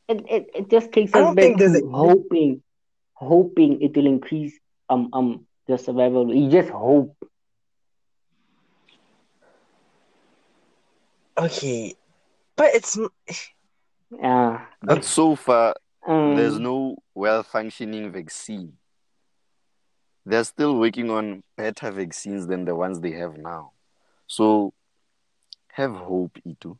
It, 0.09 0.25
it 0.29 0.51
it 0.55 0.71
just 0.71 0.93
takes 0.93 1.15
I 1.15 1.19
us 1.19 1.25
don't 1.25 1.35
back 1.37 1.45
think 1.45 1.59
to 1.59 1.65
a- 1.67 1.89
hoping, 1.89 2.63
hoping 3.15 3.81
it 3.83 3.97
will 3.97 4.07
increase 4.07 4.59
um 4.89 5.09
um 5.13 5.47
the 5.67 5.79
survival. 5.79 6.35
You 6.35 6.51
just 6.51 6.71
hope. 6.71 7.17
Okay, 11.39 11.95
but 12.57 12.75
it's 12.75 12.99
Yeah. 14.11 14.67
But 14.83 15.05
so 15.05 15.37
far, 15.37 15.75
Um, 16.07 16.35
there's 16.35 16.59
no 16.59 16.97
well 17.15 17.43
functioning 17.43 18.11
vaccine. 18.11 18.73
They're 20.27 20.45
still 20.45 20.79
working 20.79 21.11
on 21.11 21.43
better 21.57 21.91
vaccines 21.91 22.47
than 22.47 22.65
the 22.65 22.75
ones 22.75 23.01
they 23.01 23.13
have 23.13 23.37
now. 23.39 23.73
So 24.27 24.73
have 25.81 25.97
hope, 25.97 26.39
Itu. 26.45 26.77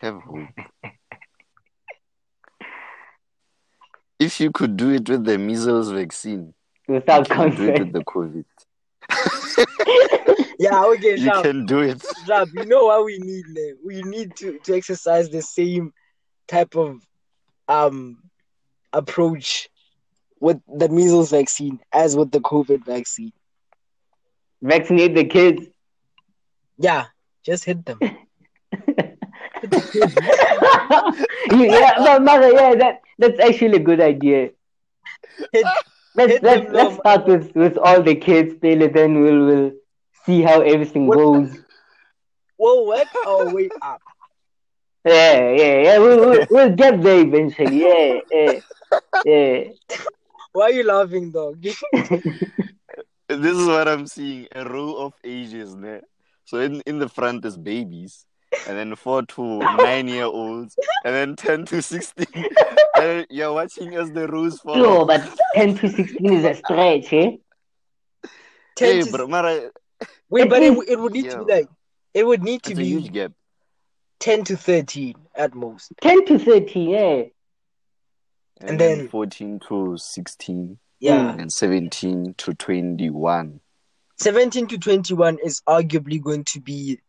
Have 0.00 0.20
hope. 0.22 0.48
if 4.20 4.40
you 4.40 4.50
could 4.52 4.76
do 4.76 4.90
it 4.90 5.08
with 5.08 5.24
the 5.24 5.38
measles 5.38 5.90
vaccine, 5.90 6.54
you 6.88 6.94
without 6.94 7.28
can 7.28 7.50
do 7.54 7.68
it 7.68 7.78
with 7.80 7.92
the 7.92 8.04
COVID. 8.04 8.44
yeah. 10.58 10.84
Okay, 10.84 11.16
You 11.18 11.24
Sharp. 11.24 11.42
can 11.42 11.66
do 11.66 11.80
it. 11.80 12.02
Sharp, 12.26 12.48
you 12.54 12.64
know 12.66 12.84
what 12.86 13.04
we 13.04 13.18
need? 13.18 13.44
ne? 13.48 13.72
We 13.84 14.02
need 14.02 14.36
to 14.36 14.58
to 14.60 14.76
exercise 14.76 15.30
the 15.30 15.42
same 15.42 15.92
type 16.46 16.76
of 16.76 17.00
um 17.68 18.22
approach 18.92 19.68
with 20.38 20.60
the 20.68 20.88
measles 20.88 21.30
vaccine 21.30 21.80
as 21.92 22.16
with 22.16 22.30
the 22.30 22.40
COVID 22.40 22.84
vaccine. 22.84 23.32
Vaccinate 24.62 25.14
the 25.14 25.24
kids. 25.24 25.66
Yeah, 26.78 27.06
just 27.44 27.64
hit 27.64 27.84
them. 27.84 27.98
Yeah, 31.50 31.94
no, 32.04 32.18
mother, 32.20 32.52
yeah, 32.52 32.74
that 32.74 33.02
that's 33.18 33.40
actually 33.40 33.76
a 33.76 33.84
good 33.84 34.00
idea. 34.00 34.50
Hit, 35.52 35.66
Let's 36.16 36.32
Hit 36.32 36.42
let's 36.42 36.70
let's 36.72 36.94
no, 36.94 37.00
start 37.00 37.26
with 37.26 37.54
with 37.56 37.76
all 37.78 38.02
the 38.02 38.14
kids, 38.14 38.54
Taylor. 38.60 38.88
Then 38.88 39.20
we'll 39.20 39.46
we'll 39.46 39.72
see 40.24 40.42
how 40.42 40.60
everything 40.60 41.06
What- 41.06 41.18
goes. 41.18 41.58
we'll 42.58 42.86
work 42.86 43.08
our 43.26 43.52
way 43.52 43.68
up. 43.82 44.00
Yeah, 45.04 45.50
yeah, 45.50 45.76
yeah. 45.82 45.98
We'll 45.98 46.20
we'll, 46.20 46.46
we'll 46.50 46.74
get 46.74 47.02
there 47.02 47.20
eventually. 47.20 47.82
Yeah, 47.82 48.20
yeah, 48.30 48.60
yeah. 49.24 49.64
Why 50.52 50.70
are 50.70 50.72
you 50.72 50.84
laughing, 50.84 51.30
dog? 51.30 51.62
This 53.26 53.56
is 53.56 53.66
what 53.66 53.88
I'm 53.88 54.06
seeing 54.06 54.46
a 54.54 54.64
row 54.68 54.96
of 54.96 55.14
ages. 55.24 55.74
Ne? 55.74 56.00
So 56.44 56.58
in, 56.60 56.80
in 56.86 56.98
the 56.98 57.08
front 57.08 57.44
is 57.44 57.56
babies, 57.56 58.26
and 58.66 58.78
then 58.78 58.94
four 58.96 59.22
to 59.22 59.58
nine 59.58 60.08
year 60.08 60.24
olds, 60.24 60.76
and 61.04 61.14
then 61.14 61.36
10 61.36 61.66
to 61.66 61.82
16. 61.82 62.26
and 63.00 63.26
you're 63.30 63.52
watching 63.52 63.94
as 63.94 64.10
the 64.12 64.26
rules 64.28 64.60
fall. 64.60 64.76
No, 64.76 65.04
but 65.04 65.22
ten 65.54 65.76
to 65.78 65.88
sixteen 65.88 66.32
is 66.32 66.44
a 66.44 66.54
stretch, 66.54 67.12
eh? 67.12 67.30
Ten 68.76 68.96
hey, 68.96 69.02
to- 69.02 69.10
bro, 69.10 69.26
Mara, 69.26 69.70
Wait, 70.30 70.48
but 70.48 70.62
it, 70.62 70.76
it 70.88 70.98
would 70.98 71.12
need 71.12 71.30
to 71.30 71.44
be 71.44 71.52
like 71.52 71.68
it 72.12 72.26
would 72.26 72.42
need 72.42 72.62
to 72.64 72.70
it's 72.72 72.80
a 72.80 72.84
huge 72.84 73.12
gap. 73.12 73.32
ten 74.20 74.44
to 74.44 74.56
thirteen 74.56 75.14
at 75.34 75.54
most. 75.54 75.92
Ten 76.00 76.24
to 76.26 76.38
thirteen, 76.38 76.90
yeah. 76.90 77.22
And, 78.60 78.70
And 78.70 78.80
then, 78.80 78.98
then- 78.98 79.08
14 79.08 79.60
to 79.68 79.96
16, 79.98 80.78
Yeah, 81.00 81.34
and 81.36 81.52
17 81.52 82.34
to 82.38 82.54
21. 82.54 83.60
seventeen 84.16 84.66
to 84.68 84.78
twenty-one 84.78 85.38
is 85.44 85.60
arguably 85.68 86.22
going 86.22 86.44
to 86.44 86.60
be 86.60 87.00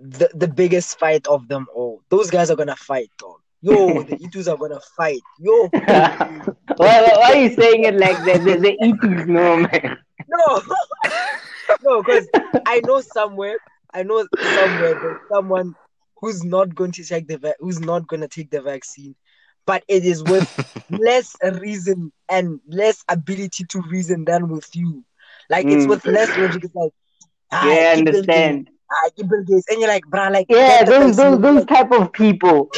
the 0.00 0.30
the 0.34 0.48
biggest 0.48 0.98
fight 0.98 1.26
of 1.26 1.48
them 1.48 1.66
all. 1.74 2.02
Those 2.08 2.30
guys 2.30 2.50
are 2.50 2.56
gonna 2.56 2.76
fight, 2.76 3.10
dog. 3.18 3.40
Yo, 3.62 4.02
the 4.02 4.14
Itus 4.22 4.48
are 4.48 4.56
gonna 4.56 4.80
fight. 4.96 5.20
Yo, 5.38 5.68
why, 5.86 6.46
why, 6.76 7.18
are 7.24 7.36
you 7.36 7.54
saying 7.54 7.84
it 7.84 7.96
like 7.96 8.16
that? 8.24 8.42
The, 8.44 8.56
the 8.56 8.76
ETs, 8.80 9.26
no 9.26 9.56
man. 9.56 9.98
no, 10.28 10.62
no, 11.82 12.02
because 12.02 12.28
I 12.66 12.80
know 12.80 13.00
somewhere, 13.00 13.58
I 13.92 14.02
know 14.02 14.26
somewhere 14.54 14.94
there's 15.00 15.18
someone 15.32 15.74
who's 16.20 16.44
not 16.44 16.74
going 16.74 16.92
to 16.92 17.04
take 17.04 17.26
the 17.26 17.38
va- 17.38 17.54
who's 17.60 17.80
not 17.80 18.08
to 18.08 18.28
take 18.28 18.50
the 18.50 18.60
vaccine, 18.62 19.14
but 19.66 19.84
it 19.88 20.04
is 20.04 20.22
with 20.24 20.48
less 20.90 21.34
reason 21.60 22.12
and 22.28 22.60
less 22.68 23.04
ability 23.08 23.64
to 23.64 23.82
reason 23.82 24.24
than 24.24 24.48
with 24.48 24.74
you. 24.74 25.04
Like 25.48 25.66
it's 25.66 25.86
Mm. 25.86 25.90
with 25.90 26.06
less 26.06 26.36
logic. 26.36 26.64
It's 26.64 26.74
like, 26.74 26.92
ah, 27.52 27.68
Yeah, 27.68 27.92
I 27.94 27.98
understand. 27.98 28.70
Understand. 28.92 29.30
ah, 29.30 29.36
Bill 29.36 29.42
Gates, 29.44 29.66
and 29.70 29.80
you're 29.80 29.88
like, 29.88 30.04
bruh, 30.04 30.32
like, 30.32 30.46
Yeah, 30.48 30.84
those 30.84 31.16
those 31.16 31.40
those 31.40 31.64
type 31.66 31.92
of 31.92 32.12
people. 32.12 32.70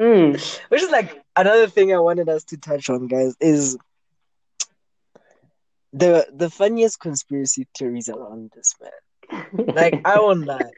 Mm. 0.00 0.60
Which 0.68 0.82
is 0.82 0.90
like 0.90 1.22
another 1.36 1.66
thing 1.68 1.92
I 1.94 1.98
wanted 1.98 2.28
us 2.28 2.44
to 2.44 2.56
touch 2.56 2.88
on, 2.88 3.06
guys, 3.06 3.34
is 3.40 3.78
the 5.92 6.26
the 6.32 6.50
funniest 6.50 7.00
conspiracy 7.00 7.66
theories 7.76 8.08
around 8.08 8.50
this, 8.54 8.74
man. 8.80 8.90
Like, 9.74 10.00
I 10.04 10.18
won't 10.20 10.46
lie. 10.46 10.70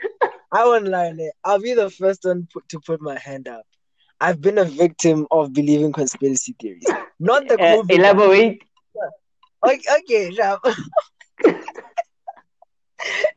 I 0.53 0.65
won't 0.65 0.89
lie. 0.89 1.15
I'll 1.45 1.61
be 1.61 1.75
the 1.75 1.91
first 1.91 2.25
one 2.25 2.47
put, 2.53 2.69
to 2.71 2.81
put 2.81 3.01
my 3.01 3.19
hand 3.19 3.49
up. 3.49 3.65
I've 4.21 4.41
been 4.41 4.59
a 4.59 4.65
victim 4.65 5.27
of 5.31 5.53
believing 5.53 5.93
conspiracy 5.93 6.55
theories. 6.61 6.87
Not 7.19 7.49
the 7.49 7.55
Uh, 7.61 7.83
COVID. 7.83 7.91
elaborate. 7.91 8.63
Okay, 9.65 9.81
okay, 9.99 10.31
Sham. 10.35 10.59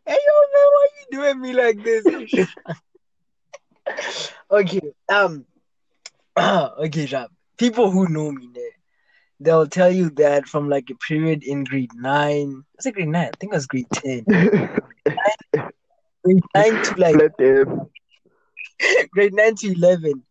Hey, 0.05 0.17
yo, 0.27 0.33
man, 0.53 0.67
why 0.71 0.87
you 0.99 1.17
doing 1.17 1.41
me 1.41 1.53
like 1.53 1.83
this? 1.83 2.05
okay, 4.51 4.81
um, 5.09 5.45
okay, 6.39 7.05
Sham. 7.05 7.27
People 7.57 7.89
who 7.89 8.09
know 8.09 8.31
me, 8.31 8.47
ne, 8.47 8.69
they'll 9.39 9.67
tell 9.67 9.91
you 9.91 10.09
that 10.11 10.47
from 10.47 10.69
like 10.69 10.89
a 10.89 10.95
period 10.95 11.43
in 11.43 11.63
grade 11.63 11.93
nine. 11.95 12.63
Was 12.75 12.85
it 12.85 12.93
grade 12.93 13.07
nine? 13.07 13.27
I 13.27 13.31
think 13.39 13.53
it 13.53 13.55
was 13.55 13.67
grade 13.67 13.89
ten. 13.91 14.25
Grade 16.25 16.43
nine 16.55 16.81
to 16.81 16.95
like 16.95 17.17
grade 19.11 19.33
nine 19.33 19.55
to 19.55 19.71
eleven. 19.71 20.25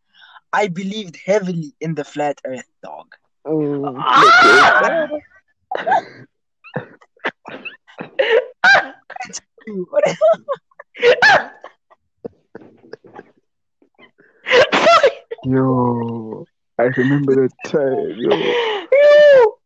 I 0.52 0.66
believed 0.66 1.16
heavily 1.24 1.74
in 1.80 1.94
the 1.94 2.04
flat 2.04 2.40
Earth, 2.44 2.68
dog. 2.82 3.14
Oh, 3.44 3.94
Ah! 3.96 5.08
What- 9.66 10.04
Yo, 15.44 16.46
I 16.78 16.82
remember 16.84 17.34
that 17.48 17.70
time. 17.70 18.16
Yo. 18.18 18.30
you, 18.92 19.56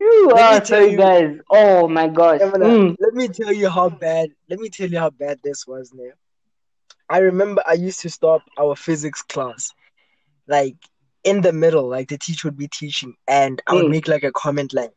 you 0.00 0.28
Let 0.28 0.36
me 0.36 0.42
are 0.42 0.60
tell 0.60 0.64
so 0.64 0.78
you- 0.86 0.96
guys. 0.96 1.36
Oh 1.50 1.88
my 1.88 2.08
gosh. 2.08 2.40
Emma, 2.40 2.58
Mm. 2.58 2.96
Let 2.98 3.14
me 3.14 3.28
tell 3.28 3.52
you 3.52 3.68
how 3.68 3.88
bad. 3.90 4.30
Let 4.48 4.58
me 4.58 4.68
tell 4.68 4.88
you 4.88 4.98
how 4.98 5.10
bad 5.10 5.38
this 5.44 5.66
was. 5.66 5.92
Now, 5.94 6.10
I 7.08 7.18
remember 7.18 7.62
I 7.66 7.74
used 7.74 8.00
to 8.00 8.10
stop 8.10 8.42
our 8.58 8.74
physics 8.74 9.22
class, 9.22 9.70
like 10.48 10.76
in 11.24 11.40
the 11.42 11.52
middle, 11.52 11.88
like 11.88 12.08
the 12.08 12.18
teacher 12.18 12.48
would 12.48 12.56
be 12.56 12.68
teaching, 12.68 13.14
and 13.28 13.60
I 13.66 13.74
would 13.74 13.86
Mm. 13.86 13.90
make 13.90 14.08
like 14.08 14.24
a 14.24 14.32
comment 14.32 14.72
like, 14.72 14.90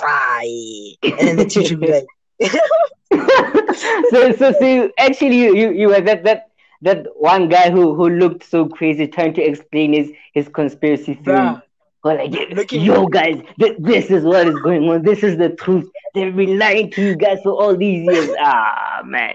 "Why?" 0.00 0.94
and 1.02 1.28
then 1.28 1.36
the 1.36 1.44
teacher 1.44 1.76
would 1.76 1.86
be 1.86 1.92
like, 1.98 2.06
so 2.40 4.32
so 4.32 4.52
so 4.52 4.90
actually 4.98 5.36
you, 5.38 5.54
you 5.54 5.70
you 5.72 5.88
were 5.88 6.00
that 6.00 6.24
that 6.24 6.48
that 6.82 7.06
one 7.16 7.48
guy 7.48 7.70
who 7.70 7.94
who 7.94 8.08
looked 8.08 8.44
so 8.44 8.66
crazy 8.68 9.06
trying 9.06 9.34
to 9.34 9.42
explain 9.42 9.92
his 9.92 10.10
his 10.32 10.48
conspiracy 10.48 11.14
theory. 11.14 11.56
"Bruh, 11.56 11.62
Go 12.02 12.10
like, 12.14 12.32
Looking- 12.52 12.82
yo 12.82 13.06
guys, 13.06 13.42
th- 13.60 13.76
this 13.78 14.10
is 14.10 14.24
what 14.24 14.46
is 14.48 14.58
going 14.58 14.88
on. 14.88 15.02
This 15.02 15.22
is 15.22 15.36
the 15.38 15.50
truth. 15.50 15.88
They've 16.14 16.34
been 16.34 16.58
lying 16.58 16.90
to 16.92 17.02
you 17.02 17.14
guys 17.16 17.38
for 17.42 17.52
all 17.52 17.76
these 17.76 18.02
years. 18.04 18.30
Ah 18.40 19.02
man. 19.04 19.34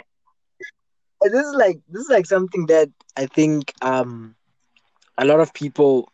This 1.21 1.33
is 1.45 1.55
like 1.55 1.79
this 1.89 2.03
is 2.03 2.09
like 2.09 2.25
something 2.25 2.65
that 2.67 2.89
I 3.17 3.25
think 3.25 3.73
um 3.81 4.35
a 5.17 5.25
lot 5.25 5.39
of 5.39 5.53
people 5.53 6.09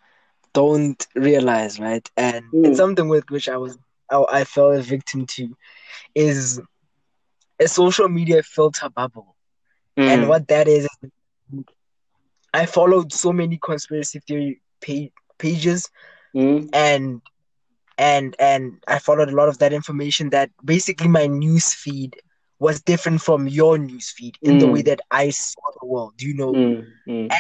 don't 0.53 1.05
realize, 1.15 1.79
right? 1.79 2.09
And 2.17 2.43
Mm. 2.53 2.65
it's 2.65 2.77
something 2.77 3.07
with 3.09 3.29
which 3.29 3.47
I 3.49 3.57
was 3.57 3.77
I, 4.09 4.23
I 4.31 4.43
fell 4.45 4.71
a 4.71 4.81
victim 4.81 5.25
to 5.27 5.55
is 6.15 6.61
a 7.59 7.67
social 7.67 8.09
media 8.09 8.41
filter 8.43 8.89
bubble. 8.89 9.35
And 10.05 10.25
Mm. 10.25 10.27
what 10.27 10.47
that 10.47 10.67
is, 10.67 10.87
I 12.53 12.65
followed 12.65 13.11
so 13.13 13.31
many 13.33 13.57
conspiracy 13.61 14.19
theory 14.19 14.61
pa- 14.85 15.11
pages, 15.37 15.89
Mm. 16.33 16.69
and 16.73 17.21
and 17.97 18.35
and 18.39 18.83
I 18.87 18.99
followed 18.99 19.29
a 19.29 19.35
lot 19.35 19.49
of 19.49 19.59
that 19.59 19.73
information. 19.73 20.29
That 20.29 20.51
basically 20.63 21.07
my 21.09 21.27
news 21.27 21.73
feed 21.73 22.15
was 22.59 22.81
different 22.81 23.21
from 23.21 23.47
your 23.47 23.77
news 23.77 24.11
feed 24.11 24.37
in 24.43 24.57
the 24.57 24.67
Mm. 24.67 24.69
way 24.69 24.81
that 24.83 25.01
I 25.11 25.29
saw 25.31 25.61
the 25.81 25.87
world. 25.87 26.21
You 26.21 26.35
know 26.35 26.57
Mm. 26.57 26.85
Mm. 27.07 27.37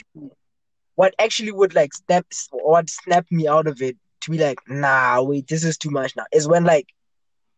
what 0.95 1.13
actually 1.19 1.51
would 1.51 1.73
like 1.75 1.93
snap 1.93 2.25
what 2.51 2.89
snapped 2.89 3.31
me 3.31 3.47
out 3.47 3.67
of 3.67 3.81
it 3.81 3.97
to 4.21 4.31
be 4.31 4.37
like, 4.37 4.59
nah, 4.67 5.21
wait, 5.21 5.47
this 5.47 5.63
is 5.63 5.77
too 5.77 5.89
much 5.89 6.15
now. 6.15 6.25
Is 6.33 6.47
when 6.47 6.63
like 6.63 6.87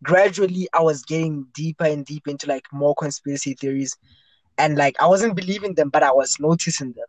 gradually 0.06 0.70
I 0.74 0.82
was 0.82 1.04
getting 1.04 1.48
deeper 1.56 1.86
and 1.86 2.06
deeper 2.06 2.32
into 2.32 2.48
like 2.48 2.66
more 2.74 2.96
conspiracy 2.96 3.56
theories, 3.56 3.98
and 4.58 4.78
like 4.78 4.96
I 5.02 5.08
wasn't 5.08 5.36
believing 5.36 5.76
them, 5.76 5.90
but 5.90 6.04
I 6.04 6.12
was 6.14 6.38
noticing 6.40 6.94
them. 6.94 7.08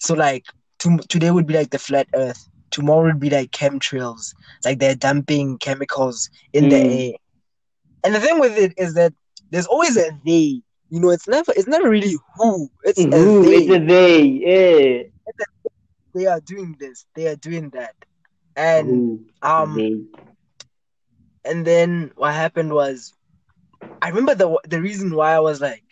So 0.00 0.14
like 0.14 0.44
to, 0.80 0.98
today 1.08 1.30
would 1.30 1.46
be 1.46 1.54
like 1.54 1.70
the 1.70 1.78
flat 1.78 2.08
Earth. 2.14 2.48
Tomorrow 2.70 3.06
would 3.06 3.20
be 3.20 3.30
like 3.30 3.50
chemtrails. 3.52 4.34
It's 4.58 4.66
like 4.66 4.80
they're 4.80 4.96
dumping 4.96 5.58
chemicals 5.58 6.30
in 6.54 6.68
the 6.68 6.76
Mm. 6.76 7.08
air. 7.10 7.12
And 8.04 8.14
the 8.14 8.20
thing 8.20 8.40
with 8.40 8.58
it 8.58 8.74
is 8.78 8.94
that 8.94 9.14
there's 9.50 9.66
always 9.66 9.96
a 9.96 10.10
they. 10.24 10.62
You 10.90 11.00
know, 11.00 11.10
it's 11.10 11.28
never 11.28 11.52
it's 11.56 11.68
never 11.68 11.88
really 11.90 12.16
who. 12.36 12.68
It's 12.84 13.06
a 13.06 13.08
they 13.42 13.56
it's 13.56 13.70
a 13.70 13.78
they. 13.78 14.22
Yeah. 14.22 15.02
they 16.14 16.26
are 16.26 16.40
doing 16.40 16.76
this, 16.78 17.06
they 17.14 17.28
are 17.28 17.36
doing 17.36 17.70
that. 17.70 17.94
And 18.56 19.04
Ooh, 19.04 19.26
um. 19.42 20.08
And 21.48 21.66
then 21.66 22.12
what 22.16 22.34
happened 22.34 22.72
was 22.74 23.14
I 24.02 24.08
remember 24.08 24.34
the 24.34 24.58
the 24.68 24.80
reason 24.82 25.14
why 25.14 25.34
I 25.34 25.40
was 25.40 25.60
like, 25.60 25.84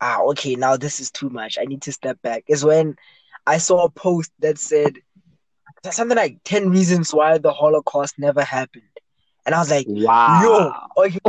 ah, 0.00 0.22
okay, 0.30 0.56
now 0.56 0.76
this 0.76 1.00
is 1.00 1.10
too 1.10 1.30
much. 1.30 1.58
I 1.60 1.64
need 1.64 1.82
to 1.82 1.92
step 1.92 2.20
back. 2.22 2.44
Is 2.48 2.64
when 2.64 2.96
I 3.46 3.58
saw 3.58 3.84
a 3.84 3.90
post 3.90 4.32
that 4.40 4.58
said 4.58 4.98
something 5.90 6.16
like 6.16 6.38
10 6.44 6.70
reasons 6.70 7.12
why 7.14 7.38
the 7.38 7.52
Holocaust 7.52 8.18
never 8.18 8.42
happened. 8.42 8.84
And 9.46 9.54
I 9.54 9.58
was 9.58 9.70
like, 9.70 9.88
Wow. 9.88 10.24
yo, 10.26 10.74
okay, 10.96 11.18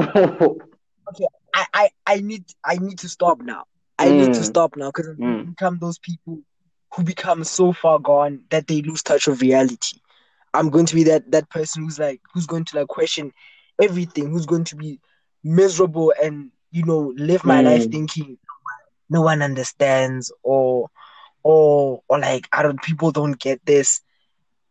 okay 1.09 1.27
I, 1.53 1.65
I, 1.73 1.89
I 2.07 2.17
need 2.21 2.45
I 2.65 2.77
need 2.77 2.99
to 2.99 3.09
stop 3.09 3.39
now. 3.41 3.65
I 3.97 4.11
need 4.11 4.33
to 4.33 4.43
Mm. 4.43 4.45
stop 4.45 4.75
now 4.75 4.89
because 4.89 5.09
Mm. 5.19 5.45
become 5.45 5.79
those 5.79 5.99
people 5.99 6.39
who 6.95 7.03
become 7.03 7.43
so 7.43 7.73
far 7.73 7.99
gone 7.99 8.41
that 8.49 8.67
they 8.67 8.81
lose 8.81 9.03
touch 9.03 9.27
of 9.27 9.41
reality. 9.41 9.99
I'm 10.53 10.69
going 10.69 10.85
to 10.87 10.95
be 10.95 11.03
that 11.05 11.31
that 11.31 11.49
person 11.49 11.83
who's 11.83 11.99
like 11.99 12.21
who's 12.33 12.47
going 12.47 12.65
to 12.65 12.77
like 12.79 12.87
question 12.87 13.31
everything, 13.81 14.31
who's 14.31 14.45
going 14.45 14.65
to 14.65 14.75
be 14.75 14.99
miserable 15.43 16.13
and 16.21 16.51
you 16.71 16.83
know 16.83 17.13
live 17.17 17.45
my 17.45 17.61
life 17.61 17.85
Mm. 17.85 17.91
thinking 17.91 18.37
no 19.09 19.21
one 19.21 19.41
understands 19.41 20.31
or 20.43 20.89
or 21.43 22.01
or 22.09 22.19
like 22.19 22.47
I 22.51 22.63
don't 22.63 22.81
people 22.81 23.11
don't 23.11 23.39
get 23.39 23.65
this. 23.65 24.01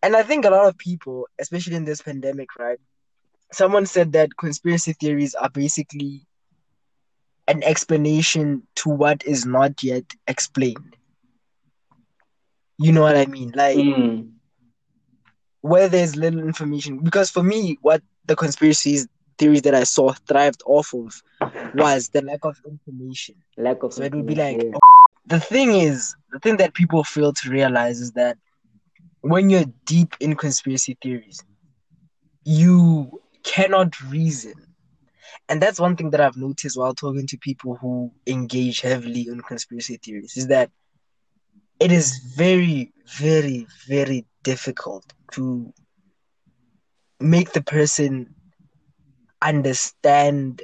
And 0.03 0.17
I 0.17 0.23
think 0.23 0.45
a 0.45 0.51
lot 0.51 0.67
of 0.67 0.79
people, 0.79 1.27
especially 1.41 1.77
in 1.77 1.85
this 1.85 2.03
pandemic, 2.03 2.49
right? 2.59 2.79
Someone 3.53 3.87
said 3.87 4.13
that 4.13 4.37
conspiracy 4.37 4.93
theories 4.93 5.35
are 5.35 5.51
basically 5.51 6.27
an 7.49 7.63
explanation 7.65 8.67
to 8.77 8.89
what 8.91 9.25
is 9.25 9.45
not 9.45 9.83
yet 9.83 10.05
explained. 10.27 10.97
You 12.79 12.93
know 12.93 13.03
what 13.03 13.17
I 13.17 13.27
mean? 13.27 13.53
Like 13.55 13.79
Mm. 13.79 14.33
where 15.61 15.89
there's 15.89 16.17
little 16.17 16.41
information. 16.41 16.99
Because 17.03 17.31
for 17.31 17.43
me, 17.43 17.79
what 17.83 18.03
the 18.27 18.37
conspiracies 18.37 19.09
theories 19.39 19.63
that 19.63 19.75
I 19.75 19.85
saw 19.85 20.13
thrived 20.13 20.63
off 20.67 20.95
of 20.95 21.23
was 21.75 22.09
the 22.09 22.23
lack 22.23 22.45
of 22.45 22.57
information. 22.67 23.37
Lack 23.57 23.83
of 23.83 23.93
So 23.93 24.03
it 24.03 24.15
would 24.15 24.27
be 24.27 24.35
like 24.35 24.57
information, 24.57 24.73
oh, 24.75 25.07
the 25.27 25.41
thing 25.41 25.75
is 25.75 26.15
the 26.31 26.39
thing 26.39 26.57
that 26.59 26.75
people 26.75 27.05
fail 27.05 27.33
to 27.33 27.51
realize 27.51 28.01
is 28.01 28.13
that 28.13 28.39
when 29.21 29.51
you're 29.51 29.65
deep 29.85 30.15
in 30.21 30.37
conspiracy 30.37 30.97
theories, 31.03 31.43
you 32.45 33.21
cannot 33.43 34.01
reason. 34.03 34.55
And 35.49 35.61
that's 35.61 35.81
one 35.81 35.97
thing 35.97 36.11
that 36.11 36.21
I've 36.21 36.37
noticed 36.37 36.79
while 36.79 36.95
talking 36.95 37.27
to 37.27 37.39
people 37.39 37.77
who 37.77 38.13
engage 38.27 38.81
heavily 38.81 39.27
in 39.29 39.41
conspiracy 39.41 39.99
theories 40.03 40.37
is 40.37 40.49
that 40.49 40.71
it 41.79 41.93
is 41.93 42.19
very, 42.37 42.93
very, 43.19 43.67
very 43.87 44.25
difficult 44.43 45.05
to 45.33 45.73
make 47.21 47.53
the 47.53 47.63
person 47.63 48.35
understand 49.43 50.63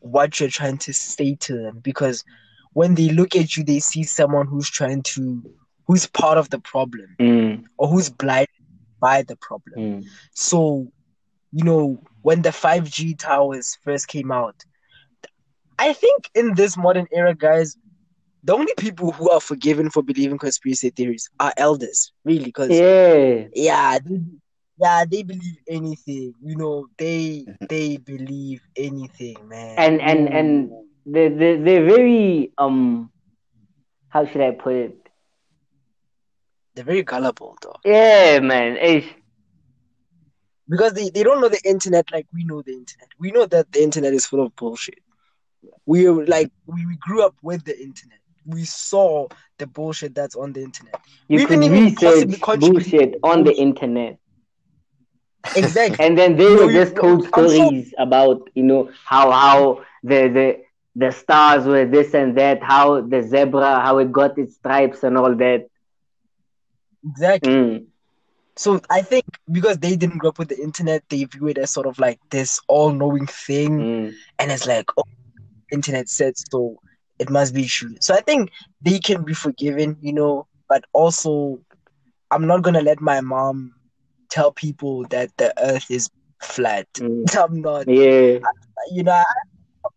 what 0.00 0.38
you're 0.38 0.48
trying 0.48 0.78
to 0.78 0.92
say 0.92 1.34
to 1.36 1.56
them 1.56 1.80
because 1.82 2.24
when 2.72 2.94
they 2.94 3.08
look 3.08 3.34
at 3.34 3.56
you, 3.56 3.64
they 3.64 3.80
see 3.80 4.02
someone 4.04 4.46
who's 4.46 4.70
trying 4.70 5.02
to, 5.02 5.42
who's 5.86 6.06
part 6.06 6.38
of 6.38 6.50
the 6.50 6.60
problem. 6.60 7.16
Mm. 7.18 7.64
or 7.78 7.88
who's 7.88 8.10
blinded 8.10 8.48
by 9.00 9.22
the 9.22 9.36
problem. 9.36 9.78
Mm. 9.78 10.04
So, 10.34 10.92
you 11.52 11.64
know, 11.64 12.02
when 12.22 12.42
the 12.42 12.52
5G 12.52 13.14
towers 13.14 13.76
first 13.82 14.08
came 14.08 14.30
out, 14.30 14.64
I 15.78 15.92
think 15.92 16.28
in 16.34 16.54
this 16.54 16.76
modern 16.76 17.06
era, 17.12 17.34
guys, 17.34 17.76
the 18.42 18.54
only 18.54 18.72
people 18.76 19.12
who 19.12 19.30
are 19.30 19.40
forgiven 19.40 19.90
for 19.90 20.02
believing 20.02 20.38
conspiracy 20.38 20.90
theories 20.90 21.28
are 21.38 21.52
elders, 21.56 22.12
really, 22.24 22.44
because 22.44 22.70
Yeah. 22.70 23.46
yeah, 23.54 23.98
they, 23.98 24.20
yeah, 24.78 25.04
they 25.10 25.22
believe 25.22 25.58
anything. 25.68 26.34
You 26.42 26.56
know, 26.56 26.88
they 26.98 27.46
they 27.68 27.96
believe 27.98 28.62
anything, 28.76 29.48
man. 29.48 29.76
And 29.78 30.00
and 30.00 30.28
and 30.28 30.70
they 31.06 31.28
they 31.28 31.56
they're 31.56 31.84
very 31.86 32.52
um 32.58 33.10
how 34.08 34.24
should 34.26 34.40
I 34.42 34.52
put 34.52 34.74
it? 34.74 35.08
They're 36.74 36.84
very 36.84 37.02
gullible 37.02 37.56
though. 37.62 37.80
Yeah, 37.84 38.40
man. 38.40 38.76
It's, 38.80 39.06
Because 40.68 40.92
they, 40.94 41.10
they 41.10 41.22
don't 41.22 41.40
know 41.40 41.48
the 41.48 41.60
internet 41.64 42.10
like 42.12 42.26
we 42.32 42.44
know 42.44 42.62
the 42.62 42.72
internet. 42.72 43.08
We 43.18 43.30
know 43.32 43.46
that 43.46 43.72
the 43.72 43.82
internet 43.82 44.12
is 44.14 44.26
full 44.26 44.44
of 44.44 44.54
bullshit. 44.56 44.98
We 45.86 46.08
were 46.08 46.26
like 46.26 46.50
we, 46.66 46.86
we 46.86 46.96
grew 46.96 47.24
up 47.24 47.36
with 47.42 47.64
the 47.64 47.78
internet. 47.78 48.18
We 48.46 48.64
saw 48.64 49.28
the 49.58 49.66
bullshit 49.66 50.14
that's 50.14 50.36
on 50.36 50.52
the 50.52 50.62
internet. 50.62 51.00
you 51.28 51.38
We 51.38 51.46
could 51.46 51.60
didn't 51.60 51.64
even 51.64 51.94
possibly 51.94 52.36
research 52.36 52.38
contribute 52.38 52.94
bullshit 52.94 53.16
on 53.22 53.44
the 53.44 53.54
internet. 53.54 54.18
Exactly. 55.54 55.98
and 55.98 56.16
then 56.18 56.36
they 56.36 56.50
know, 56.54 56.56
were 56.56 56.68
just 56.68 56.96
told 56.96 57.22
so- 57.34 57.50
stories 57.50 57.92
about 57.98 58.48
you 58.54 58.62
know 58.62 58.90
how 59.04 59.30
how 59.30 59.84
the 60.02 60.28
the 60.28 60.56
the 60.96 61.10
stars 61.12 61.66
were 61.66 61.84
this 61.86 62.14
and 62.14 62.36
that, 62.36 62.62
how 62.62 63.00
the 63.00 63.22
zebra, 63.22 63.80
how 63.80 63.98
it 63.98 64.10
got 64.12 64.38
its 64.38 64.54
stripes 64.56 65.02
and 65.04 65.16
all 65.16 65.34
that. 65.36 65.66
exactly. 67.04 67.38
Mm, 67.42 67.86
So 68.56 68.80
I 68.90 69.02
think 69.02 69.24
because 69.50 69.78
they 69.78 69.96
didn't 69.96 70.18
grow 70.18 70.30
up 70.30 70.38
with 70.38 70.48
the 70.48 70.60
internet, 70.60 71.02
they 71.08 71.24
view 71.24 71.48
it 71.48 71.58
as 71.58 71.70
sort 71.70 71.86
of 71.86 71.98
like 71.98 72.18
this 72.30 72.60
all-knowing 72.68 73.26
thing, 73.26 73.86
mm, 73.86 74.18
and 74.38 74.50
it's 74.50 74.66
like, 74.66 74.86
oh, 74.98 75.02
internet 75.72 76.08
said 76.08 76.34
so, 76.50 76.78
it 77.18 77.30
must 77.30 77.54
be 77.54 77.66
true. 77.66 77.94
So 78.00 78.14
I 78.14 78.20
think 78.20 78.50
they 78.80 78.98
can 78.98 79.24
be 79.24 79.34
forgiven, 79.34 79.96
you 80.00 80.12
know, 80.12 80.46
but 80.68 80.84
also, 80.92 81.60
I'm 82.30 82.46
not 82.46 82.62
gonna 82.62 82.82
let 82.82 83.00
my 83.00 83.20
mom 83.20 83.74
tell 84.30 84.52
people 84.52 85.04
that 85.10 85.36
the 85.36 85.52
Earth 85.62 85.90
is 85.90 86.10
flat. 86.40 86.86
mm. 86.94 87.24
I'm 87.38 87.60
not, 87.60 87.86
Yeah. 87.86 88.38
you 88.92 89.02
know. 89.02 89.12
I, 89.12 89.24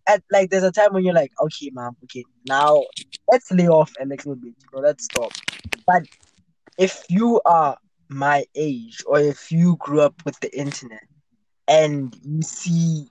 at 0.08 0.24
like, 0.32 0.50
there's 0.50 0.64
a 0.64 0.72
time 0.72 0.94
when 0.94 1.04
you're 1.04 1.14
like, 1.14 1.32
okay, 1.42 1.70
mom, 1.74 1.96
okay, 2.04 2.24
now 2.48 2.84
let's 3.32 3.52
lay 3.52 3.68
off 3.68 3.92
a 4.00 4.06
little 4.06 4.36
bit, 4.36 4.54
you 4.60 4.68
know, 4.74 4.80
let's 4.80 5.06
stop. 5.06 5.32
But 5.86 6.04
if 6.78 7.04
you 7.10 7.42
are 7.46 7.78
my 8.10 8.46
age, 8.56 9.04
or 9.06 9.20
if 9.20 9.52
you 9.52 9.76
grew 9.78 10.02
up 10.02 10.16
with 10.26 10.40
the 10.40 10.58
internet, 10.58 11.04
and 11.68 12.16
you 12.24 12.42
see 12.42 13.08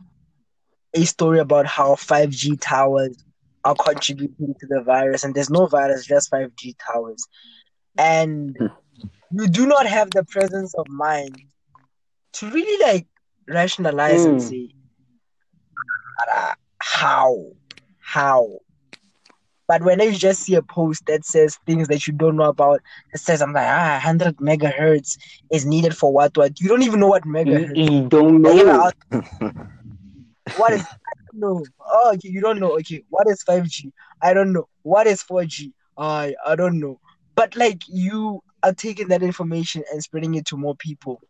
a 0.95 1.05
story 1.05 1.39
about 1.39 1.67
how 1.67 1.95
5G 1.95 2.57
towers 2.61 3.17
are 3.65 3.75
contributing 3.75 4.55
to 4.61 4.67
the 4.69 4.83
virus, 4.83 5.25
and 5.25 5.35
there's 5.35 5.51
no 5.51 5.67
virus, 5.67 6.07
just 6.07 6.31
5G 6.31 6.75
towers, 6.93 7.27
and 7.99 8.57
you 9.31 9.49
do 9.49 9.67
not 9.67 9.87
have 9.87 10.13
the 10.13 10.25
presence 10.25 10.75
of 10.75 10.87
mind 10.89 11.43
to 12.35 12.51
really 12.51 12.85
like 12.85 13.07
rationalize 13.49 14.27
and 14.27 14.41
Mm. 14.41 14.43
say, 14.43 14.71
"Ah, 16.29 16.55
how, 16.79 17.53
how. 17.99 18.61
But 19.69 19.83
when 19.83 20.01
you 20.01 20.13
just 20.13 20.43
see 20.43 20.55
a 20.55 20.63
post 20.63 21.05
that 21.07 21.25
says 21.25 21.59
things 21.67 21.89
that 21.89 22.07
you 22.07 22.13
don't 22.13 22.37
know 22.37 22.45
about, 22.49 22.81
it 23.13 23.21
says, 23.21 23.41
I'm 23.43 23.53
like, 23.53 23.67
ah, 23.69 23.93
100 23.95 24.37
megahertz 24.37 25.17
is 25.51 25.65
needed 25.67 25.97
for 25.97 26.13
what, 26.13 26.37
what? 26.37 26.61
You 26.61 26.69
don't 26.69 26.83
even 26.83 27.01
know 27.01 27.09
what 27.09 27.25
megahertz 27.25 27.89
you 28.43 28.43
don't 28.43 28.67
know. 28.67 28.91
what 30.55 30.73
is 30.73 30.83
I 30.83 31.13
don't 31.33 31.41
know. 31.41 31.69
Oh, 31.81 32.13
okay, 32.15 32.29
you 32.29 32.41
don't 32.41 32.59
know. 32.61 32.75
Okay, 32.79 33.03
what 33.09 33.27
is 33.29 33.43
5G? 33.43 33.93
I 34.23 34.33
don't 34.35 34.53
know. 34.53 34.69
What 34.83 35.07
is 35.07 35.23
4G? 35.23 35.73
I 35.97 36.35
I 36.47 36.57
don't 36.57 36.81
know. 36.81 37.01
But 37.41 37.57
like 37.57 37.85
you 37.89 38.43
are 38.63 38.75
taking 38.75 39.09
that 39.09 39.23
information 39.23 39.83
and 39.93 40.03
spreading 40.03 40.35
it 40.35 40.45
to 40.49 40.59
more 40.59 40.77
people. 40.77 41.23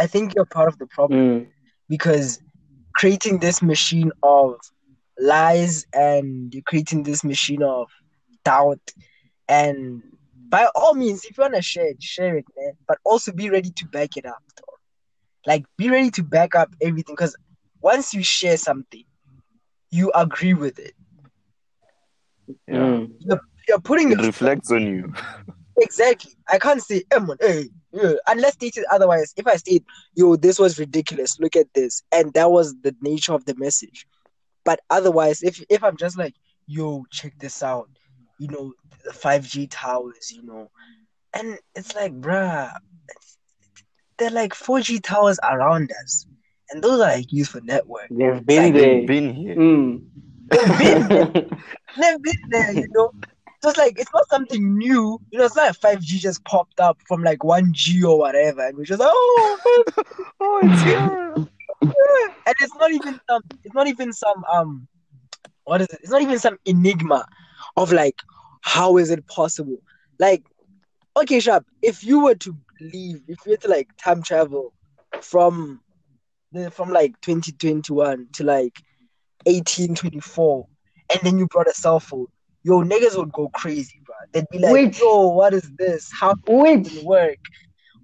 I 0.00 0.06
think 0.06 0.34
you're 0.34 0.46
part 0.46 0.68
of 0.68 0.78
the 0.78 0.86
problem 0.86 1.20
Mm, 1.20 1.46
because 1.88 2.40
creating 2.94 3.40
this 3.40 3.62
machine 3.62 4.12
of 4.22 4.56
lies 5.18 5.86
and 5.92 6.52
you're 6.54 6.62
creating 6.62 7.02
this 7.04 7.24
machine 7.24 7.62
of 7.62 7.90
doubt 8.44 8.80
and 9.48 10.02
by 10.48 10.68
all 10.74 10.94
means 10.94 11.24
if 11.24 11.36
you 11.36 11.42
want 11.42 11.54
to 11.54 11.62
share 11.62 11.86
it 11.88 12.02
share 12.02 12.36
it 12.36 12.46
man 12.56 12.72
but 12.88 12.98
also 13.04 13.32
be 13.32 13.50
ready 13.50 13.70
to 13.70 13.86
back 13.88 14.16
it 14.16 14.26
up 14.26 14.42
though. 14.58 14.74
like 15.46 15.64
be 15.76 15.90
ready 15.90 16.10
to 16.10 16.22
back 16.22 16.54
up 16.54 16.70
everything 16.82 17.14
because 17.16 17.36
once 17.82 18.14
you 18.14 18.22
share 18.22 18.56
something 18.56 19.04
you 19.90 20.10
agree 20.14 20.54
with 20.54 20.78
it 20.78 20.94
Yeah. 22.68 22.88
mm. 22.88 23.53
You're 23.68 23.80
putting 23.80 24.12
It 24.12 24.20
it 24.20 24.26
reflects 24.26 24.70
on 24.70 24.86
you. 24.86 25.12
Exactly. 25.76 26.32
I 26.48 26.58
can't 26.58 26.80
say, 26.80 27.02
hey, 27.12 27.18
man, 27.18 27.36
hey, 27.40 27.64
yeah, 27.92 28.12
unless 28.28 28.52
stated 28.54 28.84
otherwise. 28.92 29.34
If 29.36 29.46
I 29.48 29.56
state, 29.56 29.84
yo, 30.14 30.36
this 30.36 30.58
was 30.60 30.78
ridiculous, 30.78 31.40
look 31.40 31.56
at 31.56 31.66
this, 31.74 32.02
and 32.12 32.32
that 32.34 32.50
was 32.50 32.74
the 32.82 32.94
nature 33.00 33.32
of 33.34 33.44
the 33.44 33.56
message. 33.56 34.06
But 34.64 34.80
otherwise, 34.88 35.42
if 35.42 35.60
if 35.68 35.82
I'm 35.82 35.96
just 35.96 36.16
like, 36.16 36.34
yo, 36.68 37.04
check 37.10 37.32
this 37.40 37.60
out, 37.62 37.88
you 38.38 38.46
know, 38.48 38.72
the 39.04 39.10
5G 39.10 39.66
towers, 39.68 40.30
you 40.30 40.42
know, 40.44 40.70
and 41.34 41.58
it's 41.74 41.94
like, 41.96 42.12
bruh, 42.20 42.72
they're 44.18 44.30
like 44.30 44.54
4G 44.54 45.02
towers 45.02 45.40
around 45.42 45.90
us, 46.04 46.26
and 46.70 46.82
those 46.84 47.00
are 47.00 47.16
like 47.16 47.32
used 47.32 47.50
for 47.50 47.60
network. 47.62 48.06
They've 48.10 48.46
been 48.46 48.72
They've 48.72 48.74
there. 48.74 49.06
been 49.06 49.34
here. 49.34 49.56
Mm. 49.56 50.04
They've 51.96 52.22
been 52.22 52.42
there, 52.48 52.72
you 52.72 52.86
know. 52.92 53.10
So 53.64 53.70
it's 53.70 53.78
like 53.78 53.98
it's 53.98 54.12
not 54.12 54.28
something 54.28 54.76
new, 54.76 55.18
you 55.30 55.38
know. 55.38 55.46
It's 55.46 55.56
not 55.56 55.68
like 55.82 55.98
5G 55.98 56.18
just 56.18 56.44
popped 56.44 56.80
up 56.80 56.98
from 57.08 57.22
like 57.22 57.38
1G 57.38 58.04
or 58.04 58.18
whatever, 58.18 58.60
and 58.60 58.76
we're 58.76 58.84
just 58.84 59.00
oh, 59.02 59.84
Oh, 60.42 60.60
it's 60.62 60.82
here. 60.82 61.34
and 62.46 62.54
it's 62.60 62.74
not 62.74 62.92
even 62.92 63.18
some 63.26 63.40
it's 63.64 63.74
not 63.74 63.86
even 63.86 64.12
some 64.12 64.44
um 64.52 64.86
what 65.64 65.80
is 65.80 65.88
it 65.88 66.00
it's 66.02 66.10
not 66.10 66.20
even 66.20 66.38
some 66.38 66.58
enigma 66.66 67.24
of 67.78 67.90
like 67.90 68.20
how 68.60 68.98
is 68.98 69.08
it 69.08 69.26
possible 69.28 69.78
like 70.18 70.42
okay 71.16 71.40
sharp 71.40 71.64
if 71.80 72.04
you 72.04 72.22
were 72.22 72.34
to 72.34 72.54
leave 72.82 73.22
if 73.28 73.38
you 73.46 73.52
were 73.52 73.56
to 73.56 73.68
like 73.68 73.88
time 73.96 74.22
travel 74.22 74.74
from 75.22 75.80
the 76.52 76.70
from 76.70 76.90
like 76.90 77.18
2021 77.22 78.28
to 78.34 78.44
like 78.44 78.78
1824 79.46 80.66
and 81.14 81.20
then 81.22 81.38
you 81.38 81.46
brought 81.46 81.66
a 81.66 81.72
cell 81.72 81.98
phone 81.98 82.26
yo 82.64 82.82
niggas 82.82 83.16
would 83.16 83.32
go 83.32 83.48
crazy 83.50 84.00
bro. 84.04 84.14
They'd 84.32 84.46
be 84.50 84.58
like 84.58 84.72
Which- 84.72 84.98
yo 85.00 85.28
what 85.28 85.54
is 85.54 85.70
this? 85.78 86.10
How 86.12 86.34
Which? 86.46 86.84
does 86.84 86.96
it 86.98 87.04
work? 87.04 87.38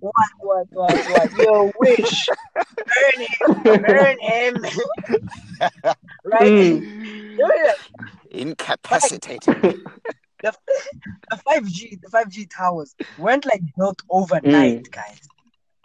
What 0.00 0.14
what 0.38 0.66
what 0.70 0.92
what? 0.94 1.38
Yo 1.38 1.72
wish 1.78 2.26
burn 2.56 3.26
him 3.66 3.82
burn 3.82 4.18
him. 4.20 4.56
Right? 6.24 6.42
Mm. 6.42 7.36
Yo, 7.38 7.46
yeah, 7.54 7.72
Incapacitated. 8.30 9.54
the, 10.42 10.54
the 11.30 11.36
5G, 11.36 12.00
the 12.00 12.08
5G 12.08 12.48
towers 12.50 12.94
weren't 13.18 13.44
like 13.44 13.60
built 13.76 14.00
overnight, 14.08 14.90
guys. 14.90 15.20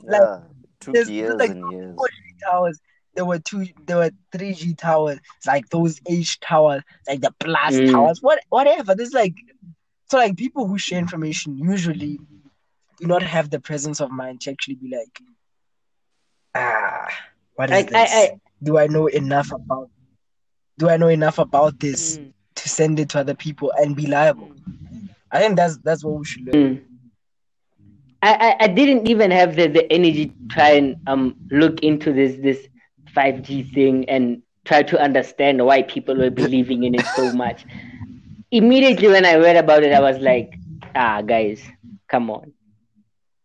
Like, 0.02 0.22
yeah. 0.22 0.40
Took 0.80 0.94
there's- 0.94 1.10
years 1.10 1.36
like, 1.36 1.50
and 1.52 1.72
years. 1.72 1.96
4G 1.96 2.50
towers, 2.50 2.80
there 3.16 3.26
were 3.26 3.40
two, 3.40 3.68
there 3.88 3.98
were 3.98 4.12
3G 4.32 4.76
towers, 4.78 5.20
like 5.46 5.70
those 5.70 6.00
H 6.08 6.40
towers, 6.40 6.84
like 7.08 7.22
the 7.22 7.34
blast 7.40 7.82
Mm. 7.82 7.92
towers, 7.92 8.22
what, 8.22 8.40
whatever. 8.50 8.96
There's 8.96 9.14
like, 9.14 9.36
so 10.10 10.18
like 10.18 10.38
people 10.38 10.68
who 10.68 10.78
share 10.78 11.00
information 11.00 11.58
usually 11.58 12.20
do 13.00 13.08
not 13.08 13.24
have 13.24 13.50
the 13.50 13.60
presence 13.60 14.00
of 14.02 14.12
mind 14.12 14.42
to 14.42 14.52
actually 14.52 14.76
be 14.76 14.90
like, 14.96 15.20
ah, 16.56 17.08
what 17.56 17.70
is 17.72 17.78
I, 17.78 17.84
this? 17.84 17.94
I, 18.14 18.18
I, 18.18 18.40
do 18.64 18.78
I 18.78 18.88
know 18.88 19.08
enough 19.08 19.52
about? 19.52 19.90
Do 20.78 20.90
I 20.90 20.98
know 20.98 21.08
enough 21.08 21.40
about 21.40 21.80
this 21.80 22.18
Mm. 22.18 22.34
to 22.56 22.70
send 22.70 23.00
it 23.00 23.10
to 23.10 23.20
other 23.20 23.36
people 23.36 23.72
and 23.78 23.96
be 23.96 24.08
liable? 24.08 24.52
I 25.32 25.40
think 25.40 25.56
that's 25.56 25.78
that's 25.78 26.04
what 26.04 26.20
we 26.20 26.26
should 26.26 26.46
learn. 26.46 26.76
Mm. 26.78 26.82
I, 28.22 28.34
I, 28.60 28.64
I 28.66 28.68
didn't 28.68 29.08
even 29.08 29.32
have 29.32 29.56
the, 29.56 29.68
the 29.68 29.92
energy 29.92 30.28
to 30.28 30.34
try 30.50 30.70
and 30.72 30.96
um 31.08 31.36
look 31.52 31.82
into 31.84 32.12
this 32.14 32.36
this 32.38 32.68
5G 33.16 33.74
thing 33.74 34.10
and 34.10 34.42
try 34.66 34.84
to 34.84 35.00
understand 35.00 35.66
why 35.66 35.84
people 35.84 36.16
were 36.16 36.30
believing 36.44 36.84
in 36.84 36.96
it 36.96 37.06
so 37.16 37.32
much. 37.32 37.66
Immediately 38.52 39.08
when 39.08 39.26
I 39.26 39.36
read 39.36 39.58
about 39.58 39.84
it, 39.84 39.94
I 39.94 40.00
was 40.00 40.18
like, 40.20 40.60
ah, 40.96 41.22
guys, 41.22 41.62
come 42.08 42.30
on. 42.30 42.54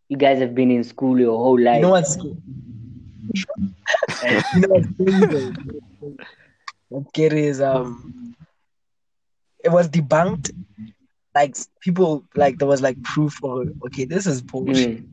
You 0.08 0.16
guys 0.16 0.40
have 0.40 0.54
been 0.54 0.70
in 0.70 0.82
school 0.82 1.18
your 1.20 1.38
whole 1.38 1.60
life. 1.60 1.76
You 1.76 1.82
know 1.82 1.90
what's 1.90 2.16
you 4.54 4.60
know 4.60 4.68
what's? 4.68 4.88
What's 6.88 7.08
scary 7.10 7.44
is 7.44 7.60
um 7.60 8.34
it 9.62 9.70
was 9.70 9.88
debunked. 9.88 10.50
Like 11.32 11.56
people 11.80 12.24
like 12.34 12.58
there 12.58 12.66
was 12.66 12.82
like 12.82 13.00
proof 13.04 13.38
of 13.44 13.68
okay, 13.86 14.04
this 14.04 14.26
is 14.26 14.42
bullshit. 14.42 15.04
Mm. 15.04 15.08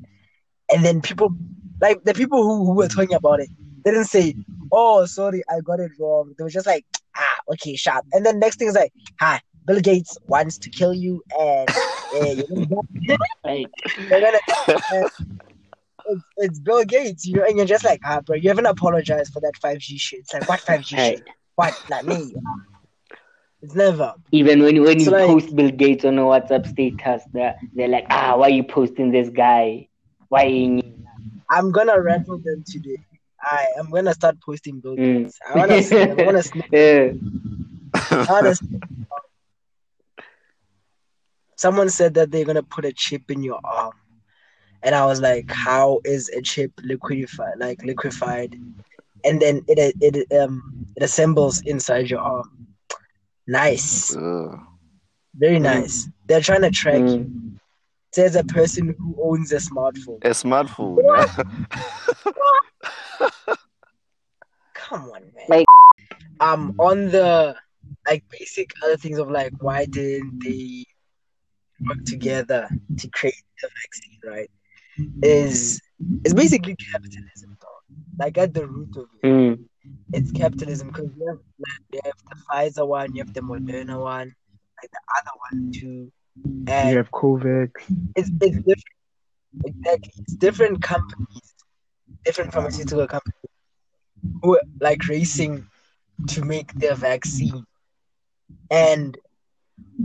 And 0.74 0.84
then 0.84 1.02
people 1.02 1.36
like 1.80 2.04
the 2.04 2.16
people 2.16 2.42
who, 2.44 2.66
who 2.66 2.74
were 2.74 2.88
talking 2.88 3.14
about 3.14 3.40
it 3.40 3.50
didn't 3.92 4.06
say, 4.06 4.36
Oh, 4.72 5.06
sorry, 5.06 5.44
I 5.50 5.62
got 5.62 5.80
it 5.80 5.92
wrong. 6.00 6.34
They 6.38 6.44
were 6.44 6.50
just 6.50 6.68
like, 6.68 6.86
ah, 7.16 7.38
okay, 7.54 7.76
sharp. 7.76 8.06
And 8.12 8.26
then 8.26 8.38
next 8.40 8.58
thing 8.60 8.68
is 8.68 8.76
like, 8.76 8.92
hi, 9.20 9.40
Bill 9.66 9.80
Gates 9.80 10.18
wants 10.28 10.58
to 10.60 10.70
kill 10.70 10.94
you 10.94 11.24
and 11.40 11.70
uh, 11.70 12.34
you're 12.50 12.66
gonna 12.66 13.18
Right. 13.46 13.66
They're 14.10 14.22
gonna, 14.22 14.40
it's, 14.68 16.24
it's 16.38 16.60
Bill 16.60 16.84
Gates, 16.84 17.26
you 17.26 17.36
know, 17.38 17.44
and 17.46 17.58
you're 17.58 17.66
just 17.66 17.86
like, 17.86 18.02
ah, 18.06 18.22
bro, 18.22 18.36
you 18.36 18.50
haven't 18.50 18.66
apologized 18.66 19.32
for 19.34 19.40
that 19.42 19.54
5G 19.64 20.00
shit. 20.00 20.20
It's 20.20 20.34
like, 20.34 20.48
what 20.50 20.60
5G 20.62 20.98
Right. 20.98 21.18
shit? 21.18 21.24
What? 21.56 21.74
Not 21.90 22.06
me. 22.06 22.34
It's 23.62 23.74
never. 23.74 24.14
Even 24.32 24.62
when 24.62 24.82
when 24.84 24.98
It's 24.98 25.06
you 25.06 25.12
like- 25.12 25.28
post 25.28 25.56
Bill 25.56 25.72
Gates 25.72 26.06
on 26.06 26.18
a 26.20 26.22
WhatsApp 26.22 26.68
status, 26.68 27.24
they're, 27.34 27.56
they're 27.74 27.88
like, 27.88 28.06
ah, 28.10 28.36
why 28.38 28.48
are 28.48 28.50
you 28.50 28.64
posting 28.64 29.12
this 29.12 29.30
guy? 29.30 29.88
Why? 30.30 30.44
ain't 30.44 30.86
I'm 31.50 31.72
gonna 31.72 32.00
rattle 32.02 32.38
them 32.38 32.64
today. 32.68 32.98
I 33.42 33.68
am 33.78 33.90
gonna 33.92 34.14
start 34.14 34.38
posting 34.42 34.80
Bill 34.80 34.96
Mm. 34.96 35.32
I 35.48 35.58
wanna 35.58 35.82
see. 35.82 35.98
I 35.98 36.14
wanna 36.14 36.44
snip. 36.50 36.66
Yeah. 36.72 37.12
I 37.94 38.26
wanna 38.30 38.56
snip. 38.56 38.84
Someone 41.56 41.90
said 41.90 42.14
that 42.16 42.32
they're 42.32 42.46
gonna 42.46 42.64
put 42.64 42.86
a 42.86 42.94
chip 42.94 43.30
in 43.32 43.44
your 43.44 43.60
arm, 43.64 43.94
and 44.84 44.94
I 44.94 45.06
was 45.06 45.22
like, 45.22 45.52
"How 45.52 46.02
is 46.04 46.30
a 46.30 46.42
chip 46.42 46.72
liquefied? 46.84 47.58
Like 47.58 47.84
liquefied, 47.84 48.56
and 49.24 49.42
then 49.42 49.62
it 49.68 49.96
it 50.00 50.32
um 50.40 50.86
it 50.96 51.04
assembles 51.04 51.62
inside 51.62 52.10
your 52.10 52.20
arm. 52.20 52.68
Nice, 53.48 54.16
Ugh. 54.16 54.60
very 55.36 55.60
nice. 55.60 56.10
They're 56.28 56.42
trying 56.42 56.62
to 56.64 56.72
track 56.72 57.00
you. 57.00 57.26
Mm. 57.26 57.60
Says 58.14 58.36
a 58.36 58.44
person 58.44 58.96
who 58.98 59.16
owns 59.22 59.52
a 59.52 59.58
smartphone. 59.58 60.24
a 60.24 60.30
smartphone. 60.30 60.98
Come 64.74 65.04
on, 65.12 65.22
man. 65.36 65.46
Like- 65.50 65.66
um, 66.40 66.74
on 66.80 67.06
the 67.10 67.56
like 68.08 68.24
basic 68.30 68.72
other 68.84 68.98
things 68.98 69.18
of 69.20 69.30
like, 69.30 69.54
why 69.60 69.86
didn't 69.86 70.40
they 70.44 70.86
work 71.88 72.04
together 72.06 72.68
to 72.98 73.10
create 73.10 73.44
the 73.62 73.70
vaccine? 73.70 74.20
Right? 74.26 74.50
Is 75.22 75.80
it's 76.24 76.34
basically 76.34 76.76
capitalism, 76.92 77.58
though. 77.62 77.96
Like 78.20 78.38
at 78.38 78.54
the 78.54 78.68
root 78.68 78.96
of 78.98 79.06
it, 79.24 79.28
Mm. 79.28 79.66
it's 80.14 80.32
capitalism 80.32 80.88
because 80.88 81.10
you 81.18 81.28
have 81.28 81.40
like, 81.60 81.82
you 81.94 82.00
have 82.06 82.14
the 82.30 82.36
Pfizer 82.82 82.88
one, 82.88 83.16
you 83.16 83.24
have 83.24 83.34
the 83.34 83.42
Moderna 83.42 84.02
one, 84.02 84.34
like 84.82 84.92
the 84.92 85.02
other 85.18 85.32
one 85.52 85.72
too, 85.74 86.12
and 86.68 86.90
You 86.92 86.98
have 86.98 87.12
Covax. 87.12 87.72
it's 88.16 88.30
it's 88.42 88.58
different. 88.58 88.84
Exactly, 89.66 90.12
it's 90.20 90.36
different 90.36 90.82
companies, 90.82 91.54
different 92.28 92.52
pharmaceutical 92.54 93.08
companies 93.08 93.52
who 94.42 94.56
are 94.58 94.62
like 94.82 95.08
racing 95.08 95.66
to 96.28 96.44
make 96.44 96.74
their 96.74 96.96
vaccine. 96.96 97.66
And 98.70 99.18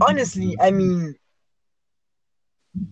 honestly, 0.01 0.55
I 0.61 0.71
mean, 0.71 1.15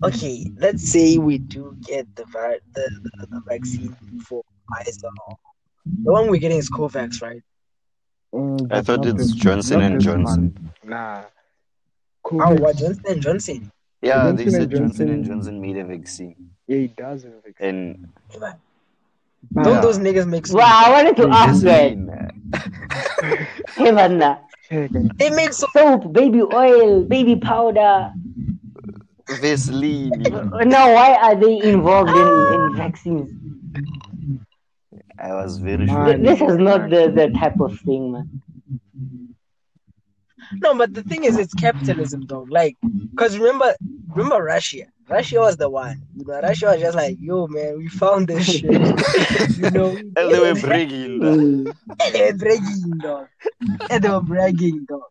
okay, 0.04 0.46
let's 0.58 0.84
say 0.96 1.18
we 1.18 1.38
do 1.38 1.78
get 1.88 2.14
the 2.16 2.26
vi- 2.26 2.60
the, 2.76 2.86
the, 3.04 3.28
the 3.28 3.42
vaccine 3.48 3.96
for 4.28 4.44
Pfizer. 4.70 5.12
The 6.04 6.12
one 6.12 6.30
we're 6.30 6.40
getting 6.46 6.58
is 6.58 6.70
Covax, 6.70 7.22
right? 7.22 7.42
Mm, 8.34 8.68
I 8.72 8.82
thought 8.82 9.06
it's 9.06 9.18
this- 9.18 9.32
Johnson 9.32 9.82
and 9.82 10.02
Johnson. 10.02 10.44
month. 10.44 10.60
Nah. 10.84 11.24
Oh, 12.34 12.54
what 12.56 12.78
Johnson 12.78 13.06
and 13.08 13.22
Johnson? 13.22 13.72
Yeah, 14.02 14.24
Johnson 14.24 14.36
they 14.36 14.44
and 14.44 14.52
said 14.52 14.70
Johnson 14.72 14.88
Johnson- 14.88 15.10
and 15.10 15.26
Johnson 15.26 15.62
made 15.62 15.78
a 15.78 15.86
vaccine, 15.86 16.36
yeah, 16.68 16.78
it 16.88 16.96
does 16.96 17.24
have 17.24 17.34
a 17.34 17.42
vaccine. 17.42 17.68
and 17.70 18.08
But- 19.52 19.64
Don't 19.64 19.82
those 19.82 20.00
niggas 20.00 20.28
make 20.28 20.46
so? 20.48 20.58
Wow, 20.58 20.84
I 20.86 20.90
wanted 20.92 21.16
to 21.18 21.30
ask 21.30 21.62
that. 21.64 21.96
Vaseline. 21.96 22.38
Hey, 23.76 23.92
man, 23.92 24.20
Check 24.70 24.92
and 24.92 25.12
They 25.18 25.30
make 25.30 25.54
so. 25.54 25.68
soap, 25.74 26.12
baby 26.14 26.42
oil, 26.42 27.04
baby 27.04 27.36
powder. 27.36 28.12
Vaseline. 29.40 30.12
Now, 30.22 30.94
why 30.94 31.16
are 31.22 31.36
they 31.36 31.62
involved 31.62 32.10
in, 32.10 32.28
in 32.72 32.76
vaccines? 32.76 33.32
I 35.20 35.34
was 35.34 35.58
very 35.60 35.86
Man. 35.86 35.88
sure. 35.88 36.18
This 36.18 36.42
is 36.42 36.58
not 36.58 36.90
the, 36.90 37.12
the 37.16 37.30
type 37.40 37.60
of 37.60 37.80
thing, 37.82 38.12
man. 38.12 38.42
No, 40.62 40.76
but 40.76 40.94
the 40.94 41.04
thing 41.04 41.24
is, 41.24 41.38
it's 41.38 41.54
capitalism, 41.54 42.26
though. 42.28 42.46
Like, 42.50 42.78
cause 43.16 43.38
remember, 43.38 43.74
remember 44.16 44.44
Russia. 44.44 44.86
Russia 45.12 45.40
was 45.40 45.58
the 45.58 45.70
one. 45.70 46.02
You 46.16 46.26
know, 46.26 46.40
Russia 46.42 46.68
was 46.68 46.80
just 46.80 46.96
like, 46.96 47.18
"Yo, 47.20 47.48
man, 47.48 47.78
we 47.78 47.88
found 47.90 48.28
this 48.30 48.46
shit." 48.58 48.64
you 49.58 49.70
know, 49.72 49.90
And 49.96 50.16
they 50.16 50.40
were 50.40 50.56
bragging. 50.56 51.22
And 51.22 52.14
they 52.14 52.32
were 52.32 52.38
bragging, 52.38 52.98
dog. 53.00 53.28
And 53.90 54.04
they 54.04 54.10
were 54.10 54.22
bragging, 54.22 54.86
dog. 54.88 55.02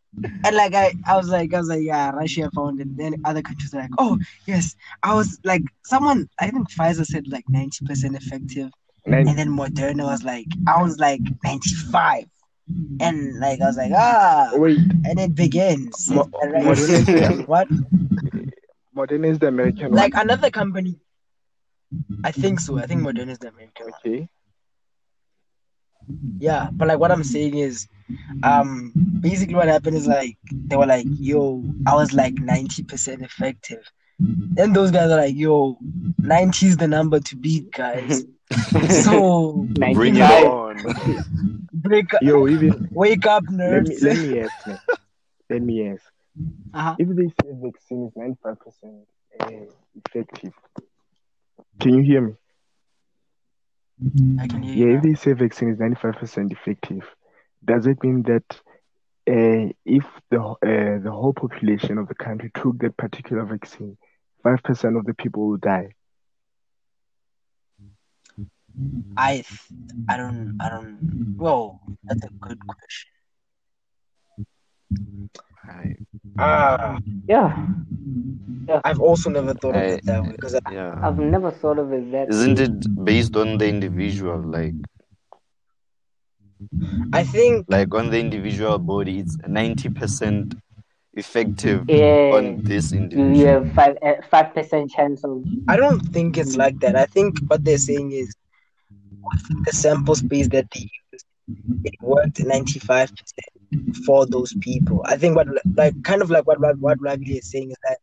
And 0.44 0.56
like, 0.56 0.74
I, 0.74 0.94
I 1.06 1.16
was 1.16 1.28
like, 1.28 1.52
I 1.54 1.58
was 1.58 1.68
like, 1.68 1.82
yeah, 1.82 2.10
Russia 2.10 2.50
found 2.54 2.80
it. 2.80 2.96
Then 2.96 3.14
other 3.24 3.42
countries 3.42 3.72
were 3.72 3.80
like, 3.80 3.90
oh, 3.98 4.18
yes. 4.46 4.74
I 5.02 5.14
was 5.14 5.38
like, 5.44 5.62
someone, 5.84 6.28
I 6.40 6.50
think 6.50 6.70
Pfizer 6.70 7.04
said 7.06 7.28
like 7.28 7.44
ninety 7.48 7.84
percent 7.86 8.16
effective, 8.16 8.70
Nine- 9.06 9.28
and 9.28 9.38
then 9.38 9.48
Moderna 9.50 10.04
was 10.04 10.24
like, 10.24 10.46
I 10.66 10.82
was 10.82 10.98
like 10.98 11.20
ninety 11.44 11.74
five. 11.92 12.24
And 13.00 13.40
like 13.40 13.60
I 13.60 13.66
was 13.66 13.76
like, 13.76 13.90
ah, 13.94 14.50
Wait, 14.54 14.78
and 15.04 15.18
it 15.18 15.34
begins. 15.34 16.08
Mo- 16.10 16.30
And, 16.40 16.52
like, 16.52 16.62
Moderna- 16.64 17.46
what? 17.48 17.68
Moderna 19.00 19.28
is 19.28 19.38
the 19.38 19.48
American 19.48 19.92
like 19.92 20.14
one. 20.14 20.22
another 20.22 20.50
company. 20.50 20.98
I 22.22 22.32
think 22.32 22.60
so. 22.60 22.78
I 22.78 22.86
think 22.86 23.00
Moderna 23.00 23.30
is 23.30 23.38
the 23.38 23.48
American 23.48 23.86
one. 23.86 23.94
Okay. 24.04 24.28
Yeah, 26.38 26.70
but 26.76 26.88
like 26.88 26.98
what 26.98 27.10
I'm 27.10 27.24
saying 27.24 27.56
is, 27.56 27.86
um, 28.42 28.94
basically 29.20 29.54
what 29.54 29.68
happened 29.68 29.96
is 29.96 30.06
like 30.06 30.36
they 30.68 30.76
were 30.76 30.86
like, 30.86 31.06
"Yo, 31.18 31.64
I 31.86 31.94
was 31.94 32.12
like 32.12 32.36
90% 32.36 33.22
effective," 33.22 33.82
and 34.56 34.74
those 34.74 34.90
guys 34.90 35.10
are 35.10 35.16
like, 35.16 35.34
"Yo, 35.36 35.78
90 36.22 36.66
is 36.66 36.76
the 36.76 36.88
number 36.88 37.20
to 37.20 37.36
beat, 37.36 37.70
guys." 37.72 38.24
so 39.04 39.66
Bring 39.78 40.16
it 40.16 40.30
95. 40.30 40.44
on. 40.44 40.94
break, 41.72 42.06
Yo, 42.22 42.48
even 42.48 42.88
wake 42.90 43.26
up, 43.26 43.44
let 43.48 43.86
me 43.88 43.98
let 44.00 44.18
me 44.18 44.40
ask. 44.40 44.52
Let 45.48 45.62
me 45.62 45.88
ask. 45.88 46.02
Uh-huh. 46.74 46.96
If 46.98 47.08
they 47.08 47.28
say 47.28 47.50
vaccine 47.62 48.06
is 48.06 48.12
ninety 48.16 48.38
five 48.42 48.58
percent 48.60 49.06
effective, 49.94 50.52
can 51.80 51.94
you 51.94 52.02
hear 52.02 52.20
me? 52.20 52.34
I 54.38 54.46
can 54.46 54.62
hear 54.62 54.74
Yeah, 54.74 54.86
you. 54.86 54.96
if 54.96 55.02
they 55.02 55.14
say 55.14 55.32
vaccine 55.32 55.70
is 55.70 55.78
95% 55.78 56.52
effective, 56.52 57.02
does 57.64 57.86
it 57.86 58.02
mean 58.02 58.22
that 58.24 58.44
uh, 59.28 59.72
if 59.84 60.04
the 60.30 60.40
uh, 60.40 61.02
the 61.02 61.10
whole 61.10 61.32
population 61.34 61.98
of 61.98 62.08
the 62.08 62.14
country 62.14 62.50
took 62.54 62.78
that 62.78 62.96
particular 62.96 63.44
vaccine, 63.44 63.96
5% 64.42 64.96
of 64.96 65.04
the 65.06 65.14
people 65.14 65.48
will 65.48 65.56
die? 65.58 65.94
I, 69.16 69.32
th- 69.44 69.46
I 70.08 70.16
don't, 70.16 70.54
I 70.60 70.68
don't. 70.70 71.34
Well, 71.38 71.80
that's 72.08 72.24
a 72.24 72.30
good 72.40 72.58
question. 72.66 73.10
I- 75.70 75.96
Ah, 76.38 76.98
Yeah, 77.28 77.66
I've 78.84 79.00
also 79.00 79.30
never 79.30 79.54
thought 79.54 79.76
of 79.76 79.82
I- 79.82 79.86
it 79.86 80.04
that 80.06 80.22
way 80.22 80.32
because 80.32 80.54
I, 80.54 80.60
yeah. 80.72 80.98
I've 81.02 81.18
never 81.18 81.50
thought 81.50 81.78
of 81.78 81.92
it 81.92 82.10
that 82.12 82.28
Isn't 82.28 82.58
way. 82.58 82.64
it 82.64 83.04
based 83.04 83.36
on 83.36 83.58
the 83.58 83.68
individual? 83.68 84.40
Like, 84.40 84.74
I 87.12 87.24
think 87.24 87.66
like 87.68 87.94
on 87.94 88.10
the 88.10 88.18
individual 88.20 88.78
body, 88.78 89.18
it's 89.20 89.36
ninety 89.46 89.88
percent 89.88 90.54
effective 91.14 91.88
Yeah, 91.88 92.30
on 92.32 92.62
this 92.62 92.92
you 92.92 92.98
individual. 92.98 93.46
have 93.46 93.72
five 93.72 93.96
uh, 94.02 94.14
five 94.30 94.54
percent 94.54 94.90
chance 94.90 95.24
of. 95.24 95.42
I 95.68 95.76
don't 95.76 96.00
think 96.12 96.38
it's 96.38 96.56
like 96.56 96.78
that. 96.80 96.96
I 96.96 97.06
think 97.06 97.38
what 97.48 97.64
they're 97.64 97.78
saying 97.78 98.12
is 98.12 98.34
the 99.64 99.72
sample 99.72 100.14
space 100.14 100.48
that 100.48 100.66
they 100.72 100.88
used, 101.12 101.26
it 101.84 101.94
worked 102.00 102.38
95% 102.38 103.10
for 104.04 104.26
those 104.26 104.54
people. 104.60 105.02
I 105.04 105.16
think 105.16 105.36
what 105.36 105.48
like 105.74 106.02
kind 106.02 106.22
of 106.22 106.30
like 106.30 106.46
what 106.46 106.58
what 106.78 107.00
Ravi 107.00 107.38
is 107.38 107.50
saying 107.50 107.70
is 107.70 107.76
that 107.88 107.98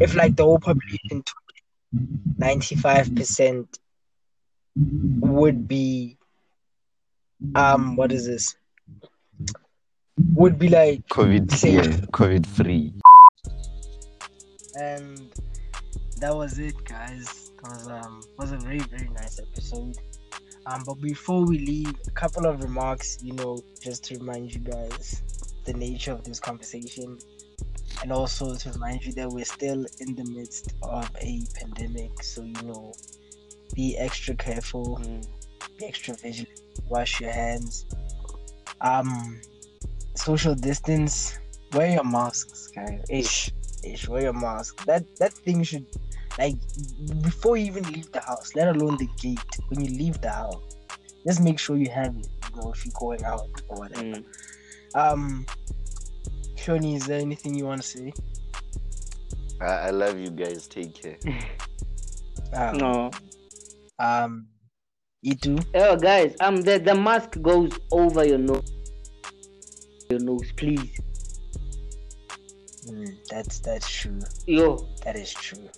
if 0.00 0.14
like 0.14 0.36
the 0.36 0.44
whole 0.44 0.58
population 0.58 1.22
took 1.22 1.36
95% 2.38 3.66
would 5.20 5.68
be 5.68 6.16
um 7.54 7.96
what 7.96 8.12
is 8.12 8.26
this? 8.26 8.56
Would 10.34 10.58
be 10.58 10.68
like 10.68 11.06
COVID, 11.08 11.50
Safe. 11.52 11.74
yeah, 11.74 11.96
COVID 12.12 12.46
free. 12.46 12.92
and 14.78 15.30
that 16.18 16.34
was 16.34 16.58
it 16.58 16.74
guys 16.84 17.50
that 17.62 17.70
was 17.70 17.88
um 17.88 18.22
was 18.38 18.52
a 18.52 18.56
very 18.58 18.78
very 18.78 19.08
nice 19.10 19.38
episode 19.40 19.96
um 20.66 20.82
but 20.86 21.00
before 21.00 21.44
we 21.44 21.58
leave 21.58 21.94
a 22.06 22.10
couple 22.12 22.46
of 22.46 22.62
remarks 22.62 23.18
you 23.22 23.32
know 23.32 23.58
just 23.80 24.04
to 24.04 24.18
remind 24.18 24.52
you 24.54 24.60
guys 24.60 25.22
the 25.64 25.72
nature 25.74 26.12
of 26.12 26.24
this 26.24 26.40
conversation. 26.40 27.18
And 28.02 28.10
also 28.10 28.54
to 28.56 28.70
remind 28.72 29.04
you 29.04 29.12
that 29.12 29.28
we're 29.28 29.44
still 29.44 29.86
in 30.00 30.16
the 30.16 30.24
midst 30.24 30.74
of 30.82 31.08
a 31.20 31.40
pandemic. 31.54 32.22
So 32.22 32.42
you 32.42 32.60
know 32.64 32.92
be 33.74 33.96
extra 33.96 34.34
careful 34.34 34.98
Mm. 35.00 35.26
be 35.78 35.86
extra 35.86 36.14
vigilant 36.14 36.60
wash 36.88 37.20
your 37.20 37.30
hands. 37.30 37.86
Um 38.80 39.40
social 40.14 40.54
distance 40.54 41.38
wear 41.72 41.92
your 41.92 42.04
masks 42.04 42.68
guys. 42.68 43.04
Ish 43.08 43.52
ish 43.84 44.08
wear 44.08 44.22
your 44.22 44.32
mask. 44.32 44.84
That 44.84 45.04
that 45.16 45.32
thing 45.32 45.62
should 45.62 45.86
like 46.38 46.56
before 47.22 47.56
you 47.56 47.66
even 47.66 47.84
leave 47.92 48.10
the 48.12 48.20
house 48.20 48.54
let 48.54 48.68
alone 48.74 48.96
the 48.96 49.08
gate 49.20 49.38
when 49.68 49.80
you 49.84 49.90
leave 49.96 50.20
the 50.20 50.30
house 50.30 50.62
just 51.26 51.40
make 51.40 51.58
sure 51.58 51.76
you 51.76 51.90
have 51.90 52.16
it 52.16 52.26
you 52.54 52.60
know 52.60 52.70
if 52.72 52.84
you're 52.84 52.94
going 52.98 53.22
out 53.24 53.48
or 53.68 53.76
whatever 53.78 54.02
Mm. 54.02 54.24
um 54.94 55.46
Shoni, 56.56 56.94
is 56.96 57.06
there 57.06 57.20
anything 57.20 57.56
you 57.56 57.64
want 57.66 57.82
to 57.82 57.86
say? 57.88 58.12
I, 59.60 59.88
I 59.88 59.90
love 59.90 60.16
you 60.16 60.30
guys. 60.30 60.68
Take 60.68 60.94
care. 60.94 61.18
Um, 62.54 62.76
No. 62.78 63.10
Um, 63.98 64.46
you 65.22 65.34
too. 65.34 65.58
Oh, 65.74 65.96
guys, 65.96 66.36
um, 66.40 66.60
the 66.60 66.78
the 66.78 66.94
mask 66.94 67.40
goes 67.42 67.72
over 67.90 68.24
your 68.24 68.38
nose. 68.38 68.70
Your 70.10 70.20
nose, 70.20 70.52
please. 70.56 71.00
Mm, 72.86 73.16
that's 73.30 73.58
that's 73.60 73.90
true. 73.90 74.20
Yo, 74.46 74.76
That 75.04 75.16
is 75.16 75.32
true. 75.32 75.68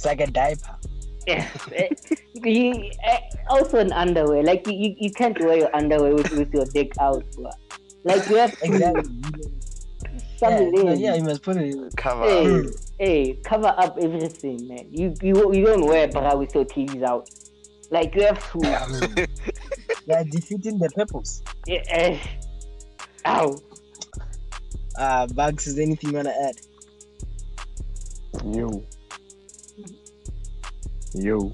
It's 0.00 0.06
like 0.06 0.22
a 0.22 0.26
diaper. 0.28 0.78
you, 2.34 2.90
eh, 3.04 3.18
also 3.50 3.76
an 3.80 3.92
underwear. 3.92 4.42
Like 4.42 4.66
you, 4.66 4.72
you, 4.72 4.94
you 4.98 5.10
can't 5.12 5.38
wear 5.38 5.58
your 5.58 5.76
underwear 5.76 6.14
with, 6.14 6.30
with 6.32 6.54
your 6.54 6.64
dick 6.64 6.94
out. 6.98 7.22
Bro. 7.36 7.50
Like 8.04 8.26
you 8.30 8.36
have 8.36 8.58
to 8.60 8.64
Exactly. 8.64 9.02
shove 10.38 10.52
yeah, 10.72 10.80
in. 10.80 11.00
yeah, 11.00 11.14
you 11.16 11.22
must 11.22 11.42
put 11.42 11.58
it 11.58 11.74
in. 11.74 11.90
Cover 11.98 12.24
Hey, 12.24 12.64
hey, 12.98 13.34
cover 13.44 13.74
up 13.76 13.98
everything, 14.00 14.68
man. 14.68 14.86
You 14.90 15.14
you, 15.20 15.52
you 15.52 15.66
don't 15.66 15.84
wear 15.84 16.08
bra 16.08 16.34
with 16.34 16.54
your 16.54 16.64
titties 16.64 17.02
out. 17.02 17.28
Like 17.90 18.14
you 18.14 18.22
have 18.22 18.52
to. 18.52 19.26
Yeah, 20.06 20.22
defeating 20.24 20.78
the 20.78 20.88
purpose. 20.88 21.42
eh, 21.68 21.82
eh. 21.88 22.18
Ow. 23.26 23.54
Uh, 24.98 25.26
Bugs, 25.26 25.66
is 25.66 25.74
there 25.76 25.84
anything 25.84 26.08
you 26.10 26.16
want 26.16 26.28
to 26.28 26.42
add? 26.42 26.56
Yo. 31.14 31.22
Yo. 31.22 31.52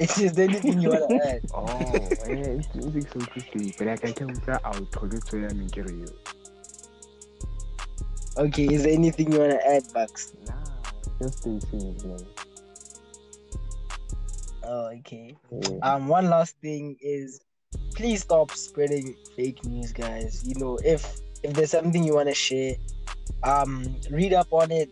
Is 0.00 0.32
there 0.32 0.48
anything 0.48 0.80
you 0.80 0.90
want 0.90 1.08
to 1.08 1.28
add? 1.28 1.40
Oh, 1.52 1.66
yeah, 2.28 2.60
it's 2.60 2.74
music 2.74 3.10
so 3.12 3.20
interesting. 3.20 3.74
But 3.76 3.88
I 3.88 3.96
can 3.96 4.12
tell 4.12 4.30
you 4.30 4.58
I'll 4.64 4.84
produce 4.86 5.24
so 5.26 5.38
I'm 5.38 5.60
in 5.60 5.68
Kero, 5.68 5.90
yo. 5.90 6.06
Okay, 8.44 8.66
is 8.66 8.84
there 8.84 8.92
anything 8.92 9.32
you 9.32 9.40
want 9.40 9.52
to 9.52 9.66
add, 9.66 9.82
Bugs? 9.92 10.34
Nah, 10.46 10.54
just 11.20 11.38
stay 11.38 11.58
tuned, 11.70 12.04
man. 12.04 12.26
Oh, 14.62 14.86
okay. 14.98 15.36
Yeah. 15.50 15.78
Um, 15.82 16.06
one 16.06 16.30
last 16.30 16.56
thing 16.60 16.96
is, 17.00 17.40
please 17.96 18.20
stop 18.20 18.52
spreading 18.52 19.16
fake 19.34 19.64
news, 19.64 19.92
guys. 19.92 20.44
You 20.46 20.54
know, 20.60 20.78
if 20.84 21.18
if 21.42 21.54
there's 21.54 21.72
something 21.72 22.04
you 22.04 22.14
want 22.14 22.28
to 22.28 22.34
share, 22.34 22.76
um, 23.42 23.96
read 24.10 24.32
up 24.34 24.52
on 24.52 24.70
it, 24.70 24.90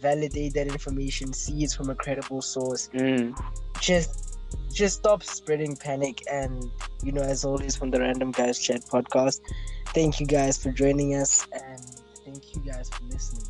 validate 0.00 0.54
that 0.54 0.66
information, 0.66 1.32
see 1.32 1.64
it's 1.64 1.74
from 1.74 1.90
a 1.90 1.94
credible 1.94 2.42
source. 2.42 2.88
Mm. 2.94 3.36
Just 3.80 4.38
just 4.72 4.96
stop 4.96 5.22
spreading 5.22 5.76
panic 5.76 6.22
and 6.30 6.70
you 7.02 7.12
know 7.12 7.22
as 7.22 7.44
always 7.44 7.76
from 7.76 7.90
the 7.90 8.00
random 8.00 8.30
guys 8.32 8.58
chat 8.58 8.80
podcast 8.82 9.40
thank 9.88 10.20
you 10.20 10.26
guys 10.26 10.60
for 10.60 10.70
joining 10.72 11.14
us 11.14 11.46
and 11.52 11.80
thank 12.24 12.54
you 12.54 12.62
guys 12.62 12.88
for 12.90 13.04
listening 13.04 13.46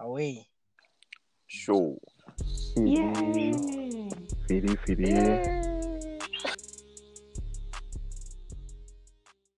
away 0.00 0.48
Sure. 1.48 1.96
Yeah. 2.76 3.12
Fidi, 4.46 4.76
fidi. 4.84 5.67